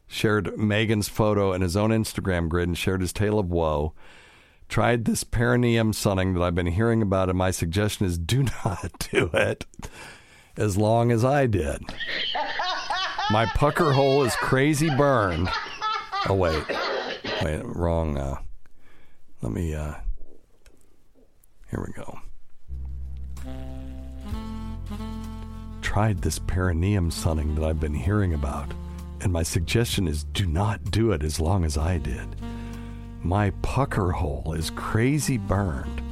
shared 0.06 0.56
Megan's 0.59 1.09
photo 1.09 1.52
in 1.52 1.62
his 1.62 1.76
own 1.76 1.90
Instagram 1.90 2.48
grid 2.48 2.68
and 2.68 2.78
shared 2.78 3.00
his 3.00 3.12
tale 3.12 3.38
of 3.38 3.50
woe. 3.50 3.94
Tried 4.68 5.04
this 5.04 5.24
perineum 5.24 5.94
sunning 5.94 6.34
that 6.34 6.42
I've 6.42 6.54
been 6.54 6.66
hearing 6.66 7.00
about, 7.00 7.30
and 7.30 7.38
my 7.38 7.50
suggestion 7.50 8.06
is 8.06 8.18
do 8.18 8.42
not 8.64 9.09
do 9.11 9.30
it 9.32 9.64
as 10.56 10.76
long 10.76 11.11
as 11.11 11.24
I 11.24 11.46
did. 11.46 11.82
My 13.30 13.46
pucker 13.46 13.92
hole 13.92 14.24
is 14.24 14.34
crazy 14.36 14.90
burned. 14.90 15.48
Oh, 16.28 16.34
wait. 16.34 16.62
Wait, 17.42 17.62
wrong. 17.64 18.18
Uh, 18.18 18.36
let 19.43 19.53
me, 19.53 19.74
uh, 19.74 19.95
here 21.70 21.84
we 21.86 21.93
go. 21.93 22.18
Tried 25.82 26.22
this 26.22 26.39
perineum 26.39 27.11
sunning 27.11 27.55
that 27.55 27.64
I've 27.64 27.80
been 27.80 27.95
hearing 27.95 28.34
about, 28.34 28.72
and 29.20 29.32
my 29.32 29.43
suggestion 29.43 30.09
is 30.09 30.24
do 30.24 30.47
not 30.47 30.91
do 30.91 31.12
it 31.12 31.22
as 31.22 31.41
long 31.41 31.64
as 31.64 31.78
I 31.78 31.99
did. 31.99 32.36
My 33.22 33.51
pucker 33.62 34.12
hole 34.12 34.55
is 34.57 34.70
crazy 34.70 35.39
burned, 35.39 36.03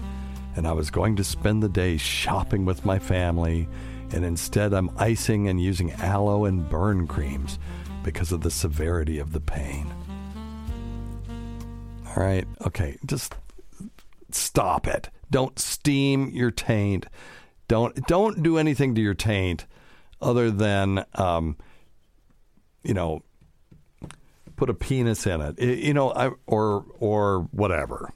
and 0.57 0.67
I 0.67 0.73
was 0.73 0.91
going 0.91 1.17
to 1.17 1.25
spend 1.25 1.63
the 1.63 1.69
day 1.69 1.97
shopping 1.97 2.65
with 2.65 2.85
my 2.85 2.99
family, 2.99 3.69
and 4.13 4.25
instead 4.25 4.73
I'm 4.73 4.91
icing 4.99 5.49
and 5.49 5.61
using 5.61 5.93
aloe 5.93 6.45
and 6.45 6.69
burn 6.69 7.07
creams 7.07 7.59
because 8.03 8.33
of 8.33 8.41
the 8.41 8.51
severity 8.51 9.19
of 9.19 9.33
the 9.33 9.41
pain. 9.41 9.93
All 12.17 12.23
right, 12.23 12.47
okay, 12.67 12.97
just 13.05 13.35
stop 14.31 14.87
it. 14.87 15.11
Don't 15.31 15.59
steam 15.59 16.31
your 16.31 16.51
taint. 16.51 17.07
Don't 17.69 17.95
don't 18.07 18.43
do 18.43 18.59
anything 18.59 18.95
to 18.95 19.01
your 19.03 19.15
taint 19.15 19.67
other 20.23 20.51
than 20.51 21.05
um, 21.15 21.57
you 22.83 22.95
know 22.95 23.23
put 24.57 24.71
a 24.71 24.75
penis 24.75 25.27
in 25.27 25.41
it. 25.43 25.57
I- 25.61 25.65
you 25.65 25.93
know, 25.93 26.11
I, 26.13 26.31
or 26.47 26.87
or 26.99 27.49
whatever. 27.51 28.11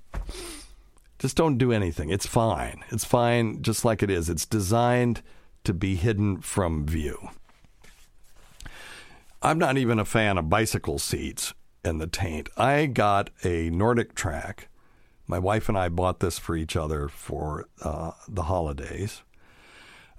Just 1.18 1.36
don't 1.36 1.58
do 1.58 1.70
anything. 1.70 2.08
It's 2.08 2.26
fine. 2.26 2.82
It's 2.90 3.04
fine 3.04 3.60
just 3.60 3.84
like 3.84 4.02
it 4.02 4.08
is. 4.10 4.30
It's 4.30 4.46
designed 4.46 5.20
to 5.64 5.74
be 5.74 5.96
hidden 5.96 6.40
from 6.40 6.86
view. 6.86 7.28
I'm 9.42 9.58
not 9.58 9.76
even 9.76 9.98
a 9.98 10.04
fan 10.06 10.38
of 10.38 10.48
bicycle 10.48 10.98
seats 10.98 11.52
in 11.90 11.98
the 11.98 12.06
taint. 12.06 12.48
I 12.56 12.86
got 12.86 13.28
a 13.44 13.68
NordicTrack. 13.70 14.60
My 15.26 15.38
wife 15.38 15.68
and 15.68 15.76
I 15.76 15.90
bought 15.90 16.20
this 16.20 16.38
for 16.38 16.56
each 16.56 16.76
other 16.76 17.08
for 17.08 17.66
uh, 17.82 18.12
the 18.26 18.44
holidays. 18.44 19.22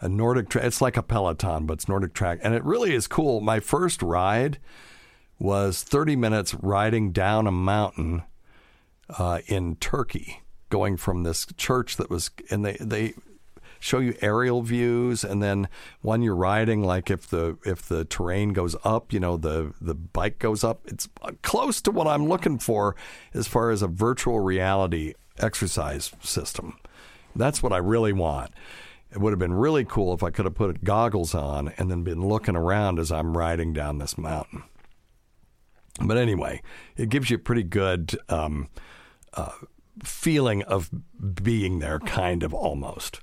A 0.02 0.08
NordicTrack. 0.08 0.64
It's 0.64 0.82
like 0.82 0.98
a 0.98 1.04
Peloton, 1.04 1.66
but 1.66 1.74
it's 1.74 1.86
NordicTrack, 1.86 2.40
and 2.44 2.54
it 2.54 2.64
really 2.64 2.94
is 2.94 3.08
cool. 3.08 3.42
My 3.42 3.60
first 3.60 4.04
ride 4.04 4.60
was 5.40 5.82
30 5.82 6.16
minutes 6.16 6.54
riding 6.56 7.12
down 7.12 7.48
a 7.48 7.52
mountain 7.52 8.24
uh, 9.18 9.40
in 9.48 9.76
Turkey, 9.78 10.42
going 10.70 10.98
from 10.98 11.24
this 11.24 11.48
church 11.58 11.98
that 11.98 12.10
was, 12.10 12.30
and 12.50 12.66
they 12.66 12.78
they 12.80 13.14
show 13.82 14.00
you 14.00 14.16
aerial 14.22 14.62
views, 14.62 15.26
and 15.26 15.44
then 15.44 15.68
when 16.02 16.22
you're 16.22 16.36
riding, 16.36 16.84
like 16.84 17.12
if 17.12 17.28
the 17.28 17.58
if 17.66 17.82
the 17.82 18.06
terrain 18.06 18.54
goes 18.54 18.76
up, 18.86 19.12
you 19.12 19.20
know 19.20 19.36
the 19.36 19.74
the 19.82 19.96
bike 19.96 20.40
goes 20.40 20.64
up. 20.64 20.82
It's 20.86 21.10
close 21.42 21.82
to 21.82 21.92
what 21.92 22.08
I'm 22.08 22.28
looking 22.30 22.60
for 22.60 22.96
as 23.34 23.48
far 23.48 23.72
as 23.72 23.82
a 23.82 23.88
virtual 23.88 24.40
reality 24.40 25.16
exercise 25.40 26.12
system. 26.22 26.78
That's 27.36 27.62
what 27.62 27.74
I 27.74 27.78
really 27.78 28.14
want. 28.14 28.52
It 29.12 29.20
would 29.20 29.32
have 29.32 29.40
been 29.40 29.54
really 29.54 29.84
cool 29.84 30.14
if 30.14 30.24
I 30.24 30.30
could 30.30 30.46
have 30.46 30.56
put 30.56 30.86
goggles 30.86 31.36
on 31.36 31.74
and 31.78 31.92
then 31.92 32.04
been 32.04 32.26
looking 32.26 32.56
around 32.56 33.00
as 33.00 33.12
I'm 33.12 33.36
riding 33.38 33.74
down 33.74 33.98
this 33.98 34.18
mountain. 34.18 34.64
But 36.00 36.18
anyway, 36.18 36.62
it 36.96 37.10
gives 37.10 37.30
you 37.30 37.36
a 37.36 37.40
pretty 37.40 37.64
good 37.64 38.18
um, 38.30 38.70
uh, 39.34 39.52
feeling 40.04 40.64
of 40.64 40.90
being 41.44 41.80
there, 41.80 42.00
kind 42.00 42.44
of 42.44 42.54
almost. 42.54 43.20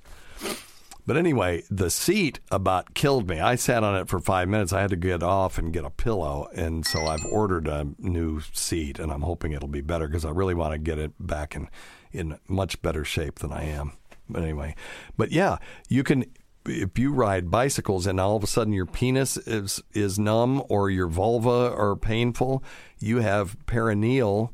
But 1.09 1.17
anyway, 1.17 1.63
the 1.71 1.89
seat 1.89 2.39
about 2.51 2.93
killed 2.93 3.27
me. 3.27 3.39
I 3.39 3.55
sat 3.55 3.83
on 3.83 3.95
it 3.95 4.07
for 4.07 4.19
five 4.19 4.47
minutes. 4.47 4.71
I 4.71 4.81
had 4.81 4.91
to 4.91 4.95
get 4.95 5.23
off 5.23 5.57
and 5.57 5.73
get 5.73 5.83
a 5.83 5.89
pillow. 5.89 6.47
And 6.53 6.85
so 6.85 7.03
I've 7.07 7.25
ordered 7.31 7.67
a 7.67 7.87
new 7.97 8.41
seat, 8.53 8.99
and 8.99 9.11
I'm 9.11 9.23
hoping 9.23 9.51
it'll 9.51 9.67
be 9.69 9.81
better 9.81 10.07
because 10.07 10.23
I 10.23 10.29
really 10.29 10.53
want 10.53 10.73
to 10.73 10.77
get 10.77 10.99
it 10.99 11.13
back 11.19 11.55
in, 11.55 11.67
in 12.11 12.37
much 12.47 12.83
better 12.83 13.03
shape 13.03 13.39
than 13.39 13.51
I 13.51 13.63
am. 13.63 13.93
But 14.29 14.43
anyway, 14.43 14.75
but 15.17 15.31
yeah, 15.31 15.57
you 15.87 16.03
can 16.03 16.25
if 16.67 16.99
you 16.99 17.11
ride 17.11 17.49
bicycles 17.49 18.05
and 18.05 18.19
all 18.19 18.35
of 18.35 18.43
a 18.43 18.47
sudden 18.47 18.71
your 18.71 18.85
penis 18.85 19.35
is 19.35 19.81
is 19.93 20.19
numb 20.19 20.61
or 20.69 20.91
your 20.91 21.07
vulva 21.07 21.73
are 21.75 21.95
painful, 21.95 22.63
you 22.99 23.21
have 23.21 23.57
perineal 23.65 24.51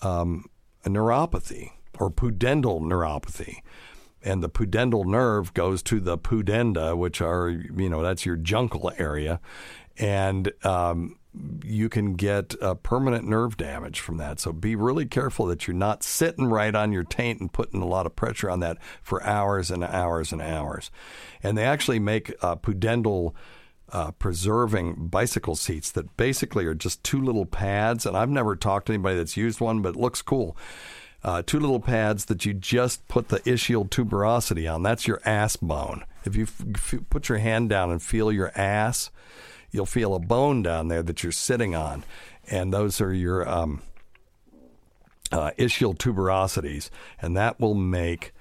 um, 0.00 0.46
neuropathy 0.86 1.72
or 2.00 2.10
pudendal 2.10 2.80
neuropathy. 2.80 3.58
And 4.24 4.42
the 4.42 4.48
pudendal 4.48 5.04
nerve 5.04 5.52
goes 5.54 5.82
to 5.84 6.00
the 6.00 6.16
pudenda, 6.16 6.96
which 6.96 7.20
are, 7.20 7.48
you 7.50 7.88
know, 7.88 8.02
that's 8.02 8.24
your 8.24 8.36
jungle 8.36 8.92
area. 8.96 9.40
And 9.98 10.52
um, 10.64 11.16
you 11.64 11.88
can 11.88 12.14
get 12.14 12.54
uh, 12.62 12.74
permanent 12.74 13.26
nerve 13.26 13.56
damage 13.56 14.00
from 14.00 14.18
that. 14.18 14.38
So 14.38 14.52
be 14.52 14.76
really 14.76 15.06
careful 15.06 15.46
that 15.46 15.66
you're 15.66 15.74
not 15.74 16.02
sitting 16.02 16.46
right 16.46 16.74
on 16.74 16.92
your 16.92 17.04
taint 17.04 17.40
and 17.40 17.52
putting 17.52 17.80
a 17.80 17.86
lot 17.86 18.06
of 18.06 18.14
pressure 18.14 18.50
on 18.50 18.60
that 18.60 18.78
for 19.02 19.22
hours 19.22 19.70
and 19.70 19.82
hours 19.82 20.32
and 20.32 20.42
hours. 20.42 20.90
And 21.42 21.56
they 21.56 21.64
actually 21.64 21.98
make 21.98 22.34
uh, 22.42 22.56
pudendal 22.56 23.34
uh, 23.90 24.10
preserving 24.12 25.08
bicycle 25.08 25.56
seats 25.56 25.90
that 25.92 26.16
basically 26.16 26.64
are 26.66 26.74
just 26.74 27.02
two 27.02 27.20
little 27.20 27.46
pads. 27.46 28.06
And 28.06 28.16
I've 28.16 28.30
never 28.30 28.56
talked 28.56 28.86
to 28.86 28.92
anybody 28.92 29.16
that's 29.16 29.36
used 29.36 29.60
one, 29.60 29.82
but 29.82 29.90
it 29.90 30.00
looks 30.00 30.22
cool. 30.22 30.56
Uh, 31.24 31.42
two 31.44 31.60
little 31.60 31.80
pads 31.80 32.24
that 32.24 32.44
you 32.44 32.52
just 32.52 33.06
put 33.06 33.28
the 33.28 33.38
ischial 33.40 33.88
tuberosity 33.88 34.72
on. 34.72 34.82
That's 34.82 35.06
your 35.06 35.20
ass 35.24 35.56
bone. 35.56 36.04
If 36.24 36.34
you 36.34 36.44
f- 36.74 36.94
put 37.10 37.28
your 37.28 37.38
hand 37.38 37.68
down 37.68 37.92
and 37.92 38.02
feel 38.02 38.32
your 38.32 38.50
ass, 38.56 39.10
you'll 39.70 39.86
feel 39.86 40.14
a 40.14 40.18
bone 40.18 40.62
down 40.62 40.88
there 40.88 41.02
that 41.02 41.22
you're 41.22 41.32
sitting 41.32 41.74
on, 41.74 42.04
and 42.50 42.72
those 42.72 43.00
are 43.00 43.12
your 43.12 43.48
um, 43.48 43.82
uh, 45.30 45.52
ischial 45.58 45.96
tuberosities, 45.96 46.90
and 47.20 47.36
that 47.36 47.60
will 47.60 47.74
make 47.74 48.32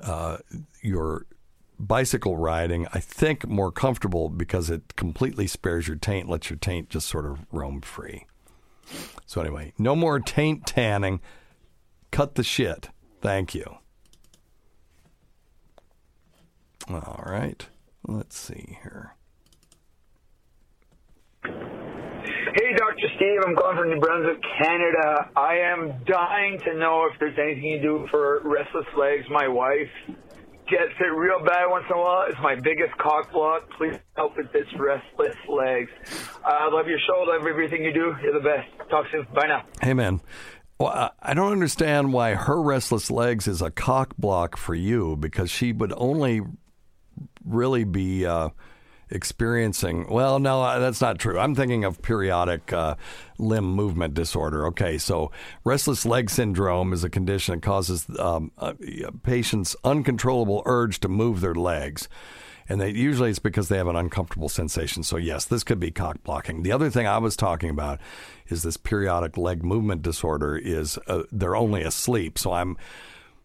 uh, 0.00 0.38
your 0.82 1.26
bicycle 1.78 2.36
riding, 2.36 2.86
I 2.92 3.00
think, 3.00 3.46
more 3.48 3.72
comfortable 3.72 4.28
because 4.28 4.70
it 4.70 4.96
completely 4.96 5.46
spares 5.46 5.88
your 5.88 5.96
taint, 5.96 6.28
lets 6.28 6.50
your 6.50 6.58
taint 6.58 6.90
just 6.90 7.08
sort 7.08 7.26
of 7.26 7.46
roam 7.52 7.80
free. 7.80 8.26
So 9.26 9.40
anyway, 9.40 9.72
no 9.78 9.96
more 9.96 10.20
taint 10.20 10.66
tanning. 10.66 11.20
Cut 12.14 12.36
the 12.36 12.44
shit. 12.44 12.90
Thank 13.20 13.56
you. 13.56 13.64
All 16.88 17.24
right. 17.26 17.66
Let's 18.06 18.38
see 18.38 18.78
here. 18.84 19.16
Hey, 21.42 22.70
Dr. 22.76 23.08
Steve. 23.16 23.40
I'm 23.44 23.56
calling 23.56 23.78
from 23.78 23.90
New 23.90 23.98
Brunswick, 23.98 24.40
Canada. 24.62 25.28
I 25.34 25.56
am 25.56 26.04
dying 26.06 26.60
to 26.60 26.78
know 26.78 27.08
if 27.12 27.18
there's 27.18 27.36
anything 27.36 27.64
you 27.64 27.82
do 27.82 28.06
for 28.12 28.42
restless 28.44 28.86
legs. 28.96 29.24
My 29.28 29.48
wife 29.48 29.90
gets 30.70 30.94
it 31.00 31.12
real 31.16 31.44
bad 31.44 31.66
once 31.68 31.86
in 31.90 31.96
a 31.96 32.00
while. 32.00 32.26
It's 32.28 32.38
my 32.40 32.54
biggest 32.54 32.96
cock 32.96 33.32
block. 33.32 33.68
Please 33.76 33.98
help 34.14 34.36
with 34.36 34.52
this 34.52 34.68
restless 34.78 35.34
legs. 35.48 35.90
I 36.46 36.68
love 36.70 36.86
your 36.86 37.00
show. 37.08 37.24
Love 37.28 37.44
everything 37.44 37.82
you 37.82 37.92
do. 37.92 38.14
You're 38.22 38.34
the 38.34 38.48
best. 38.48 38.88
Talk 38.88 39.06
soon. 39.10 39.26
Bye 39.34 39.48
now. 39.48 39.64
Hey, 39.82 39.94
man. 39.94 40.20
Well, 40.78 41.12
I- 41.22 41.34
don't 41.34 41.52
understand 41.52 42.12
why 42.12 42.34
her 42.34 42.60
restless 42.60 43.10
legs 43.10 43.46
is 43.46 43.62
a 43.62 43.70
cock 43.70 44.16
block 44.16 44.56
for 44.56 44.74
you 44.74 45.16
because 45.16 45.50
she 45.50 45.72
would 45.72 45.92
only 45.96 46.42
really 47.44 47.84
be 47.84 48.26
uh, 48.26 48.48
experiencing. 49.10 50.08
Well, 50.10 50.38
no, 50.38 50.62
uh, 50.62 50.78
that's 50.78 51.00
not 51.00 51.18
true. 51.18 51.38
I'm 51.38 51.54
thinking 51.54 51.84
of 51.84 52.02
periodic 52.02 52.72
uh, 52.72 52.96
limb 53.38 53.64
movement 53.64 54.14
disorder. 54.14 54.66
Okay, 54.68 54.98
so 54.98 55.30
restless 55.64 56.04
leg 56.04 56.28
syndrome 56.30 56.92
is 56.92 57.04
a 57.04 57.10
condition 57.10 57.54
that 57.56 57.62
causes 57.62 58.06
um, 58.18 58.50
a, 58.58 58.74
a 59.06 59.12
patient's 59.12 59.76
uncontrollable 59.84 60.62
urge 60.66 61.00
to 61.00 61.08
move 61.08 61.40
their 61.40 61.54
legs. 61.54 62.08
And 62.68 62.80
they, 62.80 62.90
usually 62.90 63.30
it's 63.30 63.38
because 63.38 63.68
they 63.68 63.76
have 63.76 63.88
an 63.88 63.96
uncomfortable 63.96 64.48
sensation. 64.48 65.02
So, 65.02 65.16
yes, 65.16 65.44
this 65.44 65.64
could 65.64 65.80
be 65.80 65.90
cock 65.90 66.22
blocking. 66.22 66.62
The 66.62 66.72
other 66.72 66.90
thing 66.90 67.06
I 67.06 67.18
was 67.18 67.36
talking 67.36 67.70
about 67.70 68.00
is 68.48 68.62
this 68.62 68.76
periodic 68.76 69.36
leg 69.36 69.62
movement 69.62 70.02
disorder 70.02 70.56
is 70.56 70.98
uh, 71.06 71.24
they're 71.30 71.56
only 71.56 71.82
asleep. 71.82 72.38
So 72.38 72.52
I'm, 72.52 72.76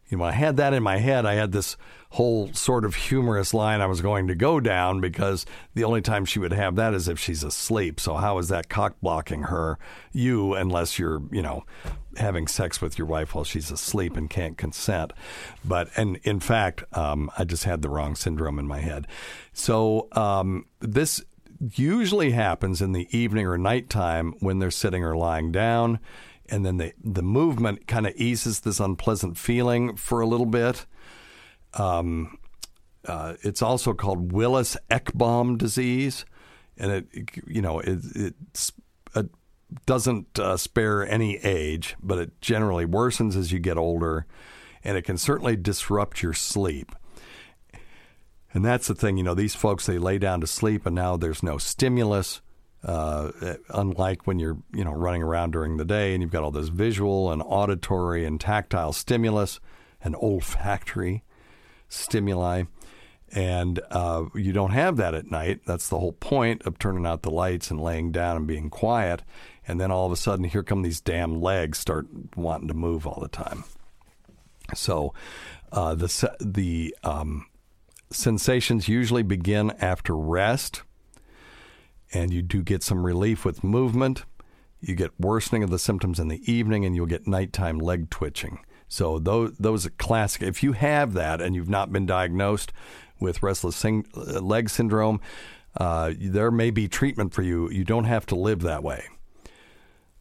you 0.10 0.18
know, 0.18 0.24
I 0.24 0.32
had 0.32 0.58
that 0.58 0.74
in 0.74 0.84
my 0.84 0.98
head, 0.98 1.26
I 1.26 1.34
had 1.34 1.52
this 1.52 1.78
whole 2.12 2.52
sort 2.54 2.86
of 2.86 2.96
humorous 2.96 3.54
line 3.54 3.82
I 3.82 3.86
was 3.86 4.02
going 4.02 4.28
to 4.28 4.36
go 4.36 4.60
down 4.60 5.00
because 5.00 5.46
the 5.76 5.84
only 5.84 6.02
time 6.02 6.26
she 6.26 6.40
would 6.40 6.54
have 6.54 6.76
that 6.78 6.96
is 6.96 7.08
if 7.08 7.20
she's 7.20 7.44
asleep. 7.44 8.00
So 8.00 8.16
how 8.16 8.40
is 8.40 8.48
that 8.48 8.68
cock 8.68 8.96
blocking 9.02 9.44
her, 9.44 9.78
you, 10.12 10.56
unless 10.56 10.98
you're, 10.98 11.22
you 11.32 11.44
know, 11.44 11.66
having 12.18 12.48
sex 12.48 12.82
with 12.82 12.98
your 12.98 13.08
wife 13.08 13.36
while 13.36 13.44
she's 13.44 13.72
asleep 13.72 14.18
and 14.18 14.30
can't 14.30 14.58
consent. 14.58 15.14
But, 15.64 15.90
and 15.96 16.18
in 16.24 16.40
fact, 16.40 16.84
um, 16.94 17.30
I 17.38 17.44
just 17.44 17.64
had 17.64 17.82
the 17.82 17.90
wrong 17.90 18.16
syndrome 18.16 18.60
in 18.60 18.68
my 18.68 18.80
head. 18.80 19.08
So 19.54 20.08
um, 20.14 20.66
this 20.80 21.22
usually 21.60 22.32
happens 22.32 22.82
in 22.82 22.94
the 22.94 23.08
evening 23.16 23.46
or 23.46 23.58
nighttime 23.58 24.34
when 24.40 24.60
they're 24.60 24.72
sitting 24.72 25.04
or 25.04 25.16
lying 25.16 25.52
down. 25.52 26.00
And 26.50 26.66
then 26.66 26.78
the, 26.78 26.94
the 27.04 27.22
movement 27.22 27.88
kind 27.88 28.08
of 28.08 28.16
eases 28.16 28.62
this 28.62 28.80
unpleasant 28.80 29.38
feeling 29.38 29.96
for 29.96 30.22
a 30.22 30.28
little 30.28 30.48
bit. 30.48 30.86
Um, 31.74 32.40
uh, 33.06 33.36
it's 33.42 33.62
also 33.62 33.94
called 33.94 34.32
Willis 34.32 34.76
Ekbom 34.90 35.58
disease, 35.58 36.26
and 36.78 36.92
it 36.92 37.08
you 37.48 37.62
know 37.62 37.80
it, 37.80 38.00
it's, 38.16 38.72
it 39.16 39.30
doesn't 39.86 40.40
uh, 40.40 40.58
spare 40.58 41.08
any 41.08 41.38
age, 41.38 41.96
but 42.02 42.18
it 42.18 42.42
generally 42.42 42.86
worsens 42.86 43.36
as 43.36 43.52
you 43.52 43.60
get 43.60 43.78
older, 43.78 44.26
and 44.84 44.98
it 44.98 45.04
can 45.04 45.18
certainly 45.18 45.56
disrupt 45.56 46.24
your 46.24 46.34
sleep. 46.34 46.92
And 48.52 48.66
that's 48.66 48.88
the 48.88 48.96
thing, 48.96 49.18
you 49.18 49.24
know, 49.24 49.36
these 49.36 49.56
folks 49.56 49.86
they 49.86 50.00
lay 50.00 50.18
down 50.18 50.42
to 50.42 50.48
sleep, 50.48 50.86
and 50.86 50.96
now 50.96 51.18
there's 51.18 51.44
no 51.44 51.58
stimulus. 51.58 52.42
Uh, 52.82 53.56
unlike 53.72 54.26
when 54.26 54.40
you're 54.40 54.58
you 54.74 54.86
know 54.86 54.94
running 54.94 55.22
around 55.22 55.52
during 55.52 55.76
the 55.76 55.84
day 55.84 56.14
and 56.14 56.24
you've 56.24 56.32
got 56.32 56.44
all 56.44 56.52
this 56.52 56.70
visual 56.70 57.30
and 57.30 57.42
auditory 57.46 58.24
and 58.24 58.40
tactile 58.40 58.94
stimulus 58.94 59.60
and 60.02 60.16
olfactory 60.16 61.22
stimuli 61.90 62.64
and 63.34 63.82
uh, 63.92 64.24
you 64.34 64.54
don't 64.54 64.72
have 64.72 64.96
that 64.96 65.14
at 65.14 65.30
night 65.30 65.60
that's 65.66 65.90
the 65.90 66.00
whole 66.00 66.14
point 66.14 66.62
of 66.62 66.80
turning 66.80 67.06
out 67.06 67.22
the 67.22 67.30
lights 67.30 67.70
and 67.70 67.82
laying 67.82 68.14
down 68.14 68.38
and 68.38 68.48
being 68.48 68.70
quiet 68.70 69.24
and 69.70 69.80
then 69.80 69.92
all 69.92 70.06
of 70.06 70.12
a 70.12 70.18
sudden 70.18 70.46
here 70.46 70.64
come 70.64 70.82
these 70.82 71.02
damn 71.02 71.42
legs 71.42 71.78
start 71.78 72.08
wanting 72.36 72.68
to 72.68 72.74
move 72.74 73.08
all 73.08 73.20
the 73.22 73.30
time 73.30 73.64
so 74.74 75.14
uh, 75.72 75.96
the 75.96 76.36
the 76.40 76.96
um, 77.04 77.46
sensations 78.12 78.88
usually 78.88 79.24
begin 79.24 79.72
after 79.80 80.16
rest 80.16 80.84
and 82.14 82.34
you 82.34 82.42
do 82.42 82.62
get 82.62 82.84
some 82.84 83.06
relief 83.06 83.46
with 83.46 83.64
movement. 83.64 84.26
You 84.82 84.96
get 84.96 85.20
worsening 85.20 85.64
of 85.64 85.70
the 85.70 85.80
symptoms 85.80 86.20
in 86.20 86.28
the 86.28 86.52
evening, 86.52 86.86
and 86.86 86.96
you'll 86.96 87.06
get 87.06 87.28
nighttime 87.28 87.80
leg 87.80 88.10
twitching. 88.10 88.60
So 88.88 89.20
those 89.20 89.56
those 89.58 89.86
are 89.86 89.92
classic. 89.92 90.42
If 90.42 90.64
you 90.64 90.72
have 90.74 91.14
that 91.14 91.42
and 91.42 91.56
you've 91.56 91.70
not 91.70 91.92
been 91.92 92.06
diagnosed 92.06 92.72
with 93.20 93.44
restless 93.44 93.76
sing- 93.76 94.08
uh, 94.16 94.40
leg 94.40 94.70
syndrome, 94.70 95.20
uh, 95.78 96.14
there 96.18 96.50
may 96.50 96.72
be 96.72 96.88
treatment 96.88 97.34
for 97.34 97.44
you. 97.44 97.70
You 97.70 97.84
don't 97.84 98.06
have 98.06 98.26
to 98.28 98.36
live 98.36 98.62
that 98.62 98.84
way. 98.84 99.06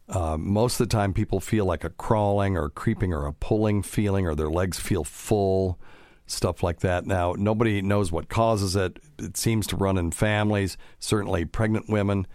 Uh, 0.09 0.37
most 0.37 0.79
of 0.79 0.89
the 0.89 0.91
time, 0.91 1.13
people 1.13 1.39
feel 1.39 1.65
like 1.65 1.83
a 1.83 1.89
crawling 1.89 2.57
or 2.57 2.69
creeping 2.69 3.13
or 3.13 3.25
a 3.25 3.33
pulling 3.33 3.83
feeling, 3.83 4.25
or 4.25 4.33
their 4.33 4.49
legs 4.49 4.79
feel 4.79 5.03
full, 5.03 5.79
stuff 6.25 6.63
like 6.63 6.79
that. 6.79 7.05
Now, 7.05 7.35
nobody 7.37 7.81
knows 7.81 8.11
what 8.11 8.27
causes 8.27 8.75
it. 8.75 8.99
It 9.19 9.37
seems 9.37 9.67
to 9.67 9.75
run 9.75 9.97
in 9.97 10.11
families. 10.11 10.77
Certainly, 10.99 11.45
pregnant 11.45 11.89
women 11.89 12.25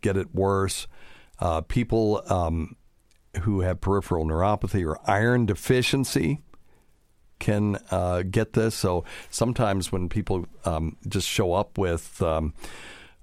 get 0.00 0.16
it 0.16 0.34
worse. 0.34 0.88
Uh, 1.38 1.60
people 1.60 2.22
um, 2.26 2.76
who 3.42 3.60
have 3.60 3.80
peripheral 3.80 4.24
neuropathy 4.26 4.84
or 4.84 4.98
iron 5.08 5.46
deficiency 5.46 6.42
can 7.38 7.78
uh, 7.90 8.22
get 8.22 8.52
this. 8.52 8.74
So 8.74 9.04
sometimes 9.30 9.90
when 9.90 10.08
people 10.08 10.46
um, 10.64 10.96
just 11.08 11.26
show 11.26 11.54
up 11.54 11.78
with 11.78 12.20
um, 12.22 12.54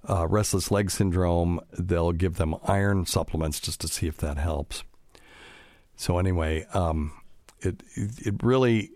uh, 0.07 0.27
restless 0.27 0.71
leg 0.71 0.89
syndrome, 0.89 1.59
they'll 1.77 2.11
give 2.11 2.35
them 2.35 2.55
iron 2.63 3.05
supplements 3.05 3.59
just 3.59 3.81
to 3.81 3.87
see 3.87 4.07
if 4.07 4.17
that 4.17 4.37
helps. 4.37 4.83
So 5.95 6.17
anyway, 6.17 6.65
um, 6.73 7.11
it, 7.59 7.81
it 7.95 8.35
really 8.43 8.91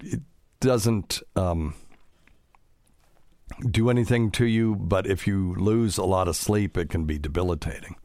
it 0.00 0.20
doesn't 0.60 1.22
um, 1.36 1.74
do 3.68 3.90
anything 3.90 4.30
to 4.32 4.44
you, 4.44 4.76
but 4.76 5.06
if 5.06 5.26
you 5.26 5.54
lose 5.54 5.98
a 5.98 6.04
lot 6.04 6.28
of 6.28 6.36
sleep, 6.36 6.76
it 6.76 6.90
can 6.90 7.04
be 7.04 7.18
debilitating. 7.18 7.96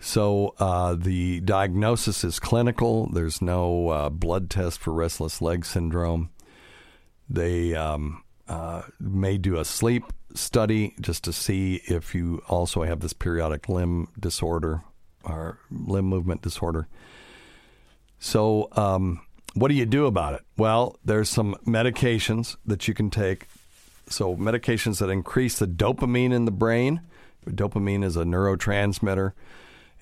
So 0.00 0.54
uh, 0.58 0.96
the 0.96 1.40
diagnosis 1.40 2.24
is 2.24 2.38
clinical. 2.38 3.08
There's 3.10 3.40
no 3.40 3.88
uh, 3.88 4.08
blood 4.10 4.50
test 4.50 4.80
for 4.80 4.92
restless 4.92 5.40
leg 5.40 5.64
syndrome. 5.64 6.30
They 7.28 7.74
um, 7.74 8.23
uh, 8.48 8.82
may 9.00 9.38
do 9.38 9.58
a 9.58 9.64
sleep 9.64 10.04
study 10.34 10.94
just 11.00 11.24
to 11.24 11.32
see 11.32 11.80
if 11.86 12.14
you 12.14 12.42
also 12.48 12.82
have 12.82 13.00
this 13.00 13.12
periodic 13.12 13.68
limb 13.68 14.08
disorder 14.18 14.82
or 15.22 15.58
limb 15.70 16.06
movement 16.06 16.42
disorder. 16.42 16.86
So, 18.18 18.68
um, 18.72 19.20
what 19.54 19.68
do 19.68 19.74
you 19.74 19.86
do 19.86 20.06
about 20.06 20.34
it? 20.34 20.40
Well, 20.56 20.98
there's 21.04 21.28
some 21.28 21.54
medications 21.66 22.56
that 22.66 22.88
you 22.88 22.94
can 22.94 23.10
take. 23.10 23.46
So, 24.08 24.36
medications 24.36 24.98
that 24.98 25.08
increase 25.08 25.58
the 25.58 25.66
dopamine 25.66 26.32
in 26.32 26.44
the 26.44 26.50
brain. 26.50 27.02
Dopamine 27.46 28.04
is 28.04 28.16
a 28.16 28.24
neurotransmitter 28.24 29.32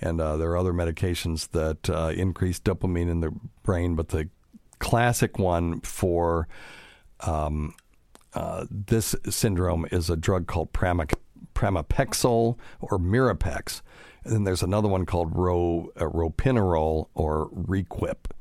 and 0.03 0.21
uh, 0.21 0.37
there 0.37 0.51
are 0.51 0.57
other 0.57 0.73
medications 0.73 1.49
that 1.53 1.89
uh, 1.89 2.13
increase 2.15 2.59
dopamine 2.59 3.09
in 3.09 3.21
the 3.21 3.33
brain. 3.63 3.95
But 3.95 4.09
the 4.09 4.29
classic 4.81 5.39
one 5.39 5.81
for 5.81 6.49
um, 7.21 7.75
uh, 8.35 8.67
this 8.71 9.15
syndrome 9.29 9.87
is 9.91 10.11
a 10.11 10.17
drug 10.17 10.47
called 10.47 10.73
pramipexole 10.73 12.59
or 12.81 12.99
Mirapex. 12.99 13.83
And 14.25 14.33
then 14.33 14.45
there's 14.45 14.63
another 14.63 14.89
one 14.89 15.05
called 15.05 15.37
ro, 15.37 15.91
uh, 16.01 16.07
or 16.07 17.49
Requip. 17.53 18.33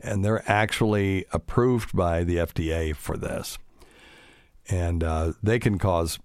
And 0.00 0.24
they're 0.24 0.48
actually 0.50 1.26
approved 1.32 1.94
by 1.94 2.24
the 2.24 2.36
FDA 2.36 2.96
for 2.96 3.16
this. 3.16 3.58
And 4.68 5.04
uh, 5.04 5.32
they 5.42 5.58
can 5.58 5.78
cause 5.78 6.18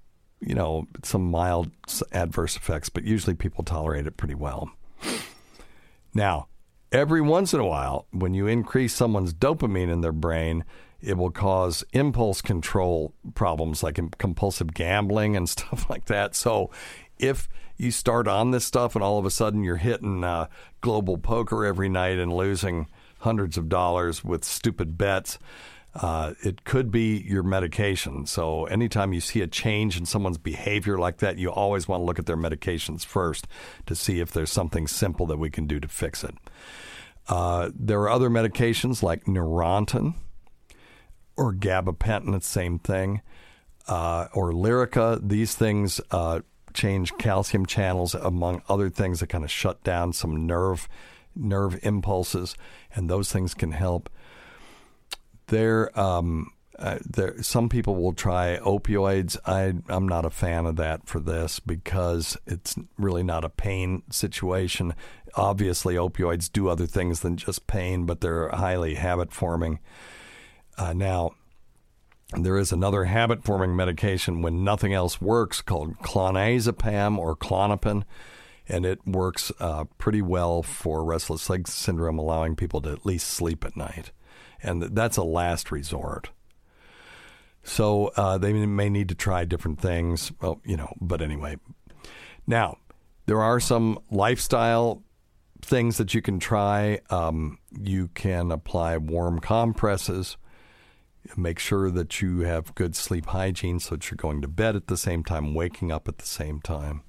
you 0.46 0.54
know, 0.54 0.88
some 1.04 1.30
mild 1.30 1.72
adverse 2.12 2.56
effects, 2.56 2.90
but 2.90 3.04
usually 3.04 3.36
people 3.36 3.64
tolerate 3.64 4.06
it 4.06 4.18
pretty 4.18 4.36
well. 4.36 4.70
Now, 6.14 6.48
every 6.92 7.22
once 7.22 7.54
in 7.54 7.60
a 7.60 7.66
while, 7.66 8.08
when 8.12 8.34
you 8.34 8.48
increase 8.48 8.94
someone's 8.94 9.34
dopamine 9.34 9.92
in 9.92 10.02
their 10.02 10.12
brain, 10.12 10.64
it 11.02 11.18
will 11.18 11.32
cause 11.32 11.84
impulse 11.94 12.42
control 12.42 13.14
problems 13.34 13.84
like 13.84 14.00
compulsive 14.18 14.74
gambling 14.74 15.36
and 15.36 15.50
stuff 15.56 15.90
like 15.90 16.06
that. 16.06 16.36
So, 16.36 16.72
if 17.18 17.48
you 17.78 17.92
start 17.92 18.28
on 18.28 18.52
this 18.52 18.66
stuff 18.66 18.96
and 18.96 19.04
all 19.04 19.18
of 19.18 19.26
a 19.26 19.32
sudden 19.32 19.64
you're 19.64 19.78
hitting 19.78 20.24
uh, 20.24 20.48
global 20.82 21.18
poker 21.18 21.66
every 21.66 21.90
night 21.90 22.18
and 22.18 22.34
losing 22.34 22.88
hundreds 23.20 23.58
of 23.58 23.70
dollars 23.70 24.24
with 24.24 24.44
stupid 24.44 24.98
bets, 24.98 25.40
uh, 25.96 26.34
it 26.44 26.66
could 26.66 26.92
be 26.92 27.18
your 27.26 27.44
medication. 27.44 28.26
So, 28.26 28.66
anytime 28.66 29.14
you 29.14 29.22
see 29.22 29.42
a 29.42 29.48
change 29.48 29.98
in 29.98 30.06
someone's 30.06 30.38
behavior 30.38 30.98
like 30.98 31.18
that, 31.18 31.38
you 31.38 31.50
always 31.50 31.88
want 31.88 32.02
to 32.02 32.06
look 32.06 32.20
at 32.20 32.26
their 32.26 32.38
medications 32.38 33.06
first 33.06 33.48
to 33.86 33.96
see 33.96 34.20
if 34.20 34.32
there's 34.32 34.52
something 34.52 34.88
simple 34.88 35.26
that 35.28 35.38
we 35.38 35.50
can 35.50 35.68
do 35.68 35.80
to 35.80 35.88
fix 35.88 36.24
it. 36.24 36.36
Uh, 37.28 37.72
there 37.74 38.02
are 38.02 38.10
other 38.10 38.30
medications 38.30 39.02
like 39.02 39.24
Neurontin 39.26 40.16
or 41.38 41.54
gabapentin, 41.54 42.42
same 42.44 42.80
thing, 42.80 43.22
uh, 43.88 44.28
or 44.34 44.52
Lyrica. 44.52 45.20
These 45.28 45.56
things 45.56 46.02
uh, 46.12 46.42
change 46.74 47.18
calcium 47.18 47.66
channels, 47.66 48.16
among 48.16 48.62
other 48.70 48.90
things 48.90 49.20
that 49.20 49.28
kind 49.28 49.44
of 49.44 49.52
shut 49.52 49.84
down 49.84 50.14
some 50.14 50.46
nerve 50.46 50.88
nerve 51.36 51.78
impulses, 51.84 52.56
and 52.96 53.10
those 53.10 53.32
things 53.32 53.54
can 53.54 53.74
help 53.74 54.10
there 55.48 55.98
um, 56.00 56.52
uh, 56.78 57.00
there 57.10 57.42
some 57.42 57.70
people 57.70 57.96
will 57.96 58.14
try 58.14 58.60
opioids. 58.62 59.38
I 59.46 59.74
I'm 59.88 60.08
not 60.08 60.26
a 60.26 60.30
fan 60.30 60.66
of 60.66 60.76
that 60.76 61.08
for 61.08 61.20
this 61.20 61.60
because 61.60 62.38
it's 62.46 62.76
really 62.98 63.24
not 63.24 63.46
a 63.46 63.50
pain 63.50 64.04
situation. 64.12 64.94
Obviously, 65.36 65.96
opioids 65.96 66.52
do 66.52 66.68
other 66.68 66.86
things 66.86 67.22
than 67.22 67.38
just 67.38 67.68
pain, 67.68 68.06
but 68.06 68.22
they're 68.22 68.50
highly 68.50 68.96
habit 68.96 69.32
forming. 69.32 69.80
Uh, 70.78 70.94
now, 70.94 71.32
there 72.34 72.58
is 72.58 72.72
another 72.72 73.06
habit 73.06 73.44
forming 73.44 73.76
medication 73.76 74.42
when 74.42 74.64
nothing 74.64 74.94
else 74.94 75.22
works 75.22 75.62
called 75.62 75.98
clonazepam 76.00 77.18
or 77.18 77.36
Klonopin, 77.36 78.04
and 78.68 78.86
it 78.86 79.06
works 79.06 79.52
uh, 79.60 79.86
pretty 79.98 80.22
well 80.22 80.64
for 80.64 81.04
restless 81.04 81.50
leg 81.50 81.68
syndrome, 81.68 82.18
allowing 82.18 82.56
people 82.56 82.82
to 82.82 82.92
at 82.92 83.06
least 83.06 83.28
sleep 83.28 83.64
at 83.64 83.78
night 83.78 84.12
and 84.66 84.82
that's 84.82 85.18
a 85.18 85.24
last 85.24 85.72
resort. 85.72 86.30
So 87.64 88.12
uh, 88.16 88.38
they 88.38 88.54
may 88.54 88.90
need 88.90 89.10
to 89.10 89.16
try 89.16 89.46
different 89.46 89.80
things. 89.80 90.32
Well, 90.42 90.62
you 90.66 90.78
know, 90.78 90.94
but 91.00 91.22
anyway. 91.22 91.58
Now, 92.46 92.78
there 93.26 93.42
are 93.42 93.60
some 93.60 94.00
lifestyle 94.12 95.04
things 95.62 95.98
that 95.98 96.14
you 96.14 96.22
can 96.22 96.40
try. 96.40 97.00
Um, 97.10 97.58
you 97.80 98.10
can 98.10 98.52
apply 98.52 98.98
warm 98.98 99.40
compresses. 99.40 100.38
Make 101.36 101.60
sure 101.60 101.92
that 101.92 102.22
you 102.22 102.42
have 102.42 102.76
good 102.76 102.96
sleep 102.96 103.28
hygiene 103.28 103.80
so 103.80 103.96
that 103.96 104.10
you're 104.10 104.18
going 104.18 104.42
to 104.42 104.48
bed 104.48 104.76
at 104.76 104.88
the 104.88 104.98
same 104.98 105.24
time, 105.24 105.54
waking 105.54 105.92
up 105.92 106.08
at 106.08 106.18
the 106.18 106.26
same 106.26 106.62
time. 106.62 107.02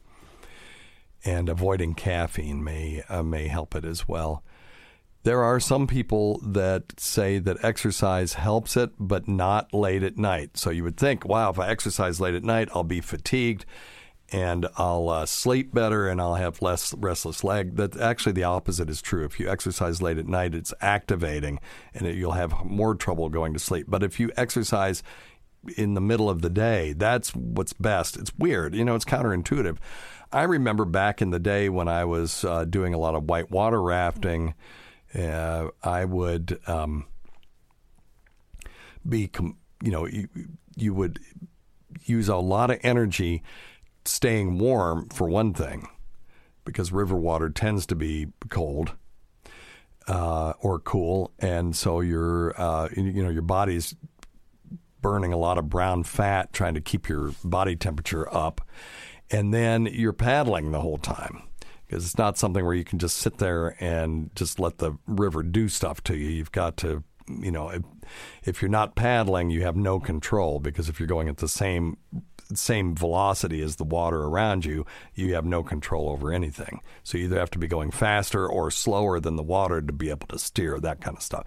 And 1.24 1.48
avoiding 1.48 1.94
caffeine 1.94 2.62
may 2.62 3.02
uh, 3.08 3.22
may 3.22 3.48
help 3.48 3.74
it 3.74 3.84
as 3.84 4.06
well. 4.06 4.44
There 5.24 5.42
are 5.42 5.58
some 5.58 5.88
people 5.88 6.40
that 6.44 7.00
say 7.00 7.40
that 7.40 7.64
exercise 7.64 8.34
helps 8.34 8.76
it, 8.76 8.90
but 8.96 9.26
not 9.26 9.74
late 9.74 10.04
at 10.04 10.16
night. 10.16 10.56
So 10.56 10.70
you 10.70 10.84
would 10.84 10.96
think, 10.96 11.24
wow, 11.24 11.50
if 11.50 11.58
I 11.58 11.68
exercise 11.68 12.20
late 12.20 12.34
at 12.34 12.44
night, 12.44 12.68
I'll 12.72 12.84
be 12.84 13.00
fatigued 13.00 13.66
and 14.32 14.66
I'll 14.76 15.08
uh, 15.08 15.26
sleep 15.26 15.72
better 15.72 16.08
and 16.08 16.20
I'll 16.20 16.34
have 16.34 16.62
less 16.62 16.94
restless 16.94 17.44
leg. 17.44 17.76
That 17.76 17.96
actually 17.96 18.32
the 18.32 18.44
opposite 18.44 18.90
is 18.90 19.00
true. 19.00 19.24
If 19.24 19.38
you 19.38 19.48
exercise 19.48 20.02
late 20.02 20.18
at 20.18 20.26
night, 20.26 20.54
it's 20.54 20.74
activating 20.80 21.60
and 21.94 22.06
it, 22.06 22.16
you'll 22.16 22.32
have 22.32 22.64
more 22.64 22.94
trouble 22.94 23.28
going 23.28 23.52
to 23.52 23.58
sleep. 23.58 23.86
But 23.88 24.02
if 24.02 24.18
you 24.18 24.30
exercise 24.36 25.02
in 25.76 25.94
the 25.94 26.00
middle 26.00 26.28
of 26.28 26.42
the 26.42 26.50
day, 26.50 26.92
that's 26.92 27.34
what's 27.34 27.72
best. 27.72 28.16
It's 28.16 28.32
weird, 28.36 28.74
you 28.74 28.84
know, 28.84 28.94
it's 28.94 29.04
counterintuitive. 29.04 29.78
I 30.32 30.42
remember 30.42 30.84
back 30.84 31.22
in 31.22 31.30
the 31.30 31.38
day 31.38 31.68
when 31.68 31.86
I 31.86 32.04
was 32.04 32.44
uh, 32.44 32.64
doing 32.64 32.94
a 32.94 32.98
lot 32.98 33.14
of 33.14 33.24
whitewater 33.24 33.80
rafting 33.80 34.54
uh, 35.16 35.68
I 35.82 36.04
would 36.04 36.58
um, 36.66 37.06
be, 39.08 39.28
com- 39.28 39.58
you 39.82 39.90
know, 39.90 40.06
you, 40.06 40.28
you 40.76 40.94
would 40.94 41.20
use 42.04 42.28
a 42.28 42.36
lot 42.36 42.70
of 42.70 42.78
energy 42.82 43.42
staying 44.06 44.58
warm 44.58 45.08
for 45.08 45.28
one 45.28 45.52
thing, 45.54 45.88
because 46.64 46.92
river 46.92 47.16
water 47.16 47.50
tends 47.50 47.86
to 47.86 47.94
be 47.94 48.28
cold. 48.48 48.92
Uh, 50.08 50.52
or 50.60 50.78
cool, 50.78 51.32
and 51.40 51.74
so 51.74 51.98
your 51.98 52.54
uh, 52.60 52.88
you 52.96 53.24
know 53.24 53.28
your 53.28 53.42
body's 53.42 53.96
burning 55.02 55.32
a 55.32 55.36
lot 55.36 55.58
of 55.58 55.68
brown 55.68 56.04
fat 56.04 56.52
trying 56.52 56.74
to 56.74 56.80
keep 56.80 57.08
your 57.08 57.32
body 57.42 57.74
temperature 57.74 58.32
up, 58.32 58.60
and 59.32 59.52
then 59.52 59.86
you're 59.86 60.12
paddling 60.12 60.70
the 60.70 60.80
whole 60.80 60.96
time 60.96 61.42
because 61.86 62.04
it's 62.04 62.18
not 62.18 62.38
something 62.38 62.64
where 62.64 62.74
you 62.74 62.84
can 62.84 63.00
just 63.00 63.16
sit 63.16 63.38
there 63.38 63.76
and 63.82 64.30
just 64.36 64.60
let 64.60 64.78
the 64.78 64.96
river 65.08 65.42
do 65.42 65.68
stuff 65.68 66.00
to 66.04 66.16
you. 66.16 66.28
You've 66.28 66.52
got 66.52 66.76
to, 66.78 67.02
you 67.28 67.50
know, 67.50 67.72
if 68.44 68.62
you're 68.62 68.70
not 68.70 68.94
paddling, 68.94 69.50
you 69.50 69.62
have 69.62 69.76
no 69.76 69.98
control 70.00 70.60
because 70.60 70.88
if 70.88 71.00
you're 71.00 71.06
going 71.06 71.28
at 71.28 71.38
the 71.38 71.48
same 71.48 71.96
same 72.54 72.94
velocity 72.94 73.60
as 73.60 73.76
the 73.76 73.84
water 73.84 74.22
around 74.22 74.64
you, 74.64 74.86
you 75.14 75.34
have 75.34 75.44
no 75.44 75.64
control 75.64 76.08
over 76.08 76.32
anything. 76.32 76.80
So 77.02 77.18
you 77.18 77.24
either 77.24 77.40
have 77.40 77.50
to 77.50 77.58
be 77.58 77.66
going 77.66 77.90
faster 77.90 78.46
or 78.46 78.70
slower 78.70 79.18
than 79.18 79.34
the 79.34 79.42
water 79.42 79.82
to 79.82 79.92
be 79.92 80.10
able 80.10 80.28
to 80.28 80.38
steer, 80.38 80.78
that 80.78 81.00
kind 81.00 81.16
of 81.16 81.22
stuff. 81.22 81.44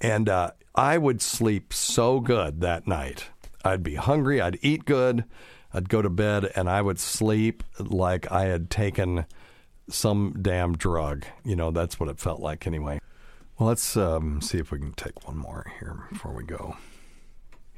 And 0.00 0.28
uh, 0.28 0.50
I 0.74 0.98
would 0.98 1.22
sleep 1.22 1.72
so 1.72 2.20
good 2.20 2.60
that 2.60 2.86
night. 2.86 3.28
I'd 3.64 3.82
be 3.82 3.94
hungry, 3.94 4.40
I'd 4.40 4.58
eat 4.62 4.84
good, 4.84 5.24
I'd 5.72 5.88
go 5.88 6.02
to 6.02 6.10
bed, 6.10 6.50
and 6.54 6.68
I 6.68 6.82
would 6.82 6.98
sleep 6.98 7.62
like 7.78 8.30
I 8.30 8.46
had 8.46 8.70
taken 8.70 9.26
some 9.88 10.36
damn 10.40 10.76
drug. 10.76 11.24
You 11.44 11.56
know, 11.56 11.70
that's 11.70 11.98
what 11.98 12.08
it 12.08 12.18
felt 12.18 12.40
like 12.40 12.66
anyway. 12.66 13.00
Well, 13.58 13.68
let's 13.68 13.96
um, 13.96 14.40
see 14.42 14.58
if 14.58 14.70
we 14.70 14.78
can 14.78 14.92
take 14.92 15.26
one 15.26 15.38
more 15.38 15.72
here 15.78 16.06
before 16.12 16.32
we 16.32 16.44
go. 16.44 16.76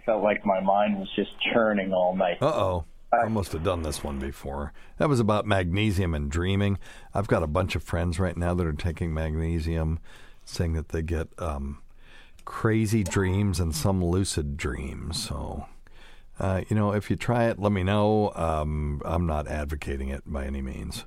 Felt 0.05 0.22
like 0.22 0.45
my 0.45 0.61
mind 0.61 0.99
was 0.99 1.09
just 1.14 1.31
churning 1.53 1.93
all 1.93 2.16
night. 2.16 2.39
Uh 2.43 2.47
oh. 2.47 2.85
I 3.12 3.29
must 3.29 3.53
have 3.53 3.62
done 3.62 3.83
this 3.83 4.05
one 4.05 4.18
before. 4.18 4.72
That 4.99 5.09
was 5.09 5.18
about 5.18 5.47
magnesium 5.47 6.14
and 6.14 6.31
dreaming. 6.31 6.79
I've 7.14 7.29
got 7.29 7.43
a 7.43 7.47
bunch 7.47 7.74
of 7.74 7.83
friends 7.83 8.20
right 8.20 8.37
now 8.37 8.53
that 8.55 8.66
are 8.66 8.72
taking 8.72 9.14
magnesium, 9.14 9.99
saying 10.45 10.74
that 10.74 10.91
they 10.91 11.01
get 11.01 11.29
um, 11.39 11.79
crazy 12.45 13.03
dreams 13.03 13.61
and 13.61 13.74
some 13.74 14.05
lucid 14.05 14.59
dreams. 14.59 15.22
So, 15.22 15.66
uh, 16.39 16.62
you 16.68 16.76
know, 16.76 16.93
if 16.93 17.09
you 17.09 17.16
try 17.16 17.45
it, 17.45 17.59
let 17.59 17.72
me 17.72 17.83
know. 17.83 18.33
Um, 18.35 19.01
I'm 19.07 19.26
not 19.26 19.49
advocating 19.49 20.11
it 20.11 20.24
by 20.26 20.45
any 20.45 20.61
means. 20.61 21.07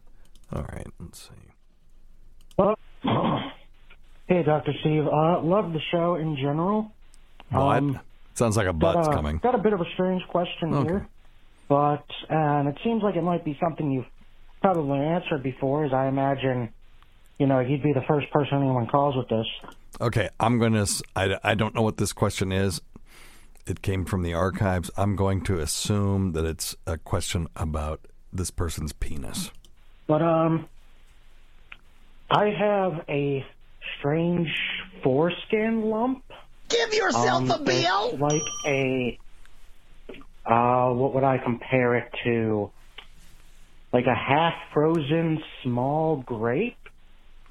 All 0.51 0.63
right, 0.63 0.87
let's 0.99 1.29
see. 1.29 1.51
Hey, 4.31 4.43
Dr. 4.43 4.71
Steve. 4.79 5.07
Uh, 5.07 5.41
love 5.41 5.73
the 5.73 5.81
show 5.91 6.15
in 6.15 6.37
general. 6.37 6.89
What? 7.49 7.59
Um, 7.75 7.99
Sounds 8.33 8.55
like 8.55 8.65
a 8.65 8.71
got 8.71 9.05
a- 9.09 9.13
coming. 9.13 9.39
Got 9.39 9.55
a 9.55 9.57
bit 9.57 9.73
of 9.73 9.81
a 9.81 9.85
strange 9.93 10.25
question 10.29 10.73
Okay. 10.73 10.87
here, 10.87 11.07
but 11.67 12.05
and 12.29 12.69
it 12.69 12.77
seems 12.81 13.03
like 13.03 13.17
it 13.17 13.23
might 13.23 13.43
be 13.43 13.57
something 13.59 13.91
you've 13.91 14.05
probably 14.61 14.99
answered 14.99 15.43
before, 15.43 15.83
as 15.83 15.91
I 15.91 16.07
imagine, 16.07 16.69
you 17.39 17.45
know, 17.45 17.59
you'd 17.59 17.83
be 17.83 17.91
the 17.91 18.03
first 18.07 18.31
person 18.31 18.59
anyone 18.59 18.87
calls 18.87 19.17
with 19.17 19.27
this. 19.27 19.47
Okay, 19.99 20.29
I'm 20.39 20.59
going 20.59 20.75
to. 20.75 21.03
I, 21.13 21.37
I 21.43 21.53
don't 21.53 21.75
know 21.75 21.81
what 21.81 21.97
this 21.97 22.13
question 22.13 22.53
is. 22.53 22.79
It 23.67 23.81
came 23.81 24.05
from 24.05 24.23
the 24.23 24.33
archives. 24.33 24.89
I'm 24.95 25.17
going 25.17 25.41
to 25.41 25.59
assume 25.59 26.31
that 26.31 26.45
it's 26.45 26.73
a 26.87 26.97
question 26.97 27.49
about 27.57 27.99
this 28.31 28.49
person's 28.49 28.93
penis. 28.93 29.51
But 30.07 30.21
um, 30.21 30.69
I 32.29 32.45
have 32.51 33.03
a 33.09 33.45
strange 33.99 34.49
foreskin 35.03 35.83
lump. 35.89 36.23
Give 36.69 36.93
yourself 36.93 37.43
Um, 37.43 37.51
a 37.51 37.59
bill. 37.59 38.17
Like 38.17 38.41
a 38.65 39.19
uh, 40.45 40.93
what 40.93 41.13
would 41.13 41.23
I 41.23 41.37
compare 41.37 41.95
it 41.97 42.11
to? 42.23 42.71
Like 43.93 44.05
a 44.07 44.15
half 44.15 44.53
frozen 44.73 45.43
small 45.63 46.17
grape, 46.25 46.77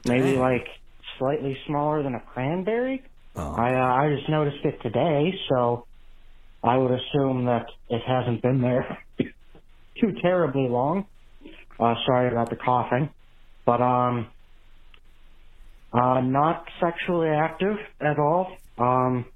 maybe 0.04 0.32
Dang. 0.32 0.38
like 0.40 0.66
slightly 1.18 1.56
smaller 1.66 2.02
than 2.02 2.14
a 2.14 2.20
cranberry. 2.20 3.02
Oh. 3.36 3.52
I 3.52 3.74
uh, 3.74 4.02
I 4.04 4.14
just 4.16 4.28
noticed 4.28 4.64
it 4.64 4.80
today, 4.82 5.34
so 5.50 5.86
I 6.64 6.76
would 6.78 6.90
assume 6.92 7.44
that 7.44 7.66
it 7.90 8.02
hasn't 8.06 8.42
been 8.42 8.60
there 8.62 8.98
too 9.18 10.12
terribly 10.22 10.66
long. 10.68 11.06
Uh, 11.78 11.94
sorry 12.06 12.30
about 12.30 12.50
the 12.50 12.56
coughing, 12.56 13.10
but 13.64 13.80
um, 13.80 14.26
uh, 15.92 16.20
not 16.20 16.66
sexually 16.80 17.28
active 17.28 17.76
at 18.00 18.18
all. 18.18 18.56
Um, 18.78 19.26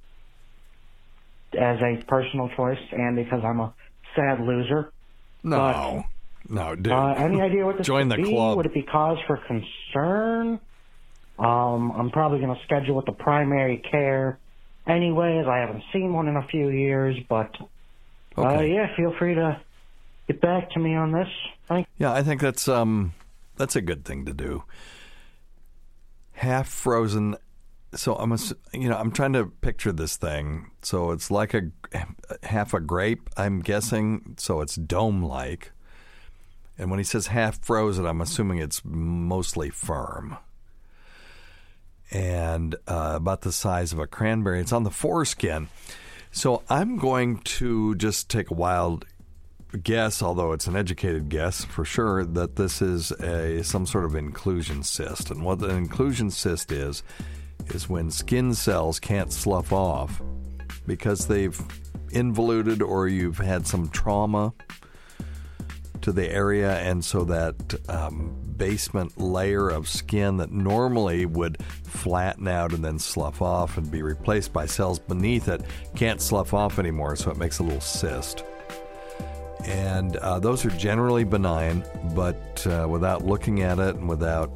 as 1.59 1.79
a 1.81 2.03
personal 2.07 2.49
choice, 2.57 2.81
and 2.93 3.17
because 3.17 3.43
I'm 3.45 3.61
a 3.61 3.73
sad 4.17 4.41
loser. 4.41 4.91
No, 5.43 6.05
no, 6.49 6.75
dude. 6.75 6.93
Uh, 6.93 7.15
any 7.17 7.41
idea 7.41 7.65
what 7.65 7.79
this 7.79 7.87
Join 7.87 8.09
the 8.09 8.17
be? 8.17 8.25
club. 8.25 8.57
Would 8.57 8.67
it 8.67 8.75
be 8.75 8.83
cause 8.83 9.19
for 9.27 9.37
concern? 9.37 10.59
Um, 11.39 11.93
I'm 11.93 12.11
probably 12.11 12.41
going 12.41 12.57
to 12.57 12.63
schedule 12.65 12.97
with 12.97 13.07
the 13.07 13.13
primary 13.13 13.79
care 13.79 14.39
anyways. 14.87 15.47
I 15.47 15.59
haven't 15.59 15.83
seen 15.93 16.13
one 16.13 16.29
in 16.29 16.37
a 16.37 16.47
few 16.47 16.69
years. 16.69 17.17
But 17.29 17.55
uh, 18.39 18.61
yeah, 18.61 18.95
feel 18.97 19.15
free 19.19 19.35
to 19.35 19.61
get 20.29 20.41
back 20.41 20.71
to 20.71 20.81
me 20.81 20.95
on 20.95 21.13
this. 21.13 21.29
Thank 21.69 21.87
Yeah, 21.99 22.13
I 22.13 22.23
think 22.23 22.41
that's 22.41 22.69
um 22.69 23.13
that's 23.57 23.77
a 23.77 23.81
good 23.81 24.05
thing 24.05 24.25
to 24.27 24.33
do. 24.33 24.65
Half 26.35 26.69
frozen. 26.69 27.37
So 27.95 28.15
I'm 28.17 28.37
you 28.73 28.89
know 28.89 28.97
I'm 28.97 29.13
trying 29.13 29.33
to 29.35 29.47
picture 29.47 29.93
this 29.93 30.17
thing. 30.17 30.71
So 30.83 31.11
it's 31.11 31.31
like 31.31 31.55
a 31.55 31.71
half 32.43 32.75
a 32.75 32.81
grape. 32.81 33.31
I'm 33.37 33.61
guessing. 33.61 34.35
So 34.39 34.61
it's 34.61 34.77
dome 34.77 35.23
like. 35.23 35.73
And 36.77 36.91
when 36.91 36.99
he 36.99 37.05
says 37.05 37.29
half 37.29 37.65
frozen, 37.65 38.05
I'm 38.05 38.21
assuming 38.21 38.59
it's 38.59 38.83
mostly 38.85 39.71
firm. 39.71 40.37
And 42.11 42.75
uh, 42.89 43.13
about 43.15 43.43
the 43.43 43.53
size 43.53 43.93
of 43.93 43.99
a 43.99 44.07
cranberry. 44.07 44.61
It's 44.61 44.73
on 44.73 44.83
the 44.83 44.91
foreskin. 44.91 45.69
So 46.33 46.63
I'm 46.69 46.97
going 46.97 47.39
to 47.39 47.95
just 47.95 48.29
take 48.29 48.51
a 48.51 48.55
wild 48.55 49.07
guess, 49.83 50.23
although 50.23 50.53
it's 50.53 50.67
an 50.67 50.77
educated 50.77 51.29
guess 51.29 51.65
for 51.65 51.85
sure, 51.85 52.25
that 52.25 52.57
this 52.57 52.81
is 52.81 53.11
a 53.13 53.63
some 53.63 53.87
sort 53.87 54.05
of 54.05 54.15
inclusion 54.15 54.83
cyst. 54.83 55.31
And 55.31 55.45
what 55.45 55.63
an 55.63 55.77
inclusion 55.77 56.31
cyst 56.31 56.73
is, 56.73 57.03
is 57.69 57.89
when 57.89 58.11
skin 58.11 58.55
cells 58.55 59.01
can't 59.01 59.33
slough 59.33 59.73
off 59.73 60.23
because 60.87 61.27
they've 61.27 61.61
involuted 62.11 62.83
or 62.83 63.09
you've 63.09 63.39
had 63.39 63.67
some 63.67 63.89
trauma 63.89 64.53
to 66.03 66.13
the 66.13 66.31
area, 66.31 66.79
and 66.81 67.03
so 67.03 67.25
that 67.25 67.75
um, 67.89 68.39
basement 68.57 69.19
layer 69.19 69.71
of 69.71 69.89
skin 69.89 70.37
that 70.37 70.53
normally 70.53 71.25
would 71.25 71.63
flatten 71.85 72.47
out 72.47 72.75
and 72.75 72.85
then 72.85 72.99
slough 72.99 73.41
off 73.41 73.79
and 73.79 73.91
be 73.91 74.03
replaced 74.03 74.53
by 74.53 74.67
cells 74.67 74.99
beneath 74.99 75.49
it 75.49 75.63
can't 75.97 76.21
slough 76.21 76.53
off 76.53 76.79
anymore, 76.79 77.17
so 77.17 77.31
it 77.31 77.39
makes 77.39 77.59
a 77.59 77.63
little 77.63 77.81
cyst 77.81 78.45
and 79.65 80.17
uh, 80.17 80.39
those 80.39 80.65
are 80.65 80.71
generally 80.71 81.25
benign, 81.25 81.85
but 82.15 82.67
uh, 82.67 82.87
without 82.89 83.25
looking 83.25 83.63
at 83.63 83.79
it 83.79 83.97
and 83.97 84.09
without 84.09 84.51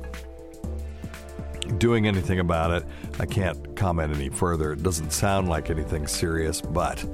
doing 1.78 2.06
anything 2.06 2.40
about 2.40 2.70
it, 2.70 2.84
I 3.18 3.26
can't 3.26 3.76
comment 3.76 4.14
any 4.14 4.28
further. 4.28 4.72
It 4.72 4.82
doesn't 4.82 5.12
sound 5.12 5.48
like 5.48 5.70
anything 5.70 6.06
serious, 6.06 6.60
but 6.60 7.04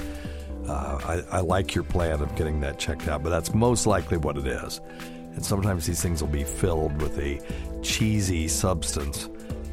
uh, 0.66 1.22
I, 1.30 1.38
I 1.38 1.40
like 1.40 1.74
your 1.74 1.84
plan 1.84 2.20
of 2.20 2.34
getting 2.36 2.60
that 2.60 2.78
checked 2.78 3.08
out, 3.08 3.22
but 3.22 3.30
that's 3.30 3.54
most 3.54 3.86
likely 3.86 4.16
what 4.16 4.36
it 4.36 4.46
is. 4.46 4.80
And 5.34 5.44
sometimes 5.44 5.86
these 5.86 6.00
things 6.00 6.22
will 6.22 6.30
be 6.30 6.44
filled 6.44 7.00
with 7.02 7.18
a 7.18 7.40
cheesy 7.82 8.46
substance 8.48 9.28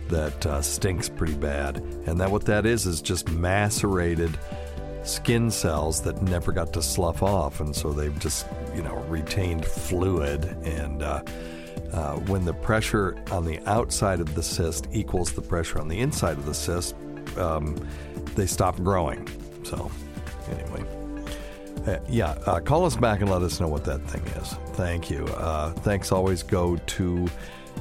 that 0.09 0.45
uh, 0.45 0.61
stinks 0.61 1.07
pretty 1.09 1.35
bad. 1.35 1.77
And 2.05 2.19
that 2.19 2.31
what 2.31 2.45
that 2.45 2.65
is 2.65 2.85
is 2.85 3.01
just 3.01 3.29
macerated 3.29 4.37
skin 5.03 5.49
cells 5.51 6.01
that 6.01 6.21
never 6.21 6.51
got 6.51 6.73
to 6.73 6.81
slough 6.81 7.23
off, 7.23 7.59
and 7.59 7.75
so 7.75 7.91
they've 7.91 8.17
just 8.19 8.47
you 8.75 8.81
know 8.81 8.95
retained 9.07 9.65
fluid. 9.65 10.45
And 10.63 11.03
uh, 11.03 11.23
uh, 11.93 12.15
when 12.19 12.45
the 12.45 12.53
pressure 12.53 13.17
on 13.31 13.45
the 13.45 13.59
outside 13.67 14.19
of 14.19 14.35
the 14.35 14.43
cyst 14.43 14.87
equals 14.91 15.31
the 15.31 15.41
pressure 15.41 15.79
on 15.79 15.87
the 15.87 15.99
inside 15.99 16.37
of 16.37 16.45
the 16.45 16.53
cyst, 16.53 16.95
um, 17.37 17.75
they 18.35 18.45
stop 18.45 18.77
growing. 18.77 19.27
So 19.63 19.91
anyway. 20.51 20.85
Uh, 21.87 21.97
yeah, 22.07 22.37
uh, 22.45 22.59
call 22.59 22.85
us 22.85 22.95
back 22.95 23.21
and 23.21 23.31
let 23.31 23.41
us 23.41 23.59
know 23.59 23.67
what 23.67 23.83
that 23.85 23.99
thing 24.07 24.21
is. 24.39 24.49
Thank 24.75 25.09
you. 25.09 25.25
Uh, 25.25 25.71
thanks 25.71 26.11
always 26.11 26.43
go 26.43 26.75
to, 26.75 27.27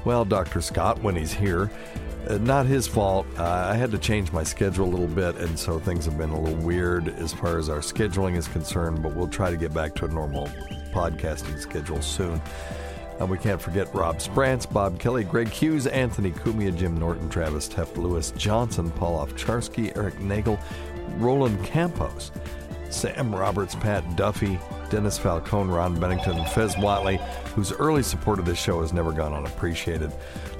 well, 0.07 0.25
Dr. 0.25 0.63
Scott 0.63 1.03
when 1.03 1.15
he's 1.15 1.35
here. 1.35 1.71
Uh, 2.29 2.39
not 2.39 2.67
his 2.67 2.87
fault. 2.87 3.27
Uh, 3.39 3.45
I 3.45 3.75
had 3.75 3.91
to 3.93 3.99
change 3.99 4.31
my 4.31 4.43
schedule 4.43 4.85
a 4.85 4.91
little 4.91 5.07
bit, 5.07 5.37
and 5.37 5.59
so 5.59 5.79
things 5.79 6.05
have 6.05 6.19
been 6.19 6.31
a 6.31 6.41
little 6.41 6.59
weird 6.65 7.09
as 7.19 7.33
far 7.33 7.59
as 7.59 7.69
our 7.69 7.79
scheduling 7.79 8.37
is 8.37 8.47
concerned, 8.49 9.03
but 9.03 9.15
we'll 9.15 9.29
try 9.29 9.51
to 9.51 9.57
get 9.57 9.73
back 9.73 9.95
to 9.97 10.05
a 10.05 10.09
normal 10.09 10.47
podcasting 10.93 11.59
schedule 11.59 12.03
soon. 12.03 12.41
Uh, 13.21 13.27
we 13.27 13.37
can't 13.37 13.61
forget 13.61 13.93
Rob 13.95 14.21
Sprance, 14.21 14.65
Bob 14.65 14.99
Kelly, 14.99 15.25
Greg 15.25 15.49
Hughes, 15.49 15.87
Anthony 15.87 16.31
Cumia, 16.31 16.75
Jim 16.77 16.97
Norton, 16.97 17.29
Travis 17.29 17.69
Teff, 17.69 17.97
Lewis 17.97 18.33
Johnson, 18.37 18.91
Paul 18.91 19.27
Ovcharsky, 19.27 19.95
Eric 19.97 20.21
Nagel, 20.21 20.59
Roland 21.17 21.63
Campos, 21.65 22.33
Sam 22.89 23.35
Roberts, 23.35 23.75
Pat 23.75 24.17
Duffy, 24.17 24.59
Dennis 24.91 25.19
Falcone, 25.19 25.71
Ron 25.71 25.99
Bennington, 25.99 26.37
and 26.37 26.49
Fez 26.51 26.75
Whatley, 26.75 27.19
whose 27.55 27.73
early 27.73 28.03
support 28.03 28.39
of 28.39 28.45
this 28.45 28.59
show 28.59 28.81
has 28.83 28.93
never 28.93 29.13
gone 29.13 29.33
unappreciated. 29.33 30.13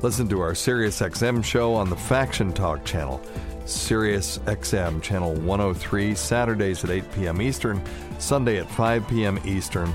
Listen 0.03 0.29
to 0.29 0.41
our 0.41 0.55
Sirius 0.55 1.01
XM 1.01 1.45
show 1.45 1.75
on 1.75 1.91
the 1.91 1.97
Faction 1.97 2.53
Talk 2.53 2.85
channel, 2.85 3.21
Sirius 3.67 4.39
XM 4.47 5.03
channel 5.03 5.35
103, 5.35 6.15
Saturdays 6.15 6.83
at 6.85 6.91
8 6.91 7.13
p.m. 7.13 7.43
Eastern, 7.43 7.83
Sunday 8.19 8.59
at 8.59 8.71
5 8.71 9.07
p.m. 9.09 9.39
Eastern 9.45 9.95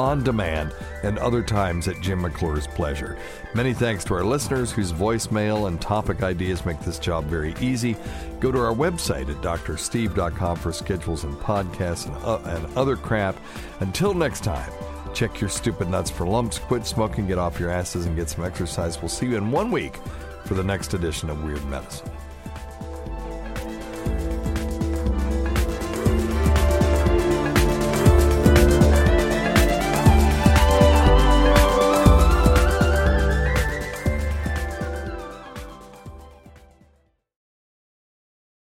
on 0.00 0.24
demand, 0.24 0.74
and 1.02 1.18
other 1.18 1.42
times 1.42 1.86
at 1.86 2.00
Jim 2.00 2.22
McClure's 2.22 2.66
pleasure. 2.66 3.18
Many 3.54 3.74
thanks 3.74 4.02
to 4.04 4.14
our 4.14 4.24
listeners 4.24 4.72
whose 4.72 4.92
voicemail 4.92 5.68
and 5.68 5.78
topic 5.80 6.22
ideas 6.22 6.64
make 6.64 6.80
this 6.80 6.98
job 6.98 7.26
very 7.26 7.54
easy. 7.60 7.96
Go 8.40 8.50
to 8.50 8.58
our 8.58 8.74
website 8.74 9.28
at 9.28 9.42
drsteve.com 9.42 10.56
for 10.56 10.72
schedules 10.72 11.24
and 11.24 11.36
podcasts 11.36 12.06
and, 12.06 12.16
uh, 12.24 12.40
and 12.56 12.78
other 12.78 12.96
crap. 12.96 13.36
Until 13.80 14.14
next 14.14 14.42
time, 14.42 14.72
check 15.12 15.38
your 15.40 15.50
stupid 15.50 15.90
nuts 15.90 16.10
for 16.10 16.26
lumps, 16.26 16.58
quit 16.58 16.86
smoking, 16.86 17.26
get 17.26 17.38
off 17.38 17.60
your 17.60 17.70
asses, 17.70 18.06
and 18.06 18.16
get 18.16 18.30
some 18.30 18.44
exercise. 18.44 19.00
We'll 19.02 19.10
see 19.10 19.26
you 19.26 19.36
in 19.36 19.50
one 19.50 19.70
week 19.70 19.96
for 20.46 20.54
the 20.54 20.64
next 20.64 20.94
edition 20.94 21.28
of 21.28 21.44
Weird 21.44 21.64
Medicine. 21.66 22.10